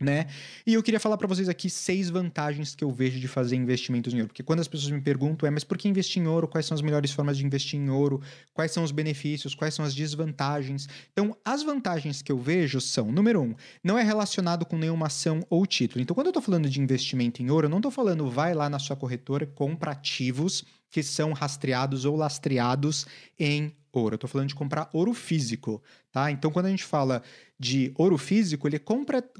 né? 0.00 0.28
E 0.66 0.72
eu 0.72 0.82
queria 0.82 0.98
falar 0.98 1.18
para 1.18 1.28
vocês 1.28 1.46
aqui 1.46 1.68
seis 1.68 2.08
vantagens 2.08 2.74
que 2.74 2.82
eu 2.82 2.90
vejo 2.90 3.20
de 3.20 3.28
fazer 3.28 3.54
investimentos 3.56 4.14
em 4.14 4.16
ouro. 4.16 4.28
Porque 4.28 4.42
quando 4.42 4.60
as 4.60 4.66
pessoas 4.66 4.90
me 4.90 5.00
perguntam, 5.00 5.46
é, 5.46 5.50
mas 5.50 5.62
por 5.62 5.76
que 5.76 5.86
investir 5.86 6.22
em 6.22 6.26
ouro? 6.26 6.48
Quais 6.48 6.64
são 6.64 6.74
as 6.74 6.80
melhores 6.80 7.12
formas 7.12 7.36
de 7.36 7.44
investir 7.44 7.78
em 7.78 7.90
ouro? 7.90 8.22
Quais 8.54 8.72
são 8.72 8.82
os 8.82 8.90
benefícios? 8.90 9.54
Quais 9.54 9.74
são 9.74 9.84
as 9.84 9.94
desvantagens? 9.94 10.88
Então, 11.12 11.36
as 11.44 11.62
vantagens 11.62 12.22
que 12.22 12.32
eu 12.32 12.38
vejo 12.38 12.80
são, 12.80 13.12
número 13.12 13.42
um, 13.42 13.54
não 13.84 13.98
é 13.98 14.02
relacionado 14.02 14.64
com 14.64 14.78
nenhuma 14.78 15.08
ação 15.08 15.44
ou 15.50 15.66
título. 15.66 16.00
Então, 16.00 16.14
quando 16.14 16.28
eu 16.28 16.30
estou 16.30 16.42
falando 16.42 16.70
de 16.70 16.80
investimento 16.80 17.42
em 17.42 17.50
ouro, 17.50 17.66
eu 17.66 17.70
não 17.70 17.78
estou 17.78 17.90
falando 17.92 18.30
vai 18.30 18.54
lá 18.54 18.70
na 18.70 18.78
sua 18.78 18.96
corretora, 18.96 19.46
compra 19.46 19.90
ativos 19.90 20.64
que 20.90 21.02
são 21.02 21.32
rastreados 21.32 22.04
ou 22.04 22.16
lastreados 22.16 23.06
em 23.38 23.74
ouro. 23.92 24.14
Eu 24.14 24.16
estou 24.16 24.30
falando 24.30 24.48
de 24.48 24.54
comprar 24.54 24.88
ouro 24.92 25.12
físico, 25.14 25.82
tá? 26.12 26.30
Então, 26.30 26.50
quando 26.50 26.66
a 26.66 26.70
gente 26.70 26.84
fala 26.84 27.22
de 27.58 27.92
ouro 27.96 28.16
físico, 28.16 28.66
ele 28.66 28.76
é 28.76 28.82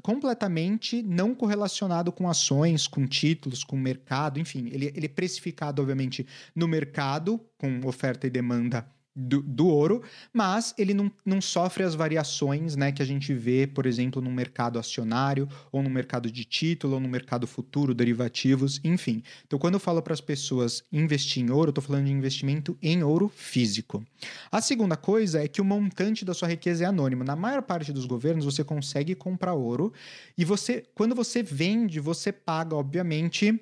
completamente 0.01 1.01
não 1.01 1.33
correlacionado 1.33 2.11
com 2.11 2.29
ações, 2.29 2.87
com 2.87 3.05
títulos, 3.07 3.63
com 3.63 3.77
mercado, 3.77 4.39
enfim, 4.39 4.69
ele, 4.71 4.91
ele 4.95 5.05
é 5.05 5.09
precificado, 5.09 5.81
obviamente, 5.81 6.25
no 6.55 6.67
mercado, 6.67 7.39
com 7.57 7.81
oferta 7.85 8.27
e 8.27 8.29
demanda 8.29 8.87
do, 9.15 9.41
do, 9.41 9.67
ouro, 9.67 10.01
mas 10.33 10.73
ele 10.77 10.93
não, 10.93 11.11
não 11.25 11.41
sofre 11.41 11.83
as 11.83 11.95
variações 11.95 12.75
né, 12.75 12.91
que 12.91 13.01
a 13.01 13.05
gente 13.05 13.33
vê, 13.33 13.67
por 13.67 13.85
exemplo, 13.85 14.21
no 14.21 14.31
mercado 14.31 14.79
acionário, 14.79 15.47
ou 15.71 15.83
no 15.83 15.89
mercado 15.89 16.31
de 16.31 16.45
título, 16.45 16.95
ou 16.95 16.99
no 16.99 17.09
mercado 17.09 17.45
futuro, 17.45 17.93
derivativos, 17.93 18.79
enfim. 18.83 19.21
Então, 19.45 19.59
quando 19.59 19.75
eu 19.75 19.79
falo 19.79 20.01
para 20.01 20.13
as 20.13 20.21
pessoas 20.21 20.83
investir 20.91 21.43
em 21.43 21.51
ouro, 21.51 21.69
eu 21.69 21.71
estou 21.71 21.83
falando 21.83 22.05
de 22.05 22.11
investimento 22.11 22.77
em 22.81 23.03
ouro 23.03 23.29
físico. 23.29 24.03
A 24.51 24.61
segunda 24.61 24.95
coisa 24.95 25.43
é 25.43 25.47
que 25.47 25.61
o 25.61 25.65
montante 25.65 26.23
da 26.23 26.33
sua 26.33 26.47
riqueza 26.47 26.83
é 26.83 26.87
anônimo. 26.87 27.23
Na 27.23 27.35
maior 27.35 27.61
parte 27.61 27.91
dos 27.91 28.05
governos, 28.05 28.45
você 28.45 28.63
consegue 28.63 29.15
comprar 29.15 29.53
ouro, 29.53 29.93
e 30.37 30.45
você, 30.45 30.83
quando 30.95 31.13
você 31.13 31.43
vende, 31.43 31.99
você 31.99 32.31
paga, 32.31 32.75
obviamente, 32.75 33.59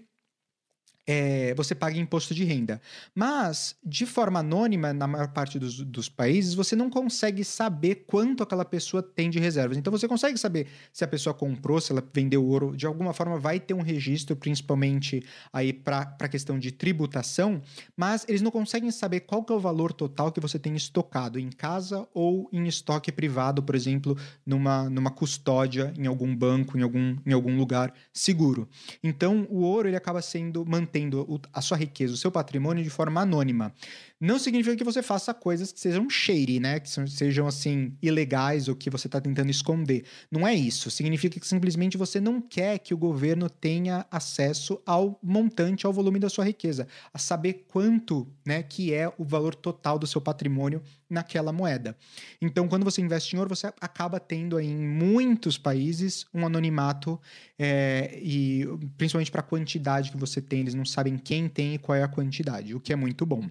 é, 1.12 1.56
você 1.56 1.74
paga 1.74 1.98
imposto 1.98 2.36
de 2.36 2.44
renda. 2.44 2.80
Mas, 3.16 3.76
de 3.84 4.06
forma 4.06 4.42
anônima, 4.42 4.94
na 4.94 5.08
maior 5.08 5.30
parte 5.30 5.58
dos, 5.58 5.80
dos, 5.80 6.08
países, 6.08 6.54
você 6.54 6.76
não 6.76 6.88
consegue 6.88 7.44
saber 7.44 8.04
quanto 8.06 8.44
aquela 8.44 8.64
pessoa 8.64 9.02
tem 9.02 9.28
de 9.28 9.40
reservas. 9.40 9.76
Então, 9.76 9.90
você 9.90 10.08
consegue 10.08 10.38
saber 10.38 10.68
se 10.94 11.04
a 11.04 11.08
pessoa 11.08 11.34
comprou, 11.34 11.82
se 11.82 11.92
ela 11.92 12.08
vendeu 12.14 12.46
ouro, 12.46 12.78
de 12.78 12.86
alguma 12.86 13.12
forma 13.12 13.40
vai 13.40 13.60
ter 13.60 13.74
um 13.74 13.82
registro, 13.82 14.36
principalmente 14.36 15.24
aí 15.52 15.74
para 15.74 16.16
a 16.20 16.28
questão 16.28 16.60
de 16.60 16.72
tributação, 16.72 17.60
mas 17.98 18.24
eles 18.28 18.44
não 18.44 18.52
conseguem 18.52 18.92
saber 18.92 19.22
qual 19.22 19.44
é 19.50 19.54
o 19.54 19.60
valor 19.60 19.92
total 19.92 20.32
que 20.32 20.40
você 20.40 20.60
tem 20.60 20.76
estocado 20.76 21.40
em 21.40 21.50
casa 21.50 22.08
ou 22.14 22.48
em 22.54 22.68
estoque 22.68 23.12
privado, 23.12 23.64
por 23.64 23.74
exemplo, 23.74 24.16
numa, 24.46 24.88
numa 24.92 25.10
custódia 25.10 25.92
em 25.98 26.06
algum 26.06 26.36
banco, 26.36 26.78
em 26.78 26.84
algum, 26.84 27.18
em 27.26 27.34
algum 27.34 27.58
lugar 27.58 27.92
seguro. 28.14 28.70
Então, 29.04 29.48
o 29.50 29.62
ouro 29.62 29.88
ele 29.88 29.98
acaba 29.98 30.22
sendo 30.22 30.64
mantido 30.64 30.99
mantendo 31.00 31.42
a 31.54 31.62
sua 31.62 31.78
riqueza, 31.78 32.14
o 32.14 32.18
seu 32.18 32.32
patrimônio 32.32 32.84
de 32.84 32.90
forma 32.90 33.22
anônima. 33.22 33.74
Não 34.20 34.38
significa 34.38 34.76
que 34.76 34.84
você 34.84 35.02
faça 35.02 35.34
coisas 35.34 35.72
que 35.72 35.80
sejam 35.80 36.10
shady, 36.10 36.60
né? 36.60 36.80
Que 36.80 36.90
sejam, 37.10 37.48
assim, 37.48 37.96
ilegais 38.02 38.68
ou 38.68 38.76
que 38.76 38.90
você 38.90 39.08
está 39.08 39.22
tentando 39.22 39.50
esconder. 39.50 40.04
Não 40.30 40.46
é 40.46 40.54
isso. 40.54 40.92
Significa 40.92 41.40
que 41.40 41.48
simplesmente 41.48 41.98
você 41.98 42.20
não 42.20 42.42
quer 42.42 42.80
que 42.80 42.94
o 42.94 42.98
governo 42.98 43.50
tenha 43.50 44.06
acesso 44.12 44.82
ao 44.86 45.18
montante, 45.24 45.86
ao 45.86 45.94
volume 45.94 46.20
da 46.20 46.30
sua 46.30 46.44
riqueza, 46.44 46.86
a 47.14 47.18
saber 47.18 47.66
quanto, 47.70 48.28
né, 48.46 48.62
que 48.62 48.94
é 48.94 49.12
o 49.18 49.24
valor 49.24 49.56
total 49.56 49.98
do 49.98 50.06
seu 50.06 50.20
patrimônio 50.20 50.82
naquela 51.10 51.52
moeda. 51.52 51.98
Então, 52.42 52.68
quando 52.68 52.84
você 52.84 53.02
investe 53.02 53.36
em 53.36 53.40
ouro, 53.40 53.56
você 53.56 53.68
acaba 53.82 54.20
tendo 54.20 54.58
aí, 54.58 54.68
em 54.68 54.88
muitos 54.88 55.58
países 55.58 56.26
um 56.34 56.46
anonimato 56.46 57.20
é, 57.58 58.20
e 58.22 58.66
principalmente 58.98 59.32
para 59.32 59.42
a 59.42 59.44
quantidade 59.44 60.12
que 60.12 60.18
você 60.18 60.42
tem, 60.42 60.60
eles 60.60 60.76
não 60.76 60.86
sabem 60.90 61.18
quem 61.18 61.48
tem 61.48 61.76
e 61.76 61.78
qual 61.78 61.96
é 61.96 62.04
a 62.04 62.08
quantidade, 62.08 62.76
o 62.76 62.80
que 62.80 62.94
é 62.94 62.96
muito 62.96 63.26
bom. 63.26 63.50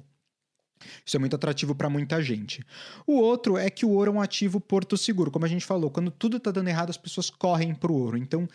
Isso 1.05 1.16
é 1.16 1.18
muito 1.18 1.34
atrativo 1.34 1.74
para 1.74 1.91
muita 1.91 2.22
gente. 2.22 2.64
O 3.07 3.14
outro 3.14 3.57
é 3.57 3.68
que 3.68 3.84
o 3.84 3.91
ouro 3.91 4.12
é 4.12 4.14
um 4.14 4.20
ativo 4.20 4.61
porto 4.61 4.97
seguro. 4.97 5.30
Como 5.30 5.45
a 5.45 5.49
gente 5.49 5.64
falou, 5.64 5.91
quando 5.91 6.11
tudo 6.11 6.36
está 6.36 6.51
dando 6.51 6.68
errado, 6.68 6.91
as 6.91 6.97
pessoas 6.97 7.30
correm 7.30 7.74
para 7.74 7.91
o 7.91 7.97
ouro. 7.97 8.16
Então, 8.16 8.49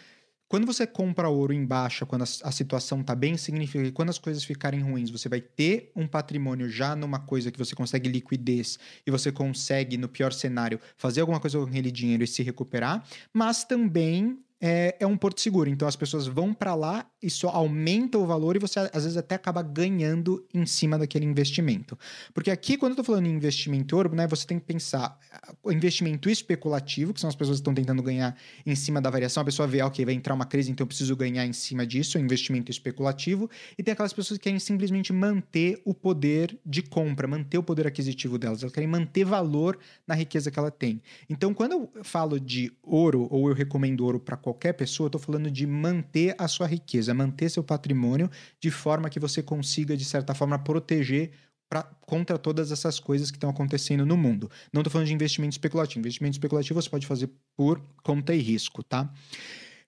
quando 0.47 0.67
você 0.67 0.85
compra 0.85 1.27
ouro 1.29 1.51
em 1.51 1.65
baixa, 1.65 2.05
quando 2.05 2.21
a, 2.21 2.51
situação 2.51 3.01
está 3.01 3.15
bem, 3.15 3.35
significa 3.37 3.83
que 3.83 3.91
quando 3.91 4.09
as 4.09 4.19
coisas 4.19 4.43
ficarem 4.43 4.81
ruins, 4.81 5.09
você 5.09 5.27
vai 5.27 5.41
ter 5.41 5.91
um 5.95 6.05
patrimônio 6.05 6.69
já 6.69 6.95
numa 6.95 7.17
coisa 7.19 7.51
que 7.51 7.57
você 7.57 7.73
consegue 7.73 8.07
liquidez 8.07 8.77
e 9.03 9.09
você 9.09 9.31
consegue, 9.31 9.97
no 9.97 10.07
pior 10.07 10.31
cenário, 10.31 10.79
fazer 10.95 11.21
alguma 11.21 11.39
coisa 11.39 11.57
com 11.57 11.65
aquele 11.65 11.91
dinheiro 11.91 12.23
e 12.23 12.27
se 12.27 12.43
recuperar, 12.43 13.03
mas 13.33 13.63
também 13.63 14.37
é, 14.65 14.95
é 14.97 15.05
um 15.05 15.17
porto 15.17 15.41
seguro. 15.41 15.69
Então 15.69 15.85
as 15.85 15.97
pessoas 15.97 16.25
vão 16.25 16.53
para 16.53 16.73
lá, 16.73 17.05
isso 17.21 17.49
aumenta 17.49 18.17
o 18.17 18.25
valor 18.25 18.55
e 18.55 18.59
você 18.59 18.79
às 18.79 19.03
vezes 19.03 19.17
até 19.17 19.35
acaba 19.35 19.61
ganhando 19.61 20.47
em 20.53 20.65
cima 20.65 20.97
daquele 20.97 21.25
investimento. 21.25 21.99
Porque 22.33 22.49
aqui, 22.49 22.77
quando 22.77 22.91
eu 22.91 23.01
estou 23.01 23.03
falando 23.03 23.25
em 23.25 23.31
investimento 23.31 23.93
ouro, 23.97 24.15
né, 24.15 24.25
você 24.25 24.47
tem 24.47 24.57
que 24.57 24.65
pensar 24.65 25.19
o 25.61 25.69
investimento 25.69 26.29
especulativo, 26.29 27.13
que 27.13 27.19
são 27.19 27.29
as 27.29 27.35
pessoas 27.35 27.57
que 27.57 27.61
estão 27.61 27.73
tentando 27.73 28.01
ganhar 28.01 28.37
em 28.65 28.73
cima 28.73 29.01
da 29.01 29.09
variação. 29.09 29.41
A 29.41 29.45
pessoa 29.45 29.67
vê, 29.67 29.81
ah, 29.81 29.87
ok, 29.87 30.05
vai 30.05 30.13
entrar 30.13 30.33
uma 30.33 30.45
crise, 30.45 30.71
então 30.71 30.85
eu 30.85 30.87
preciso 30.87 31.13
ganhar 31.13 31.45
em 31.45 31.51
cima 31.51 31.85
disso, 31.85 32.17
é 32.17 32.21
um 32.21 32.23
investimento 32.23 32.71
especulativo. 32.71 33.49
E 33.77 33.83
tem 33.83 33.91
aquelas 33.91 34.13
pessoas 34.13 34.37
que 34.37 34.45
querem 34.45 34.59
simplesmente 34.59 35.11
manter 35.11 35.81
o 35.83 35.93
poder 35.93 36.57
de 36.65 36.81
compra, 36.81 37.27
manter 37.27 37.57
o 37.57 37.63
poder 37.63 37.85
aquisitivo 37.85 38.37
delas. 38.37 38.63
Elas 38.63 38.73
querem 38.73 38.87
manter 38.87 39.25
valor 39.25 39.77
na 40.07 40.15
riqueza 40.15 40.49
que 40.49 40.57
ela 40.57 40.71
tem. 40.71 41.01
Então, 41.29 41.53
quando 41.53 41.73
eu 41.73 41.91
falo 42.01 42.39
de 42.39 42.71
ouro, 42.81 43.27
ou 43.29 43.49
eu 43.49 43.53
recomendo 43.53 44.05
ouro 44.05 44.21
para 44.21 44.37
qualquer 44.37 44.52
qualquer 44.53 44.73
pessoa, 44.73 45.05
eu 45.05 45.09
estou 45.09 45.21
falando 45.21 45.49
de 45.49 45.65
manter 45.65 46.35
a 46.37 46.47
sua 46.47 46.67
riqueza, 46.67 47.13
manter 47.13 47.49
seu 47.49 47.63
patrimônio 47.63 48.29
de 48.59 48.69
forma 48.69 49.09
que 49.09 49.19
você 49.19 49.41
consiga, 49.41 49.97
de 49.97 50.05
certa 50.05 50.35
forma, 50.35 50.57
proteger 50.59 51.31
pra, 51.67 51.83
contra 52.01 52.37
todas 52.37 52.71
essas 52.71 52.99
coisas 52.99 53.31
que 53.31 53.37
estão 53.37 53.49
acontecendo 53.49 54.05
no 54.05 54.15
mundo. 54.15 54.49
Não 54.71 54.81
estou 54.81 54.91
falando 54.91 55.07
de 55.07 55.13
investimento 55.13 55.53
especulativo. 55.53 55.99
Investimento 55.99 56.35
especulativo 56.35 56.81
você 56.81 56.89
pode 56.89 57.07
fazer 57.07 57.29
por 57.57 57.81
conta 58.03 58.33
e 58.33 58.39
risco, 58.39 58.83
tá? 58.83 59.11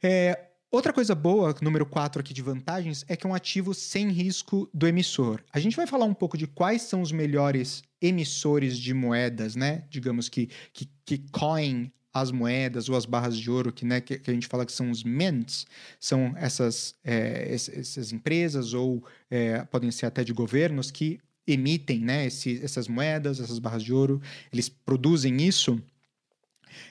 É, 0.04 0.50
Outra 0.72 0.92
coisa 0.92 1.16
boa, 1.16 1.56
número 1.62 1.86
4 1.86 2.20
aqui 2.20 2.34
de 2.34 2.42
vantagens, 2.42 3.06
é 3.08 3.16
que 3.16 3.26
é 3.26 3.30
um 3.30 3.34
ativo 3.34 3.74
sem 3.74 4.10
risco 4.10 4.70
do 4.74 4.86
emissor. 4.86 5.42
A 5.54 5.60
gente 5.60 5.78
vai 5.78 5.88
falar 5.88 6.04
um 6.04 6.14
pouco 6.14 6.38
de 6.38 6.48
quais 6.48 6.82
são 6.82 7.02
os 7.02 7.14
melhores 7.14 7.82
emissores 8.02 8.78
de 8.78 8.94
moedas, 8.94 9.56
né? 9.56 9.86
Digamos 9.90 10.28
que, 10.28 10.50
que, 10.74 10.90
que 11.06 11.20
coin 11.32 11.90
as 12.16 12.32
moedas 12.32 12.88
ou 12.88 12.96
as 12.96 13.06
barras 13.06 13.38
de 13.38 13.52
ouro, 13.52 13.74
que, 13.74 13.84
né, 13.84 14.00
que, 14.00 14.18
que 14.18 14.32
a 14.32 14.34
gente 14.34 14.48
fala 14.48 14.66
que 14.66 14.72
são 14.72 14.90
os 14.90 15.04
mints, 15.04 15.68
são 16.00 16.34
essas, 16.38 16.96
é, 17.04 17.54
essas 17.54 18.14
empresas 18.14 18.74
ou 18.74 19.04
é, 19.30 19.66
podem 19.66 19.92
ser 19.92 20.06
até 20.06 20.24
de 20.24 20.32
governos 20.32 20.90
que 20.90 21.20
emitem 21.46 22.00
né, 22.00 22.26
esse, 22.26 22.64
essas 22.64 22.88
moedas, 22.88 23.42
essas 23.42 23.60
barras 23.60 23.84
de 23.84 23.92
ouro, 23.92 24.22
eles 24.52 24.70
produzem 24.70 25.42
isso 25.42 25.78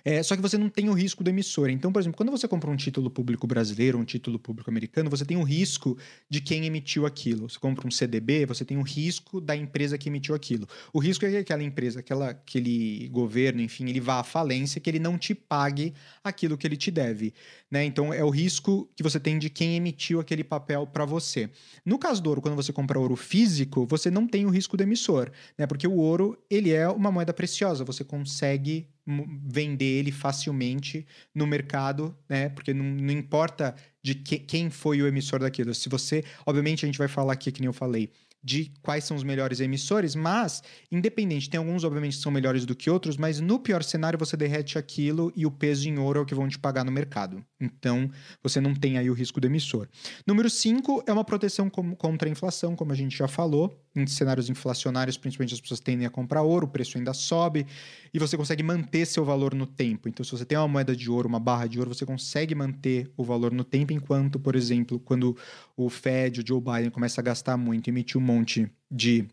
é, 0.04 0.22
só 0.22 0.36
que 0.36 0.42
você 0.42 0.58
não 0.58 0.68
tem 0.68 0.88
o 0.88 0.92
risco 0.92 1.22
do 1.24 1.30
emissor. 1.30 1.70
Então, 1.70 1.92
por 1.92 2.00
exemplo, 2.00 2.16
quando 2.16 2.30
você 2.30 2.46
compra 2.46 2.70
um 2.70 2.76
título 2.76 3.10
público 3.10 3.46
brasileiro, 3.46 3.98
um 3.98 4.04
título 4.04 4.38
público 4.38 4.70
americano, 4.70 5.10
você 5.10 5.24
tem 5.24 5.36
o 5.36 5.42
risco 5.42 5.96
de 6.28 6.40
quem 6.40 6.66
emitiu 6.66 7.06
aquilo. 7.06 7.48
Você 7.48 7.58
compra 7.58 7.86
um 7.86 7.90
CDB, 7.90 8.46
você 8.46 8.64
tem 8.64 8.76
o 8.76 8.82
risco 8.82 9.40
da 9.40 9.56
empresa 9.56 9.96
que 9.96 10.08
emitiu 10.08 10.34
aquilo. 10.34 10.66
O 10.92 10.98
risco 10.98 11.24
é 11.24 11.30
que 11.30 11.36
aquela 11.36 11.62
empresa, 11.62 12.00
aquela, 12.00 12.30
aquele 12.30 13.08
governo, 13.08 13.60
enfim, 13.60 13.88
ele 13.88 14.00
vá 14.00 14.20
à 14.20 14.24
falência, 14.24 14.80
que 14.80 14.90
ele 14.90 14.98
não 14.98 15.18
te 15.18 15.34
pague 15.34 15.94
aquilo 16.22 16.56
que 16.56 16.66
ele 16.66 16.76
te 16.76 16.90
deve. 16.90 17.34
Né? 17.70 17.84
Então, 17.84 18.12
é 18.12 18.22
o 18.22 18.30
risco 18.30 18.88
que 18.94 19.02
você 19.02 19.18
tem 19.18 19.38
de 19.38 19.50
quem 19.50 19.76
emitiu 19.76 20.20
aquele 20.20 20.44
papel 20.44 20.86
para 20.86 21.04
você. 21.04 21.50
No 21.84 21.98
caso 21.98 22.22
do 22.22 22.28
ouro, 22.28 22.40
quando 22.40 22.54
você 22.54 22.72
compra 22.72 22.98
ouro 22.98 23.16
físico, 23.16 23.86
você 23.86 24.10
não 24.10 24.26
tem 24.26 24.46
o 24.46 24.50
risco 24.50 24.76
do 24.76 24.82
emissor, 24.82 25.30
né? 25.58 25.66
porque 25.66 25.86
o 25.86 25.96
ouro 25.96 26.38
ele 26.48 26.70
é 26.70 26.88
uma 26.88 27.10
moeda 27.10 27.32
preciosa. 27.32 27.84
Você 27.84 28.04
consegue 28.04 28.88
vender 29.06 29.84
ele 29.84 30.10
facilmente 30.10 31.06
no 31.34 31.46
mercado, 31.46 32.16
né? 32.28 32.48
Porque 32.48 32.72
não, 32.72 32.84
não 32.84 33.12
importa 33.12 33.74
de 34.02 34.14
que, 34.14 34.38
quem 34.38 34.70
foi 34.70 35.02
o 35.02 35.06
emissor 35.06 35.40
daquilo. 35.40 35.74
Se 35.74 35.88
você, 35.88 36.24
obviamente, 36.46 36.84
a 36.84 36.86
gente 36.86 36.98
vai 36.98 37.08
falar 37.08 37.34
aqui, 37.34 37.52
que 37.52 37.60
nem 37.60 37.66
eu 37.66 37.72
falei, 37.72 38.10
de 38.44 38.70
quais 38.82 39.04
são 39.04 39.16
os 39.16 39.22
melhores 39.22 39.58
emissores, 39.58 40.14
mas, 40.14 40.62
independente, 40.92 41.48
tem 41.48 41.56
alguns, 41.56 41.82
obviamente, 41.82 42.18
que 42.18 42.22
são 42.22 42.30
melhores 42.30 42.66
do 42.66 42.76
que 42.76 42.90
outros, 42.90 43.16
mas 43.16 43.40
no 43.40 43.58
pior 43.58 43.82
cenário 43.82 44.18
você 44.18 44.36
derrete 44.36 44.76
aquilo 44.76 45.32
e 45.34 45.46
o 45.46 45.50
peso 45.50 45.88
em 45.88 45.98
ouro 45.98 46.18
é 46.18 46.22
o 46.22 46.26
que 46.26 46.34
vão 46.34 46.46
te 46.46 46.58
pagar 46.58 46.84
no 46.84 46.92
mercado. 46.92 47.42
Então, 47.58 48.10
você 48.42 48.60
não 48.60 48.74
tem 48.74 48.98
aí 48.98 49.08
o 49.08 49.14
risco 49.14 49.40
do 49.40 49.46
emissor. 49.46 49.88
Número 50.26 50.50
5 50.50 51.04
é 51.06 51.12
uma 51.12 51.24
proteção 51.24 51.70
contra 51.70 52.28
a 52.28 52.30
inflação, 52.30 52.76
como 52.76 52.92
a 52.92 52.94
gente 52.94 53.16
já 53.16 53.26
falou. 53.26 53.80
Em 53.96 54.06
cenários 54.08 54.50
inflacionários, 54.50 55.16
principalmente 55.16 55.54
as 55.54 55.60
pessoas 55.60 55.78
tendem 55.78 56.04
a 56.04 56.10
comprar 56.10 56.42
ouro, 56.42 56.66
o 56.66 56.68
preço 56.68 56.98
ainda 56.98 57.14
sobe 57.14 57.64
e 58.12 58.18
você 58.18 58.36
consegue 58.36 58.60
manter 58.60 59.06
seu 59.06 59.24
valor 59.24 59.54
no 59.54 59.66
tempo. 59.66 60.08
Então, 60.08 60.24
se 60.24 60.32
você 60.32 60.44
tem 60.44 60.58
uma 60.58 60.66
moeda 60.66 60.96
de 60.96 61.08
ouro, 61.08 61.28
uma 61.28 61.38
barra 61.38 61.68
de 61.68 61.78
ouro, 61.78 61.94
você 61.94 62.04
consegue 62.04 62.56
manter 62.56 63.08
o 63.16 63.22
valor 63.22 63.52
no 63.52 63.62
tempo, 63.62 63.92
enquanto, 63.92 64.38
por 64.40 64.56
exemplo, 64.56 64.98
quando 64.98 65.36
o 65.76 65.88
Fed, 65.88 66.40
o 66.40 66.44
Joe 66.46 66.60
Biden 66.60 66.90
começa 66.90 67.20
a 67.20 67.24
gastar 67.24 67.56
muito, 67.56 67.88
emitir 67.88 68.20
um 68.20 68.24
monte 68.34 68.70
de 68.90 69.28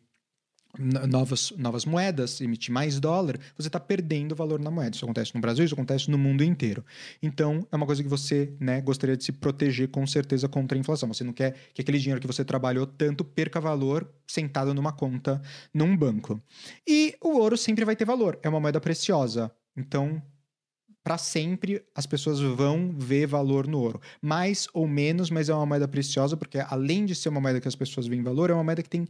novas, 0.79 1.51
novas 1.57 1.85
moedas, 1.85 2.39
emitir 2.39 2.73
mais 2.73 2.99
dólar, 2.99 3.37
você 3.57 3.67
está 3.67 3.79
perdendo 3.79 4.35
valor 4.35 4.59
na 4.59 4.71
moeda. 4.71 4.95
Isso 4.95 5.03
acontece 5.03 5.35
no 5.35 5.41
Brasil, 5.41 5.65
isso 5.65 5.73
acontece 5.73 6.09
no 6.09 6.17
mundo 6.17 6.43
inteiro. 6.43 6.85
Então, 7.21 7.67
é 7.71 7.75
uma 7.75 7.85
coisa 7.85 8.01
que 8.01 8.09
você 8.09 8.53
né, 8.59 8.79
gostaria 8.81 9.17
de 9.17 9.23
se 9.23 9.31
proteger 9.31 9.89
com 9.89 10.05
certeza 10.07 10.47
contra 10.47 10.77
a 10.77 10.79
inflação. 10.79 11.11
Você 11.13 11.23
não 11.23 11.33
quer 11.33 11.55
que 11.73 11.81
aquele 11.81 11.99
dinheiro 11.99 12.21
que 12.21 12.27
você 12.27 12.45
trabalhou 12.45 12.85
tanto 12.85 13.23
perca 13.23 13.59
valor 13.59 14.09
sentado 14.27 14.73
numa 14.73 14.93
conta 14.93 15.41
num 15.73 15.95
banco. 15.95 16.41
E 16.87 17.15
o 17.21 17.37
ouro 17.37 17.57
sempre 17.57 17.83
vai 17.83 17.95
ter 17.95 18.05
valor, 18.05 18.39
é 18.41 18.49
uma 18.49 18.59
moeda 18.59 18.79
preciosa. 18.79 19.51
Então, 19.75 20.21
para 21.03 21.17
sempre 21.17 21.83
as 21.95 22.05
pessoas 22.05 22.39
vão 22.39 22.93
ver 22.97 23.25
valor 23.25 23.67
no 23.67 23.79
ouro. 23.79 23.99
Mais 24.21 24.67
ou 24.73 24.87
menos, 24.87 25.29
mas 25.29 25.49
é 25.49 25.53
uma 25.53 25.65
moeda 25.65 25.87
preciosa, 25.87 26.37
porque 26.37 26.59
além 26.59 27.05
de 27.05 27.15
ser 27.15 27.29
uma 27.29 27.41
moeda 27.41 27.59
que 27.59 27.67
as 27.67 27.75
pessoas 27.75 28.07
veem 28.07 28.21
valor, 28.21 28.49
é 28.49 28.53
uma 28.53 28.63
moeda 28.63 28.83
que 28.83 28.89
tem 28.89 29.07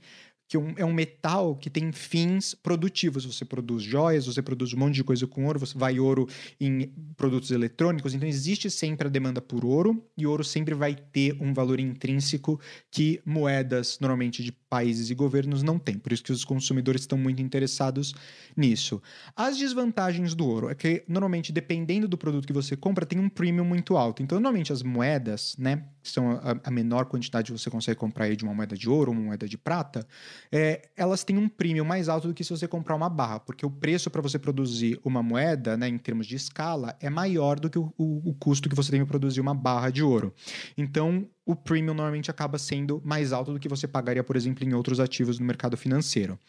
que 0.52 0.58
é 0.58 0.86
um 0.86 0.92
metal 0.92 1.56
que 1.56 1.70
tem 1.70 1.94
fins 1.94 2.54
produtivos. 2.54 3.24
Você 3.24 3.46
produz 3.46 3.84
joias, 3.84 4.26
você 4.26 4.42
produz 4.42 4.74
um 4.74 4.80
monte 4.80 4.96
de 4.96 5.04
coisa 5.04 5.26
com 5.26 5.46
ouro, 5.46 5.58
você 5.58 5.78
vai 5.78 5.98
ouro 5.98 6.28
em 6.60 6.92
produtos 7.16 7.52
eletrônicos. 7.52 8.14
Então 8.14 8.28
existe 8.28 8.70
sempre 8.70 9.08
a 9.08 9.10
demanda 9.10 9.42
por 9.42 9.64
ouro 9.64 10.06
e 10.18 10.28
ouro 10.28 10.44
sempre 10.44 10.76
vai 10.76 10.94
ter 10.94 11.38
um 11.40 11.54
valor 11.54 11.80
intrínseco 11.80 12.60
que 12.92 13.22
moedas 13.26 13.98
normalmente 14.02 14.44
de 14.44 14.52
países 14.52 15.10
e 15.10 15.16
governos 15.16 15.64
não 15.64 15.80
têm. 15.80 15.98
Por 15.98 16.12
isso 16.12 16.24
que 16.24 16.34
os 16.34 16.44
consumidores 16.44 17.04
estão 17.04 17.18
muito 17.18 17.42
interessados 17.42 18.14
nisso. 18.56 19.02
As 19.34 19.58
desvantagens 19.58 20.36
do 20.36 20.46
ouro 20.46 20.70
é 20.70 20.76
que 20.76 21.06
normalmente 21.08 21.54
dependendo 21.54 22.10
do 22.10 22.18
produto 22.18 22.46
que 22.46 22.52
você 22.52 22.76
compra 22.76 23.06
tem 23.06 23.20
um 23.20 23.30
premium 23.30 23.64
muito 23.64 23.96
alto. 23.96 24.22
Então 24.22 24.38
normalmente 24.38 24.74
as 24.74 24.84
moedas, 24.84 25.56
né, 25.58 25.86
que 26.02 26.10
são 26.10 26.32
a, 26.32 26.60
a 26.64 26.72
menor 26.72 27.06
quantidade 27.06 27.52
que 27.52 27.60
você 27.60 27.70
consegue 27.70 28.00
comprar 28.00 28.26
aí 28.26 28.36
de 28.36 28.44
uma 28.44 28.54
moeda 28.54 28.76
de 28.76 28.90
ouro, 28.90 29.12
uma 29.12 29.22
moeda 29.22 29.48
de 29.48 29.58
prata, 29.58 30.06
é, 30.52 30.90
elas 30.96 31.24
têm 31.24 31.38
um 31.38 31.48
premium 31.48 31.86
mais 31.86 32.10
alto 32.10 32.28
do 32.28 32.34
que 32.34 32.44
se 32.44 32.50
você 32.50 32.68
comprar 32.68 32.96
uma 32.96 33.10
barra, 33.10 33.40
porque 33.40 33.66
o 33.66 33.70
preço 33.70 34.10
para 34.10 34.22
você 34.22 34.40
produzir 34.40 35.00
uma 35.04 35.22
moeda, 35.22 35.78
né, 35.78 35.88
em 35.88 35.98
termos 35.98 36.28
de 36.28 36.36
escala, 36.36 36.96
é 37.00 37.10
maior 37.10 37.60
do 37.60 37.70
que 37.70 37.78
o, 37.78 37.94
o, 37.98 38.30
o 38.30 38.34
custo 38.34 38.70
que 38.70 38.76
você 38.76 38.92
tem 38.92 39.00
para 39.02 39.08
produzir 39.08 39.42
uma 39.42 39.54
barra 39.54 39.90
de 39.90 40.04
ouro. 40.04 40.34
Então, 40.78 41.28
o 41.46 41.56
premium 41.56 41.94
normalmente 41.94 42.30
acaba 42.30 42.58
sendo 42.58 43.02
mais 43.04 43.34
alto 43.34 43.54
do 43.54 43.60
que 43.60 43.68
você 43.68 43.88
pagaria, 43.88 44.24
por 44.24 44.36
exemplo, 44.36 44.64
em 44.64 44.74
outros 44.74 45.00
ativos 45.00 45.40
no 45.40 45.46
mercado 45.46 45.76
financeiro. 45.76 46.40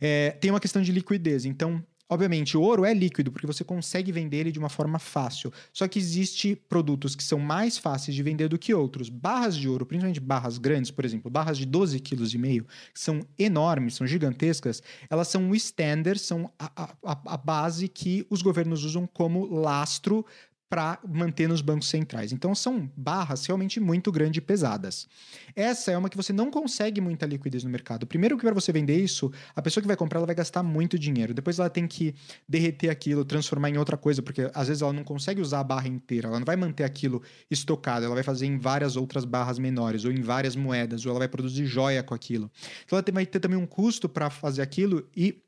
É, 0.00 0.30
tem 0.32 0.50
uma 0.50 0.60
questão 0.60 0.82
de 0.82 0.90
liquidez, 0.92 1.44
então 1.44 1.82
Obviamente, 2.10 2.56
o 2.56 2.62
ouro 2.62 2.84
é 2.84 2.94
líquido 2.94 3.30
porque 3.30 3.46
você 3.46 3.62
consegue 3.62 4.10
vender 4.10 4.38
ele 4.38 4.52
de 4.52 4.58
uma 4.58 4.70
forma 4.70 4.98
fácil. 4.98 5.52
Só 5.72 5.86
que 5.86 5.98
existe 5.98 6.56
produtos 6.56 7.14
que 7.14 7.22
são 7.22 7.38
mais 7.38 7.76
fáceis 7.76 8.14
de 8.14 8.22
vender 8.22 8.48
do 8.48 8.58
que 8.58 8.72
outros. 8.72 9.10
Barras 9.10 9.56
de 9.56 9.68
ouro, 9.68 9.84
principalmente 9.84 10.20
barras 10.20 10.56
grandes, 10.56 10.90
por 10.90 11.04
exemplo, 11.04 11.30
barras 11.30 11.58
de 11.58 11.66
12,5 11.66 12.00
kg, 12.00 12.66
que 12.94 13.00
são 13.00 13.20
enormes, 13.38 13.94
são 13.94 14.06
gigantescas, 14.06 14.82
elas 15.10 15.28
são 15.28 15.50
o 15.50 15.54
standard, 15.54 16.18
são 16.18 16.50
a, 16.58 16.94
a, 17.04 17.18
a 17.26 17.36
base 17.36 17.88
que 17.88 18.26
os 18.30 18.40
governos 18.40 18.84
usam 18.84 19.06
como 19.06 19.44
lastro 19.46 20.24
para 20.68 20.98
manter 21.08 21.48
nos 21.48 21.62
bancos 21.62 21.88
centrais. 21.88 22.32
Então 22.32 22.54
são 22.54 22.90
barras 22.96 23.46
realmente 23.46 23.80
muito 23.80 24.12
grandes 24.12 24.38
e 24.38 24.40
pesadas. 24.40 25.08
Essa 25.56 25.92
é 25.92 25.98
uma 25.98 26.10
que 26.10 26.16
você 26.16 26.32
não 26.32 26.50
consegue 26.50 27.00
muita 27.00 27.24
liquidez 27.24 27.64
no 27.64 27.70
mercado. 27.70 28.06
Primeiro 28.06 28.36
que 28.36 28.44
para 28.44 28.54
você 28.54 28.70
vender 28.70 29.02
isso, 29.02 29.32
a 29.56 29.62
pessoa 29.62 29.80
que 29.80 29.86
vai 29.86 29.96
comprar 29.96 30.18
ela 30.18 30.26
vai 30.26 30.34
gastar 30.34 30.62
muito 30.62 30.98
dinheiro. 30.98 31.32
Depois 31.32 31.58
ela 31.58 31.70
tem 31.70 31.86
que 31.86 32.14
derreter 32.46 32.90
aquilo, 32.90 33.24
transformar 33.24 33.70
em 33.70 33.78
outra 33.78 33.96
coisa, 33.96 34.20
porque 34.20 34.50
às 34.54 34.68
vezes 34.68 34.82
ela 34.82 34.92
não 34.92 35.04
consegue 35.04 35.40
usar 35.40 35.60
a 35.60 35.64
barra 35.64 35.88
inteira, 35.88 36.28
ela 36.28 36.38
não 36.38 36.46
vai 36.46 36.56
manter 36.56 36.84
aquilo 36.84 37.22
estocado, 37.50 38.04
ela 38.04 38.14
vai 38.14 38.24
fazer 38.24 38.46
em 38.46 38.58
várias 38.58 38.96
outras 38.96 39.24
barras 39.24 39.58
menores 39.58 40.04
ou 40.04 40.12
em 40.12 40.20
várias 40.20 40.54
moedas, 40.54 41.06
ou 41.06 41.10
ela 41.10 41.20
vai 41.20 41.28
produzir 41.28 41.64
joia 41.64 42.02
com 42.02 42.14
aquilo. 42.14 42.50
Então 42.84 42.98
ela 42.98 43.04
vai 43.12 43.24
ter 43.24 43.40
também 43.40 43.58
um 43.58 43.66
custo 43.66 44.08
para 44.08 44.28
fazer 44.28 44.60
aquilo 44.60 45.08
e 45.16 45.42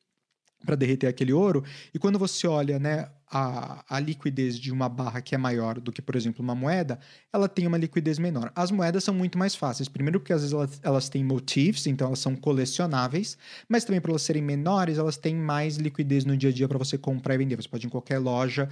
para 0.65 0.77
derreter 0.77 1.07
aquele 1.07 1.33
ouro. 1.33 1.65
E 1.93 1.99
quando 1.99 2.19
você 2.19 2.47
olha, 2.47 2.79
né, 2.79 3.09
a, 3.31 3.85
a 3.89 4.01
liquidez 4.01 4.59
de 4.59 4.73
uma 4.73 4.89
barra 4.89 5.21
que 5.21 5.35
é 5.35 5.39
maior 5.39 5.79
do 5.79 5.93
que, 5.93 6.03
por 6.03 6.17
exemplo, 6.17 6.43
uma 6.43 6.55
moeda, 6.55 6.99
ela 7.33 7.49
tem 7.49 7.67
uma 7.67 7.79
liquidez 7.79 8.19
menor. 8.19 8.51
As 8.57 8.73
moedas 8.73 9.05
são 9.05 9.15
muito 9.15 9.39
mais 9.39 9.55
fáceis. 9.55 9.89
Primeiro, 9.89 10.19
porque 10.19 10.33
às 10.33 10.41
vezes 10.41 10.53
elas, 10.53 10.81
elas 10.83 11.09
têm 11.09 11.23
motifs, 11.23 11.87
então 11.87 12.09
elas 12.09 12.19
são 12.19 12.35
colecionáveis, 12.35 13.39
mas 13.69 13.85
também 13.85 14.01
por 14.01 14.11
elas 14.11 14.23
serem 14.23 14.43
menores, 14.43 14.99
elas 14.99 15.17
têm 15.17 15.37
mais 15.37 15.77
liquidez 15.77 16.25
no 16.25 16.37
dia 16.37 16.51
a 16.51 16.53
dia 16.53 16.67
para 16.67 16.79
você 16.79 16.99
comprar 16.99 17.35
e 17.35 17.39
vender. 17.39 17.55
Você 17.57 17.69
pode 17.69 17.87
ir 17.87 17.89
em 17.89 17.91
qualquer 17.91 18.19
loja, 18.19 18.69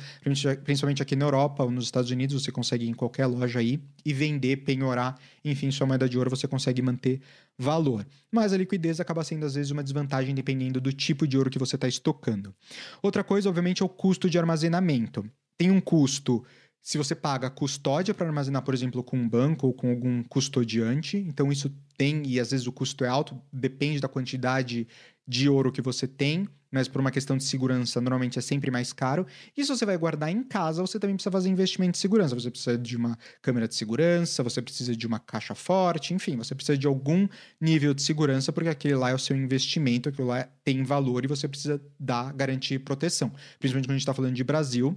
principalmente 0.64 1.02
aqui 1.02 1.14
na 1.14 1.26
Europa 1.26 1.62
ou 1.62 1.70
nos 1.70 1.84
Estados 1.84 2.10
Unidos, 2.10 2.42
você 2.42 2.50
consegue 2.50 2.84
ir 2.84 2.88
em 2.88 2.94
qualquer 2.94 3.26
loja 3.26 3.60
aí 3.60 3.80
e 4.04 4.12
vender, 4.12 4.56
penhorar, 4.58 5.18
enfim, 5.44 5.70
sua 5.70 5.86
moeda 5.86 6.08
de 6.08 6.18
ouro 6.18 6.30
você 6.30 6.48
consegue 6.48 6.82
manter 6.82 7.20
valor. 7.58 8.06
Mas 8.30 8.52
a 8.52 8.56
liquidez 8.56 9.00
acaba 9.00 9.24
sendo 9.24 9.44
às 9.46 9.54
vezes 9.54 9.70
uma 9.70 9.82
desvantagem 9.82 10.34
dependendo 10.34 10.80
do 10.80 10.92
tipo 10.92 11.26
de 11.26 11.36
ouro 11.36 11.50
que 11.50 11.58
você 11.58 11.74
está 11.74 11.88
estocando. 11.88 12.54
Outra 13.02 13.24
coisa, 13.24 13.48
obviamente, 13.48 13.82
é 13.82 13.86
o 13.86 13.88
custo 13.88 14.30
de 14.30 14.38
armazenamento. 14.38 14.47
Tem 15.56 15.70
um 15.70 15.80
custo 15.80 16.44
se 16.80 16.96
você 16.96 17.14
paga 17.14 17.50
custódia 17.50 18.14
para 18.14 18.26
armazenar, 18.26 18.62
por 18.62 18.72
exemplo, 18.72 19.04
com 19.04 19.18
um 19.18 19.28
banco 19.28 19.66
ou 19.66 19.74
com 19.74 19.90
algum 19.90 20.22
custodiante, 20.22 21.18
então 21.18 21.52
isso 21.52 21.70
tem, 21.98 22.26
e 22.26 22.40
às 22.40 22.50
vezes 22.50 22.66
o 22.66 22.72
custo 22.72 23.04
é 23.04 23.08
alto, 23.08 23.38
depende 23.52 24.00
da 24.00 24.08
quantidade 24.08 24.88
de 25.28 25.46
ouro 25.46 25.70
que 25.70 25.82
você 25.82 26.08
tem, 26.08 26.48
mas 26.70 26.88
por 26.88 27.00
uma 27.00 27.10
questão 27.10 27.36
de 27.36 27.44
segurança, 27.44 28.00
normalmente 28.00 28.38
é 28.38 28.42
sempre 28.42 28.70
mais 28.70 28.92
caro. 28.92 29.26
E 29.56 29.62
se 29.62 29.68
você 29.68 29.84
vai 29.84 29.96
guardar 29.96 30.30
em 30.30 30.42
casa, 30.42 30.80
você 30.80 30.98
também 30.98 31.16
precisa 31.16 31.30
fazer 31.30 31.50
investimento 31.50 31.92
de 31.92 31.98
segurança. 31.98 32.34
Você 32.34 32.50
precisa 32.50 32.78
de 32.78 32.96
uma 32.96 33.18
câmera 33.42 33.68
de 33.68 33.74
segurança, 33.74 34.42
você 34.42 34.62
precisa 34.62 34.96
de 34.96 35.06
uma 35.06 35.18
caixa 35.18 35.54
forte, 35.54 36.14
enfim, 36.14 36.36
você 36.36 36.54
precisa 36.54 36.78
de 36.78 36.86
algum 36.86 37.28
nível 37.60 37.92
de 37.92 38.02
segurança, 38.02 38.52
porque 38.52 38.70
aquele 38.70 38.94
lá 38.94 39.10
é 39.10 39.14
o 39.14 39.18
seu 39.18 39.36
investimento, 39.36 40.08
aquilo 40.08 40.28
lá 40.28 40.48
tem 40.64 40.82
valor 40.82 41.24
e 41.24 41.28
você 41.28 41.46
precisa 41.46 41.80
dar, 41.98 42.32
garantir 42.32 42.78
proteção. 42.80 43.32
Principalmente 43.58 43.86
quando 43.86 43.90
a 43.90 43.98
gente 43.98 44.02
está 44.02 44.14
falando 44.14 44.34
de 44.34 44.44
Brasil, 44.44 44.96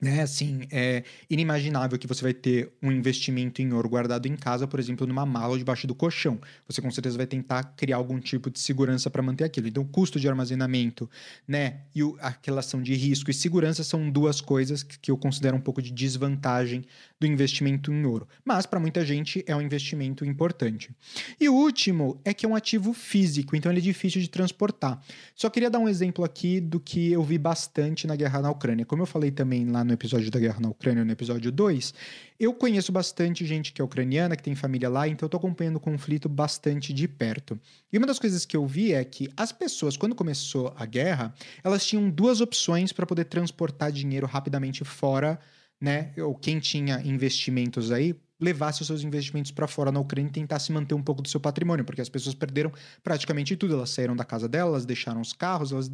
né, 0.00 0.22
assim, 0.22 0.62
é 0.70 1.04
inimaginável 1.28 1.98
que 1.98 2.06
você 2.06 2.22
vai 2.22 2.32
ter 2.32 2.72
um 2.82 2.90
investimento 2.90 3.60
em 3.60 3.72
ouro 3.72 3.88
guardado 3.88 4.26
em 4.26 4.34
casa, 4.34 4.66
por 4.66 4.80
exemplo, 4.80 5.06
numa 5.06 5.26
mala 5.26 5.58
debaixo 5.58 5.86
do 5.86 5.94
colchão. 5.94 6.40
Você 6.66 6.80
com 6.80 6.90
certeza 6.90 7.18
vai 7.18 7.26
tentar 7.26 7.62
criar 7.76 7.96
algum 7.96 8.18
tipo 8.18 8.50
de 8.50 8.58
segurança 8.58 9.10
para 9.10 9.22
manter 9.22 9.44
aquilo. 9.44 9.68
Então, 9.68 9.82
o 9.82 9.86
custo 9.86 10.18
de 10.18 10.26
armazenamento, 10.26 11.08
né, 11.46 11.80
e 11.94 12.00
a 12.20 12.34
relação 12.42 12.82
de 12.82 12.94
risco 12.94 13.30
e 13.30 13.34
segurança 13.34 13.84
são 13.84 14.10
duas 14.10 14.40
coisas 14.40 14.82
que 14.82 15.10
eu 15.10 15.18
considero 15.18 15.56
um 15.56 15.60
pouco 15.60 15.82
de 15.82 15.90
desvantagem 15.90 16.84
do 17.20 17.26
investimento 17.26 17.92
em 17.92 18.04
ouro. 18.06 18.26
Mas 18.42 18.64
para 18.64 18.80
muita 18.80 19.04
gente 19.04 19.44
é 19.46 19.54
um 19.54 19.60
investimento 19.60 20.24
importante. 20.24 20.90
E 21.38 21.48
o 21.48 21.54
último 21.54 22.18
é 22.24 22.32
que 22.32 22.46
é 22.46 22.48
um 22.48 22.56
ativo 22.56 22.94
físico, 22.94 23.54
então 23.54 23.70
ele 23.70 23.80
é 23.80 23.82
difícil 23.82 24.22
de 24.22 24.30
transportar. 24.30 24.98
Só 25.36 25.50
queria 25.50 25.68
dar 25.68 25.78
um 25.78 25.88
exemplo 25.88 26.24
aqui 26.24 26.58
do 26.58 26.80
que 26.80 27.12
eu 27.12 27.22
vi 27.22 27.36
bastante 27.36 28.06
na 28.06 28.16
guerra 28.16 28.40
na 28.40 28.50
Ucrânia. 28.50 28.86
Como 28.86 29.02
eu 29.02 29.06
falei 29.06 29.30
também 29.30 29.66
lá 29.66 29.84
episódio 29.92 30.30
da 30.30 30.38
guerra 30.38 30.60
na 30.60 30.68
Ucrânia, 30.68 31.04
no 31.04 31.12
episódio 31.12 31.50
2, 31.50 31.94
eu 32.38 32.54
conheço 32.54 32.90
bastante 32.92 33.44
gente 33.44 33.72
que 33.72 33.80
é 33.80 33.84
ucraniana, 33.84 34.36
que 34.36 34.42
tem 34.42 34.54
família 34.54 34.88
lá, 34.88 35.06
então 35.06 35.26
eu 35.26 35.28
estou 35.28 35.38
acompanhando 35.38 35.76
o 35.76 35.80
conflito 35.80 36.28
bastante 36.28 36.92
de 36.92 37.06
perto. 37.06 37.58
E 37.92 37.98
uma 37.98 38.06
das 38.06 38.18
coisas 38.18 38.44
que 38.44 38.56
eu 38.56 38.66
vi 38.66 38.92
é 38.92 39.04
que 39.04 39.28
as 39.36 39.52
pessoas, 39.52 39.96
quando 39.96 40.14
começou 40.14 40.72
a 40.76 40.86
guerra, 40.86 41.34
elas 41.62 41.84
tinham 41.84 42.08
duas 42.08 42.40
opções 42.40 42.92
para 42.92 43.06
poder 43.06 43.24
transportar 43.24 43.92
dinheiro 43.92 44.26
rapidamente 44.26 44.84
fora, 44.84 45.38
né? 45.80 46.12
Ou 46.18 46.34
quem 46.34 46.58
tinha 46.58 47.00
investimentos 47.02 47.90
aí, 47.90 48.14
levasse 48.40 48.80
os 48.80 48.86
seus 48.86 49.02
investimentos 49.02 49.50
para 49.50 49.66
fora 49.66 49.92
na 49.92 50.00
Ucrânia 50.00 50.28
e 50.28 50.32
tentasse 50.32 50.72
manter 50.72 50.94
um 50.94 51.02
pouco 51.02 51.20
do 51.20 51.28
seu 51.28 51.38
patrimônio, 51.38 51.84
porque 51.84 52.00
as 52.00 52.08
pessoas 52.08 52.34
perderam 52.34 52.72
praticamente 53.02 53.56
tudo. 53.56 53.74
Elas 53.74 53.90
saíram 53.90 54.16
da 54.16 54.24
casa 54.24 54.48
delas, 54.48 54.86
deixaram 54.86 55.20
os 55.20 55.32
carros, 55.32 55.72
elas 55.72 55.90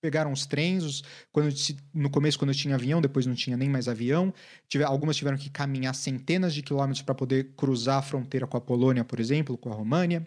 pegaram 0.00 0.32
os 0.32 0.46
trens. 0.46 0.82
Os, 0.82 1.02
quando, 1.30 1.54
no 1.92 2.10
começo, 2.10 2.38
quando 2.38 2.54
tinha 2.54 2.74
avião, 2.74 3.00
depois 3.00 3.26
não 3.26 3.34
tinha 3.34 3.56
nem 3.56 3.68
mais 3.68 3.88
avião. 3.88 4.32
Tive, 4.68 4.84
algumas 4.84 5.16
tiveram 5.16 5.36
que 5.36 5.50
caminhar 5.50 5.94
centenas 5.94 6.54
de 6.54 6.62
quilômetros 6.62 7.02
para 7.02 7.14
poder 7.14 7.52
cruzar 7.56 7.98
a 7.98 8.02
fronteira 8.02 8.46
com 8.46 8.56
a 8.56 8.60
Polônia, 8.60 9.04
por 9.04 9.20
exemplo, 9.20 9.58
com 9.58 9.70
a 9.70 9.74
România. 9.74 10.26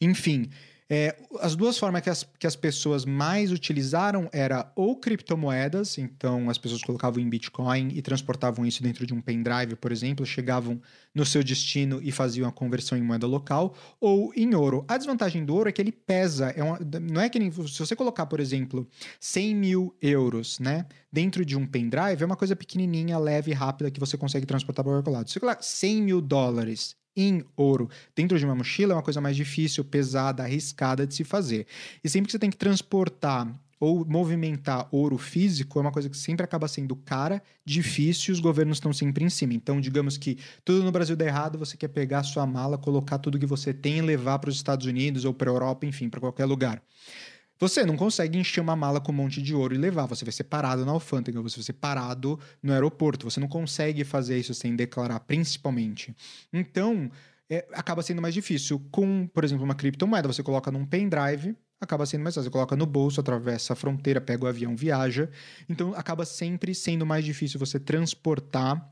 Enfim, 0.00 0.50
é, 0.92 1.16
as 1.38 1.54
duas 1.54 1.78
formas 1.78 2.02
que 2.02 2.10
as, 2.10 2.28
que 2.36 2.48
as 2.48 2.56
pessoas 2.56 3.04
mais 3.04 3.52
utilizaram 3.52 4.28
era 4.32 4.72
ou 4.74 4.96
criptomoedas, 4.96 5.96
então 5.98 6.50
as 6.50 6.58
pessoas 6.58 6.82
colocavam 6.82 7.22
em 7.22 7.28
Bitcoin 7.28 7.90
e 7.94 8.02
transportavam 8.02 8.66
isso 8.66 8.82
dentro 8.82 9.06
de 9.06 9.14
um 9.14 9.20
pendrive, 9.20 9.76
por 9.76 9.92
exemplo, 9.92 10.26
chegavam 10.26 10.82
no 11.14 11.24
seu 11.24 11.44
destino 11.44 12.00
e 12.02 12.10
faziam 12.10 12.48
a 12.48 12.52
conversão 12.52 12.98
em 12.98 13.02
moeda 13.02 13.24
local, 13.24 13.72
ou 14.00 14.32
em 14.34 14.52
ouro. 14.52 14.84
A 14.88 14.98
desvantagem 14.98 15.44
do 15.44 15.54
ouro 15.54 15.68
é 15.68 15.72
que 15.72 15.80
ele 15.80 15.92
pesa, 15.92 16.48
é 16.56 16.62
uma, 16.62 16.80
não 17.00 17.20
é 17.20 17.28
que 17.28 17.38
nem, 17.38 17.52
se 17.52 17.78
você 17.78 17.94
colocar, 17.94 18.26
por 18.26 18.40
exemplo, 18.40 18.84
100 19.20 19.54
mil 19.54 19.96
euros, 20.02 20.58
né, 20.58 20.86
dentro 21.12 21.44
de 21.44 21.56
um 21.56 21.68
pendrive, 21.68 22.20
é 22.20 22.26
uma 22.26 22.36
coisa 22.36 22.56
pequenininha, 22.56 23.16
leve, 23.16 23.52
rápida 23.52 23.92
que 23.92 24.00
você 24.00 24.18
consegue 24.18 24.44
transportar 24.44 24.84
para 24.84 24.92
o 24.92 24.96
outro 24.96 25.12
lado. 25.12 25.28
Se 25.28 25.34
você 25.34 25.40
colocar 25.40 25.62
100 25.62 26.02
mil 26.02 26.20
dólares 26.20 26.98
em 27.22 27.44
ouro 27.56 27.88
dentro 28.14 28.38
de 28.38 28.44
uma 28.44 28.54
mochila 28.54 28.92
é 28.92 28.96
uma 28.96 29.02
coisa 29.02 29.20
mais 29.20 29.36
difícil, 29.36 29.84
pesada, 29.84 30.42
arriscada 30.42 31.06
de 31.06 31.14
se 31.14 31.24
fazer. 31.24 31.66
E 32.02 32.08
sempre 32.08 32.26
que 32.26 32.32
você 32.32 32.38
tem 32.38 32.50
que 32.50 32.56
transportar 32.56 33.54
ou 33.80 34.04
movimentar 34.04 34.86
ouro 34.92 35.16
físico 35.16 35.78
é 35.78 35.82
uma 35.82 35.90
coisa 35.90 36.10
que 36.10 36.16
sempre 36.16 36.44
acaba 36.44 36.68
sendo 36.68 36.94
cara, 36.94 37.42
difícil, 37.64 38.30
e 38.30 38.34
os 38.34 38.40
governos 38.40 38.76
estão 38.76 38.92
sempre 38.92 39.24
em 39.24 39.30
cima. 39.30 39.54
Então, 39.54 39.80
digamos 39.80 40.18
que 40.18 40.38
tudo 40.62 40.84
no 40.84 40.92
Brasil 40.92 41.16
dá 41.16 41.24
errado, 41.24 41.58
você 41.58 41.78
quer 41.78 41.88
pegar 41.88 42.22
sua 42.22 42.46
mala, 42.46 42.76
colocar 42.76 43.18
tudo 43.18 43.38
que 43.38 43.46
você 43.46 43.72
tem 43.72 43.98
e 43.98 44.02
levar 44.02 44.38
para 44.38 44.50
os 44.50 44.56
Estados 44.56 44.86
Unidos 44.86 45.24
ou 45.24 45.32
para 45.32 45.50
a 45.50 45.54
Europa, 45.54 45.86
enfim, 45.86 46.10
para 46.10 46.20
qualquer 46.20 46.44
lugar. 46.44 46.82
Você 47.60 47.84
não 47.84 47.94
consegue 47.94 48.38
encher 48.38 48.62
uma 48.62 48.74
mala 48.74 49.02
com 49.02 49.12
um 49.12 49.14
monte 49.14 49.42
de 49.42 49.54
ouro 49.54 49.74
e 49.74 49.78
levar. 49.78 50.06
Você 50.06 50.24
vai 50.24 50.32
ser 50.32 50.44
parado 50.44 50.86
na 50.86 50.92
alfândega, 50.92 51.42
você 51.42 51.56
vai 51.56 51.64
ser 51.64 51.74
parado 51.74 52.40
no 52.62 52.72
aeroporto. 52.72 53.30
Você 53.30 53.38
não 53.38 53.46
consegue 53.46 54.02
fazer 54.02 54.38
isso 54.38 54.54
sem 54.54 54.74
declarar, 54.74 55.20
principalmente. 55.20 56.16
Então, 56.50 57.10
é, 57.50 57.68
acaba 57.74 58.02
sendo 58.02 58.22
mais 58.22 58.32
difícil. 58.32 58.80
Com, 58.90 59.26
por 59.26 59.44
exemplo, 59.44 59.62
uma 59.62 59.74
criptomoeda, 59.74 60.26
você 60.26 60.42
coloca 60.42 60.70
num 60.70 60.86
pendrive, 60.86 61.54
acaba 61.78 62.06
sendo 62.06 62.22
mais 62.22 62.34
fácil. 62.34 62.48
Você 62.48 62.50
coloca 62.50 62.74
no 62.74 62.86
bolso, 62.86 63.20
atravessa 63.20 63.74
a 63.74 63.76
fronteira, 63.76 64.22
pega 64.22 64.42
o 64.46 64.48
avião, 64.48 64.74
viaja. 64.74 65.28
Então, 65.68 65.92
acaba 65.94 66.24
sempre 66.24 66.74
sendo 66.74 67.04
mais 67.04 67.26
difícil 67.26 67.60
você 67.60 67.78
transportar 67.78 68.88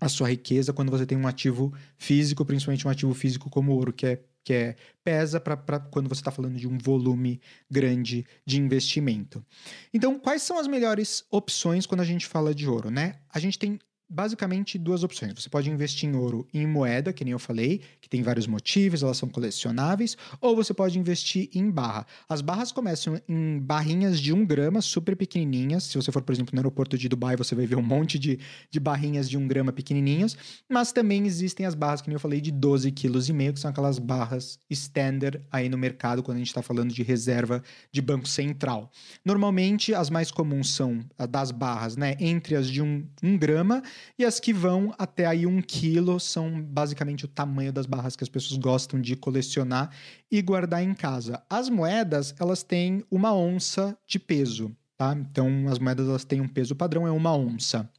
a 0.00 0.08
sua 0.08 0.28
riqueza 0.28 0.72
quando 0.72 0.90
você 0.90 1.04
tem 1.04 1.18
um 1.18 1.26
ativo 1.26 1.74
físico, 1.96 2.44
principalmente 2.44 2.86
um 2.86 2.90
ativo 2.90 3.12
físico 3.12 3.50
como 3.50 3.72
ouro, 3.72 3.92
que 3.92 4.06
é 4.06 4.22
que 4.48 4.54
é 4.54 4.76
pesa 5.04 5.38
para 5.38 5.78
quando 5.78 6.08
você 6.08 6.22
está 6.22 6.30
falando 6.30 6.56
de 6.56 6.66
um 6.66 6.78
volume 6.78 7.38
grande 7.70 8.24
de 8.46 8.58
investimento. 8.58 9.44
Então, 9.92 10.18
quais 10.18 10.40
são 10.40 10.58
as 10.58 10.66
melhores 10.66 11.22
opções 11.30 11.84
quando 11.84 12.00
a 12.00 12.04
gente 12.04 12.26
fala 12.26 12.54
de 12.54 12.66
ouro, 12.66 12.90
né? 12.90 13.16
A 13.28 13.38
gente 13.38 13.58
tem 13.58 13.78
basicamente 14.08 14.78
duas 14.78 15.04
opções. 15.04 15.34
Você 15.34 15.50
pode 15.50 15.68
investir 15.68 16.08
em 16.08 16.16
ouro 16.16 16.48
em 16.52 16.66
moeda, 16.66 17.12
que 17.12 17.24
nem 17.24 17.32
eu 17.32 17.38
falei, 17.38 17.82
que 18.00 18.08
tem 18.08 18.22
vários 18.22 18.46
motivos, 18.46 19.02
elas 19.02 19.18
são 19.18 19.28
colecionáveis, 19.28 20.16
ou 20.40 20.56
você 20.56 20.72
pode 20.72 20.98
investir 20.98 21.50
em 21.54 21.70
barra. 21.70 22.06
As 22.28 22.40
barras 22.40 22.72
começam 22.72 23.20
em 23.28 23.58
barrinhas 23.58 24.18
de 24.18 24.32
um 24.32 24.46
grama, 24.46 24.80
super 24.80 25.14
pequenininhas. 25.14 25.84
Se 25.84 25.96
você 25.96 26.10
for, 26.10 26.22
por 26.22 26.32
exemplo, 26.32 26.54
no 26.54 26.60
aeroporto 26.60 26.96
de 26.96 27.08
Dubai, 27.08 27.36
você 27.36 27.54
vai 27.54 27.66
ver 27.66 27.76
um 27.76 27.82
monte 27.88 28.18
de, 28.18 28.38
de 28.70 28.80
barrinhas 28.80 29.28
de 29.28 29.36
um 29.36 29.46
grama 29.46 29.72
pequenininhas, 29.72 30.36
mas 30.68 30.90
também 30.90 31.26
existem 31.26 31.66
as 31.66 31.74
barras, 31.74 32.00
que 32.00 32.08
nem 32.08 32.14
eu 32.14 32.20
falei, 32.20 32.40
de 32.40 32.52
12,5 32.52 32.94
kg, 32.94 33.52
que 33.52 33.60
são 33.60 33.70
aquelas 33.70 33.98
barras 33.98 34.58
standard 34.70 35.42
aí 35.50 35.68
no 35.68 35.76
mercado, 35.76 36.22
quando 36.22 36.36
a 36.36 36.40
gente 36.40 36.48
está 36.48 36.62
falando 36.62 36.92
de 36.92 37.02
reserva 37.02 37.62
de 37.92 38.00
banco 38.00 38.26
central. 38.26 38.90
Normalmente, 39.24 39.92
as 39.94 40.08
mais 40.08 40.30
comuns 40.30 40.72
são 40.72 41.04
das 41.28 41.50
barras, 41.50 41.96
né, 41.96 42.16
entre 42.18 42.56
as 42.56 42.68
de 42.68 42.80
um, 42.80 43.06
um 43.22 43.36
grama 43.36 43.82
e 44.18 44.24
as 44.24 44.40
que 44.40 44.52
vão 44.52 44.94
até 44.98 45.26
aí 45.26 45.46
um 45.46 45.60
quilo 45.62 46.18
são 46.18 46.60
basicamente 46.60 47.24
o 47.24 47.28
tamanho 47.28 47.72
das 47.72 47.86
barras 47.86 48.16
que 48.16 48.24
as 48.24 48.28
pessoas 48.28 48.58
gostam 48.58 49.00
de 49.00 49.16
colecionar 49.16 49.90
e 50.30 50.40
guardar 50.42 50.82
em 50.82 50.94
casa. 50.94 51.42
As 51.48 51.68
moedas, 51.68 52.34
elas 52.38 52.62
têm 52.62 53.04
uma 53.10 53.34
onça 53.34 53.96
de 54.06 54.18
peso, 54.18 54.74
tá? 54.96 55.16
Então, 55.18 55.66
as 55.68 55.78
moedas 55.78 56.08
elas 56.08 56.24
têm 56.24 56.40
um 56.40 56.48
peso 56.48 56.74
padrão, 56.74 57.06
é 57.06 57.10
uma 57.10 57.34
onça. 57.34 57.90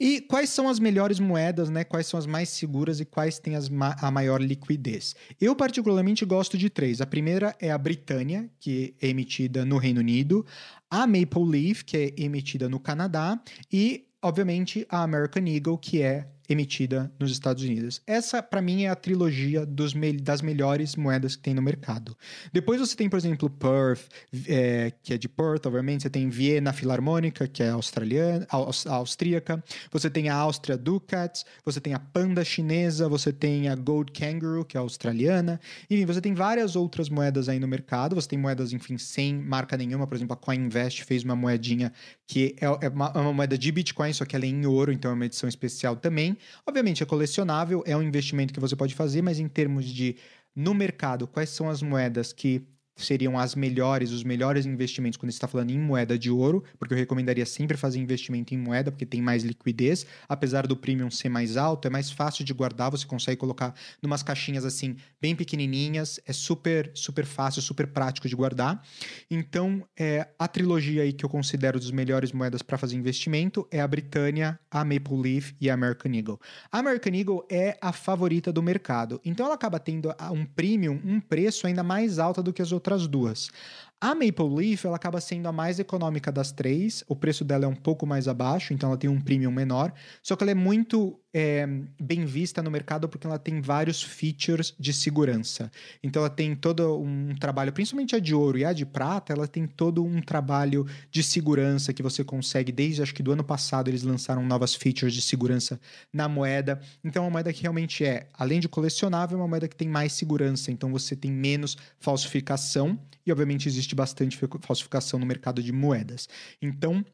E 0.00 0.20
quais 0.20 0.50
são 0.50 0.68
as 0.68 0.80
melhores 0.80 1.20
moedas, 1.20 1.70
né? 1.70 1.84
Quais 1.84 2.06
são 2.06 2.18
as 2.18 2.26
mais 2.26 2.48
seguras 2.48 2.98
e 2.98 3.04
quais 3.04 3.38
têm 3.38 3.54
ma 3.70 3.96
a 4.00 4.10
maior 4.10 4.40
liquidez? 4.40 5.14
Eu, 5.40 5.54
particularmente, 5.54 6.24
gosto 6.24 6.58
de 6.58 6.68
três. 6.68 7.00
A 7.00 7.06
primeira 7.06 7.54
é 7.60 7.70
a 7.70 7.78
Britânia, 7.78 8.50
que 8.58 8.94
é 9.00 9.08
emitida 9.08 9.64
no 9.64 9.78
Reino 9.78 10.00
Unido, 10.00 10.44
a 10.90 11.06
Maple 11.06 11.44
Leaf, 11.48 11.84
que 11.84 11.96
é 11.96 12.14
emitida 12.16 12.68
no 12.68 12.80
Canadá, 12.80 13.40
e, 13.72 14.08
obviamente, 14.24 14.86
a 14.88 15.02
American 15.02 15.46
Eagle, 15.46 15.78
que 15.78 16.02
é 16.02 16.26
emitida 16.48 17.10
nos 17.18 17.30
Estados 17.30 17.62
Unidos. 17.62 18.02
Essa, 18.06 18.42
para 18.42 18.60
mim, 18.60 18.84
é 18.84 18.88
a 18.88 18.94
trilogia 18.94 19.66
me 19.94 20.12
das 20.12 20.42
melhores 20.42 20.96
moedas 20.96 21.36
que 21.36 21.42
tem 21.42 21.54
no 21.54 21.62
mercado. 21.62 22.16
Depois 22.52 22.80
você 22.80 22.94
tem, 22.96 23.08
por 23.08 23.16
exemplo, 23.16 23.48
Perth, 23.48 24.08
é, 24.46 24.92
que 25.02 25.14
é 25.14 25.18
de 25.18 25.28
Perth, 25.28 25.66
obviamente. 25.66 26.02
Você 26.02 26.10
tem 26.10 26.28
Viena 26.28 26.72
Filarmônica, 26.72 27.46
que 27.48 27.62
é 27.62 27.70
australiana, 27.70 28.46
austríaca. 28.86 29.62
Você 29.90 30.10
tem 30.10 30.28
a 30.28 30.34
Áustria 30.34 30.76
Ducats. 30.76 31.44
Você 31.64 31.80
tem 31.80 31.94
a 31.94 31.98
Panda 31.98 32.44
chinesa. 32.44 33.08
Você 33.08 33.32
tem 33.32 33.68
a 33.68 33.74
Gold 33.74 34.12
Kangaroo, 34.12 34.64
que 34.64 34.76
é 34.76 34.80
australiana. 34.80 35.60
Enfim, 35.90 36.04
você 36.04 36.20
tem 36.20 36.34
várias 36.34 36.76
outras 36.76 37.08
moedas 37.08 37.48
aí 37.48 37.58
no 37.58 37.68
mercado. 37.68 38.14
Você 38.14 38.28
tem 38.28 38.38
moedas, 38.38 38.72
enfim, 38.72 38.98
sem 38.98 39.34
marca 39.34 39.76
nenhuma. 39.76 40.06
Por 40.06 40.16
exemplo, 40.16 40.34
a 40.34 40.36
CoinVest 40.36 41.04
fez 41.04 41.24
uma 41.24 41.36
moedinha 41.36 41.92
que 42.26 42.56
é, 42.60 42.86
é, 42.86 42.88
uma, 42.88 43.12
é 43.14 43.18
uma 43.18 43.32
moeda 43.32 43.56
de 43.56 43.70
Bitcoin, 43.70 44.12
só 44.12 44.24
que 44.24 44.34
ela 44.34 44.44
é 44.44 44.48
em 44.48 44.66
ouro, 44.66 44.92
então 44.92 45.10
é 45.10 45.14
uma 45.14 45.26
edição 45.26 45.48
especial 45.48 45.96
também. 45.96 46.33
Obviamente 46.66 47.02
é 47.02 47.06
colecionável, 47.06 47.82
é 47.86 47.96
um 47.96 48.02
investimento 48.02 48.52
que 48.52 48.60
você 48.60 48.76
pode 48.76 48.94
fazer, 48.94 49.22
mas 49.22 49.38
em 49.38 49.48
termos 49.48 49.86
de 49.86 50.16
no 50.54 50.72
mercado, 50.72 51.26
quais 51.26 51.50
são 51.50 51.68
as 51.68 51.82
moedas 51.82 52.32
que 52.32 52.66
seriam 52.96 53.38
as 53.38 53.54
melhores, 53.54 54.10
os 54.10 54.22
melhores 54.22 54.66
investimentos 54.66 55.16
quando 55.16 55.30
está 55.30 55.48
falando 55.48 55.70
em 55.70 55.78
moeda 55.78 56.18
de 56.18 56.30
ouro, 56.30 56.62
porque 56.78 56.94
eu 56.94 56.98
recomendaria 56.98 57.44
sempre 57.44 57.76
fazer 57.76 57.98
investimento 57.98 58.54
em 58.54 58.58
moeda, 58.58 58.90
porque 58.90 59.04
tem 59.04 59.20
mais 59.20 59.42
liquidez, 59.42 60.06
apesar 60.28 60.66
do 60.66 60.76
premium 60.76 61.10
ser 61.10 61.28
mais 61.28 61.56
alto, 61.56 61.86
é 61.88 61.90
mais 61.90 62.10
fácil 62.10 62.44
de 62.44 62.52
guardar, 62.52 62.90
você 62.90 63.06
consegue 63.06 63.36
colocar 63.36 63.74
numas 64.00 64.22
caixinhas 64.22 64.64
assim, 64.64 64.96
bem 65.20 65.34
pequenininhas, 65.34 66.20
é 66.26 66.32
super, 66.32 66.90
super 66.94 67.24
fácil, 67.24 67.60
super 67.62 67.86
prático 67.88 68.28
de 68.28 68.36
guardar. 68.36 68.82
Então, 69.30 69.86
é, 69.98 70.28
a 70.38 70.46
trilogia 70.46 71.02
aí 71.02 71.12
que 71.12 71.24
eu 71.24 71.28
considero 71.28 71.80
dos 71.80 71.90
melhores 71.90 72.32
moedas 72.32 72.62
para 72.62 72.78
fazer 72.78 72.96
investimento 72.96 73.66
é 73.70 73.80
a 73.80 73.88
Britânia, 73.88 74.58
a 74.70 74.84
Maple 74.84 75.16
Leaf 75.16 75.52
e 75.60 75.68
a 75.68 75.74
American 75.74 76.12
Eagle. 76.12 76.40
A 76.70 76.78
American 76.78 77.14
Eagle 77.14 77.46
é 77.50 77.76
a 77.80 77.92
favorita 77.92 78.52
do 78.52 78.62
mercado, 78.62 79.20
então 79.24 79.46
ela 79.46 79.54
acaba 79.54 79.80
tendo 79.80 80.14
um 80.32 80.44
premium, 80.44 81.00
um 81.04 81.20
preço 81.20 81.66
ainda 81.66 81.82
mais 81.82 82.18
alto 82.18 82.42
do 82.42 82.52
que 82.52 82.62
as 82.62 82.70
outras 82.70 82.83
outras 82.84 83.06
duas. 83.06 83.50
A 83.98 84.14
Maple 84.14 84.54
Leaf 84.54 84.84
ela 84.84 84.96
acaba 84.96 85.18
sendo 85.20 85.48
a 85.48 85.52
mais 85.52 85.78
econômica 85.78 86.30
das 86.30 86.52
três, 86.52 87.02
o 87.08 87.16
preço 87.16 87.42
dela 87.42 87.64
é 87.64 87.68
um 87.68 87.74
pouco 87.74 88.06
mais 88.06 88.28
abaixo, 88.28 88.74
então 88.74 88.90
ela 88.90 88.98
tem 88.98 89.08
um 89.08 89.20
premium 89.20 89.50
menor, 89.50 89.92
só 90.22 90.36
que 90.36 90.44
ela 90.44 90.50
é 90.50 90.54
muito 90.54 91.18
é, 91.34 91.66
bem 92.00 92.24
vista 92.24 92.62
no 92.62 92.70
mercado 92.70 93.08
porque 93.08 93.26
ela 93.26 93.40
tem 93.40 93.60
vários 93.60 94.00
features 94.00 94.72
de 94.78 94.92
segurança. 94.92 95.70
Então 96.00 96.22
ela 96.22 96.30
tem 96.30 96.54
todo 96.54 96.96
um 96.96 97.34
trabalho, 97.34 97.72
principalmente 97.72 98.14
a 98.14 98.20
de 98.20 98.32
ouro 98.32 98.56
e 98.56 98.64
a 98.64 98.72
de 98.72 98.86
prata, 98.86 99.32
ela 99.32 99.48
tem 99.48 99.66
todo 99.66 100.04
um 100.04 100.22
trabalho 100.22 100.86
de 101.10 101.24
segurança 101.24 101.92
que 101.92 102.04
você 102.04 102.22
consegue, 102.22 102.70
desde 102.70 103.02
acho 103.02 103.12
que 103.12 103.22
do 103.22 103.32
ano 103.32 103.42
passado 103.42 103.88
eles 103.88 104.04
lançaram 104.04 104.46
novas 104.46 104.76
features 104.76 105.12
de 105.12 105.20
segurança 105.20 105.80
na 106.12 106.28
moeda. 106.28 106.80
Então 107.02 107.24
é 107.24 107.26
uma 107.26 107.32
moeda 107.32 107.52
que 107.52 107.62
realmente 107.62 108.04
é, 108.04 108.28
além 108.32 108.60
de 108.60 108.68
colecionável, 108.68 109.36
é 109.36 109.40
uma 109.40 109.48
moeda 109.48 109.66
que 109.66 109.74
tem 109.74 109.88
mais 109.88 110.12
segurança, 110.12 110.70
então 110.70 110.92
você 110.92 111.16
tem 111.16 111.32
menos 111.32 111.76
falsificação 111.98 112.96
e 113.26 113.32
obviamente 113.32 113.66
existe 113.66 113.94
bastante 113.94 114.38
falsificação 114.60 115.18
no 115.18 115.26
mercado 115.26 115.60
de 115.60 115.72
moedas. 115.72 116.28
Então, 116.62 117.04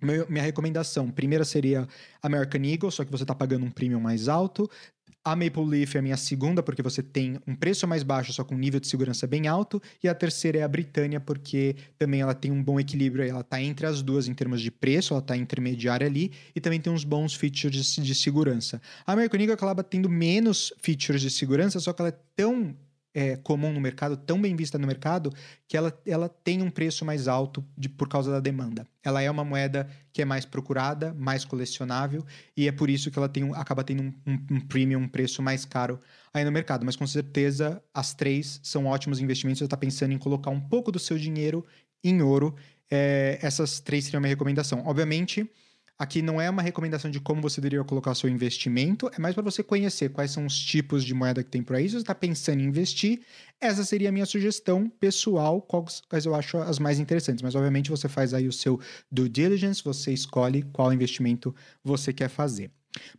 minha 0.00 0.42
recomendação, 0.42 1.10
primeira 1.10 1.44
seria 1.44 1.88
American 2.22 2.62
Eagle, 2.62 2.90
só 2.90 3.04
que 3.04 3.10
você 3.10 3.24
está 3.24 3.34
pagando 3.34 3.64
um 3.64 3.70
premium 3.70 4.00
mais 4.00 4.28
alto. 4.28 4.68
A 5.26 5.34
Maple 5.34 5.64
Leaf 5.64 5.96
é 5.96 5.98
a 5.98 6.02
minha 6.02 6.16
segunda, 6.16 6.62
porque 6.62 6.82
você 6.82 7.02
tem 7.02 7.36
um 7.48 7.56
preço 7.56 7.84
mais 7.88 8.04
baixo, 8.04 8.32
só 8.32 8.44
com 8.44 8.54
um 8.54 8.58
nível 8.58 8.78
de 8.78 8.86
segurança 8.86 9.26
bem 9.26 9.48
alto. 9.48 9.82
E 10.00 10.08
a 10.08 10.14
terceira 10.14 10.58
é 10.58 10.62
a 10.62 10.68
Britânia, 10.68 11.18
porque 11.18 11.74
também 11.98 12.20
ela 12.20 12.32
tem 12.32 12.52
um 12.52 12.62
bom 12.62 12.78
equilíbrio. 12.78 13.24
Ela 13.24 13.40
está 13.40 13.60
entre 13.60 13.86
as 13.86 14.02
duas 14.02 14.28
em 14.28 14.34
termos 14.34 14.60
de 14.60 14.70
preço, 14.70 15.12
ela 15.12 15.20
está 15.20 15.36
intermediária 15.36 16.06
ali. 16.06 16.30
E 16.54 16.60
também 16.60 16.80
tem 16.80 16.92
uns 16.92 17.02
bons 17.02 17.34
features 17.34 17.72
de, 17.72 18.02
de 18.02 18.14
segurança. 18.14 18.80
A 19.04 19.14
American 19.14 19.40
Eagle 19.40 19.54
acaba 19.54 19.82
tendo 19.82 20.08
menos 20.08 20.72
features 20.78 21.20
de 21.20 21.30
segurança, 21.30 21.80
só 21.80 21.92
que 21.92 22.00
ela 22.00 22.10
é 22.10 22.18
tão 22.36 22.72
é, 23.16 23.34
comum 23.34 23.72
no 23.72 23.80
mercado, 23.80 24.14
tão 24.14 24.38
bem 24.38 24.54
vista 24.54 24.76
no 24.76 24.86
mercado, 24.86 25.32
que 25.66 25.74
ela, 25.74 25.98
ela 26.06 26.28
tem 26.28 26.60
um 26.60 26.68
preço 26.68 27.02
mais 27.02 27.26
alto 27.26 27.64
de, 27.74 27.88
por 27.88 28.10
causa 28.10 28.30
da 28.30 28.40
demanda. 28.40 28.86
Ela 29.02 29.22
é 29.22 29.30
uma 29.30 29.42
moeda 29.42 29.88
que 30.12 30.20
é 30.20 30.24
mais 30.26 30.44
procurada, 30.44 31.14
mais 31.14 31.42
colecionável, 31.42 32.26
e 32.54 32.68
é 32.68 32.72
por 32.72 32.90
isso 32.90 33.10
que 33.10 33.18
ela 33.18 33.26
tem 33.26 33.42
um, 33.42 33.54
acaba 33.54 33.82
tendo 33.82 34.02
um, 34.02 34.12
um, 34.26 34.56
um 34.56 34.60
premium, 34.60 35.00
um 35.00 35.08
preço 35.08 35.40
mais 35.40 35.64
caro 35.64 35.98
aí 36.34 36.44
no 36.44 36.52
mercado. 36.52 36.84
Mas 36.84 36.94
com 36.94 37.06
certeza 37.06 37.82
as 37.94 38.12
três 38.12 38.60
são 38.62 38.84
ótimos 38.84 39.18
investimentos. 39.18 39.60
Você 39.60 39.64
está 39.64 39.78
pensando 39.78 40.12
em 40.12 40.18
colocar 40.18 40.50
um 40.50 40.60
pouco 40.60 40.92
do 40.92 40.98
seu 40.98 41.16
dinheiro 41.16 41.64
em 42.04 42.20
ouro. 42.20 42.54
É, 42.90 43.38
essas 43.40 43.80
três 43.80 44.04
seriam 44.04 44.18
a 44.18 44.20
minha 44.20 44.34
recomendação. 44.34 44.82
Obviamente 44.84 45.50
Aqui 45.98 46.20
não 46.20 46.38
é 46.38 46.50
uma 46.50 46.60
recomendação 46.60 47.10
de 47.10 47.18
como 47.18 47.40
você 47.40 47.58
deveria 47.58 47.82
colocar 47.82 48.14
seu 48.14 48.28
investimento, 48.28 49.10
é 49.16 49.18
mais 49.18 49.34
para 49.34 49.42
você 49.42 49.62
conhecer 49.62 50.10
quais 50.10 50.30
são 50.30 50.44
os 50.44 50.58
tipos 50.58 51.02
de 51.02 51.14
moeda 51.14 51.42
que 51.42 51.50
tem 51.50 51.62
por 51.62 51.74
aí. 51.74 51.88
Se 51.88 51.94
você 51.94 52.02
está 52.02 52.14
pensando 52.14 52.60
em 52.60 52.64
investir, 52.64 53.22
essa 53.58 53.82
seria 53.82 54.10
a 54.10 54.12
minha 54.12 54.26
sugestão 54.26 54.90
pessoal, 54.90 55.62
quais 55.62 56.26
eu 56.26 56.34
acho 56.34 56.58
as 56.58 56.78
mais 56.78 56.98
interessantes. 56.98 57.40
Mas, 57.40 57.54
obviamente, 57.54 57.88
você 57.90 58.10
faz 58.10 58.34
aí 58.34 58.46
o 58.46 58.52
seu 58.52 58.78
due 59.10 59.30
diligence, 59.30 59.82
você 59.82 60.12
escolhe 60.12 60.62
qual 60.64 60.92
investimento 60.92 61.54
você 61.82 62.12
quer 62.12 62.28
fazer. 62.28 62.70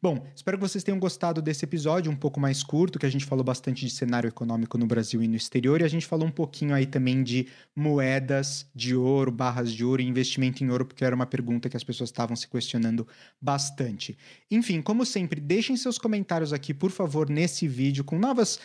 Bom, 0.02 0.26
espero 0.36 0.58
que 0.58 0.68
vocês 0.68 0.84
tenham 0.84 1.00
gostado 1.00 1.42
desse 1.42 1.66
episódio 1.66 2.12
um 2.12 2.16
pouco 2.16 2.40
mais 2.40 2.64
curto, 2.64 3.00
que 3.00 3.06
a 3.06 3.10
gente 3.10 3.26
falou 3.26 3.44
bastante 3.44 3.86
de 3.86 3.92
cenário 3.92 4.28
econômico 4.28 4.78
no 4.78 4.86
Brasil 4.86 5.22
e 5.22 5.28
no 5.28 5.36
exterior, 5.36 5.82
e 5.82 5.84
a 5.84 5.88
gente 5.88 6.06
falou 6.06 6.28
um 6.28 6.32
pouquinho 6.32 6.74
aí 6.74 6.86
também 6.86 7.24
de 7.24 7.48
moedas 7.76 8.70
de 8.76 8.96
ouro, 8.96 9.32
barras 9.32 9.72
de 9.72 9.84
ouro 9.84 10.02
e 10.02 10.06
investimento 10.06 10.64
em 10.64 10.70
ouro, 10.70 10.86
porque 10.86 11.04
era 11.04 11.16
uma 11.16 11.26
pergunta 11.26 11.70
que 11.70 11.78
as 11.78 11.84
pessoas 11.84 12.10
estavam 12.10 12.36
se 12.36 12.48
questionando 12.48 13.08
bastante. 13.42 14.18
Enfim, 14.50 14.82
como 14.82 15.06
sempre, 15.06 15.40
deixem 15.40 15.76
seus 15.78 15.98
comentários 15.98 16.54
aqui, 16.54 16.74
por 16.74 16.92
favor, 16.92 17.30
nesse 17.30 17.68
vídeo 17.68 18.04
com 18.04 18.18
novas 18.18 18.60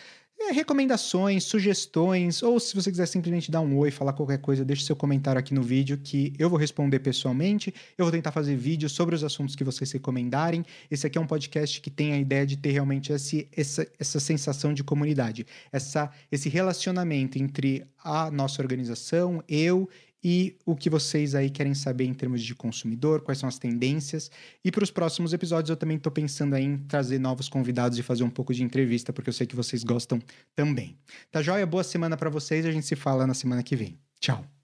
recomendações, 0.51 1.43
sugestões, 1.43 2.43
ou 2.43 2.59
se 2.59 2.75
você 2.75 2.91
quiser 2.91 3.05
simplesmente 3.05 3.49
dar 3.49 3.61
um 3.61 3.77
oi, 3.77 3.91
falar 3.91 4.13
qualquer 4.13 4.39
coisa, 4.39 4.65
deixe 4.65 4.83
seu 4.83 4.95
comentário 4.95 5.39
aqui 5.39 5.53
no 5.53 5.61
vídeo 5.61 5.97
que 5.97 6.33
eu 6.37 6.49
vou 6.49 6.59
responder 6.59 6.99
pessoalmente. 6.99 7.73
Eu 7.97 8.05
vou 8.05 8.11
tentar 8.11 8.31
fazer 8.31 8.55
vídeos 8.55 8.91
sobre 8.91 9.15
os 9.15 9.23
assuntos 9.23 9.55
que 9.55 9.63
vocês 9.63 9.91
recomendarem. 9.91 10.65
Esse 10.89 11.07
aqui 11.07 11.17
é 11.17 11.21
um 11.21 11.27
podcast 11.27 11.79
que 11.81 11.89
tem 11.89 12.13
a 12.13 12.17
ideia 12.17 12.45
de 12.45 12.57
ter 12.57 12.71
realmente 12.71 13.11
esse, 13.13 13.47
essa, 13.55 13.87
essa 13.99 14.19
sensação 14.19 14.73
de 14.73 14.83
comunidade, 14.83 15.45
essa, 15.71 16.11
esse 16.31 16.49
relacionamento 16.49 17.37
entre 17.37 17.85
a 18.03 18.29
nossa 18.29 18.61
organização, 18.61 19.43
eu 19.47 19.89
e 20.23 20.55
o 20.65 20.75
que 20.75 20.89
vocês 20.89 21.35
aí 21.35 21.49
querem 21.49 21.73
saber 21.73 22.05
em 22.05 22.13
termos 22.13 22.41
de 22.41 22.55
consumidor, 22.55 23.21
quais 23.21 23.37
são 23.37 23.49
as 23.49 23.59
tendências. 23.59 24.31
E 24.63 24.71
para 24.71 24.83
os 24.83 24.91
próximos 24.91 25.33
episódios 25.33 25.69
eu 25.69 25.75
também 25.75 25.97
estou 25.97 26.11
pensando 26.11 26.55
em 26.55 26.77
trazer 26.77 27.19
novos 27.19 27.49
convidados 27.49 27.97
e 27.97 28.03
fazer 28.03 28.23
um 28.23 28.29
pouco 28.29 28.53
de 28.53 28.63
entrevista, 28.63 29.11
porque 29.11 29.29
eu 29.29 29.33
sei 29.33 29.45
que 29.45 29.55
vocês 29.55 29.83
gostam 29.83 30.21
também. 30.55 30.97
Tá 31.31 31.41
joia? 31.41 31.65
Boa 31.65 31.83
semana 31.83 32.15
para 32.15 32.29
vocês, 32.29 32.65
a 32.65 32.71
gente 32.71 32.85
se 32.85 32.95
fala 32.95 33.27
na 33.27 33.33
semana 33.33 33.61
que 33.61 33.75
vem. 33.75 33.99
Tchau. 34.19 34.62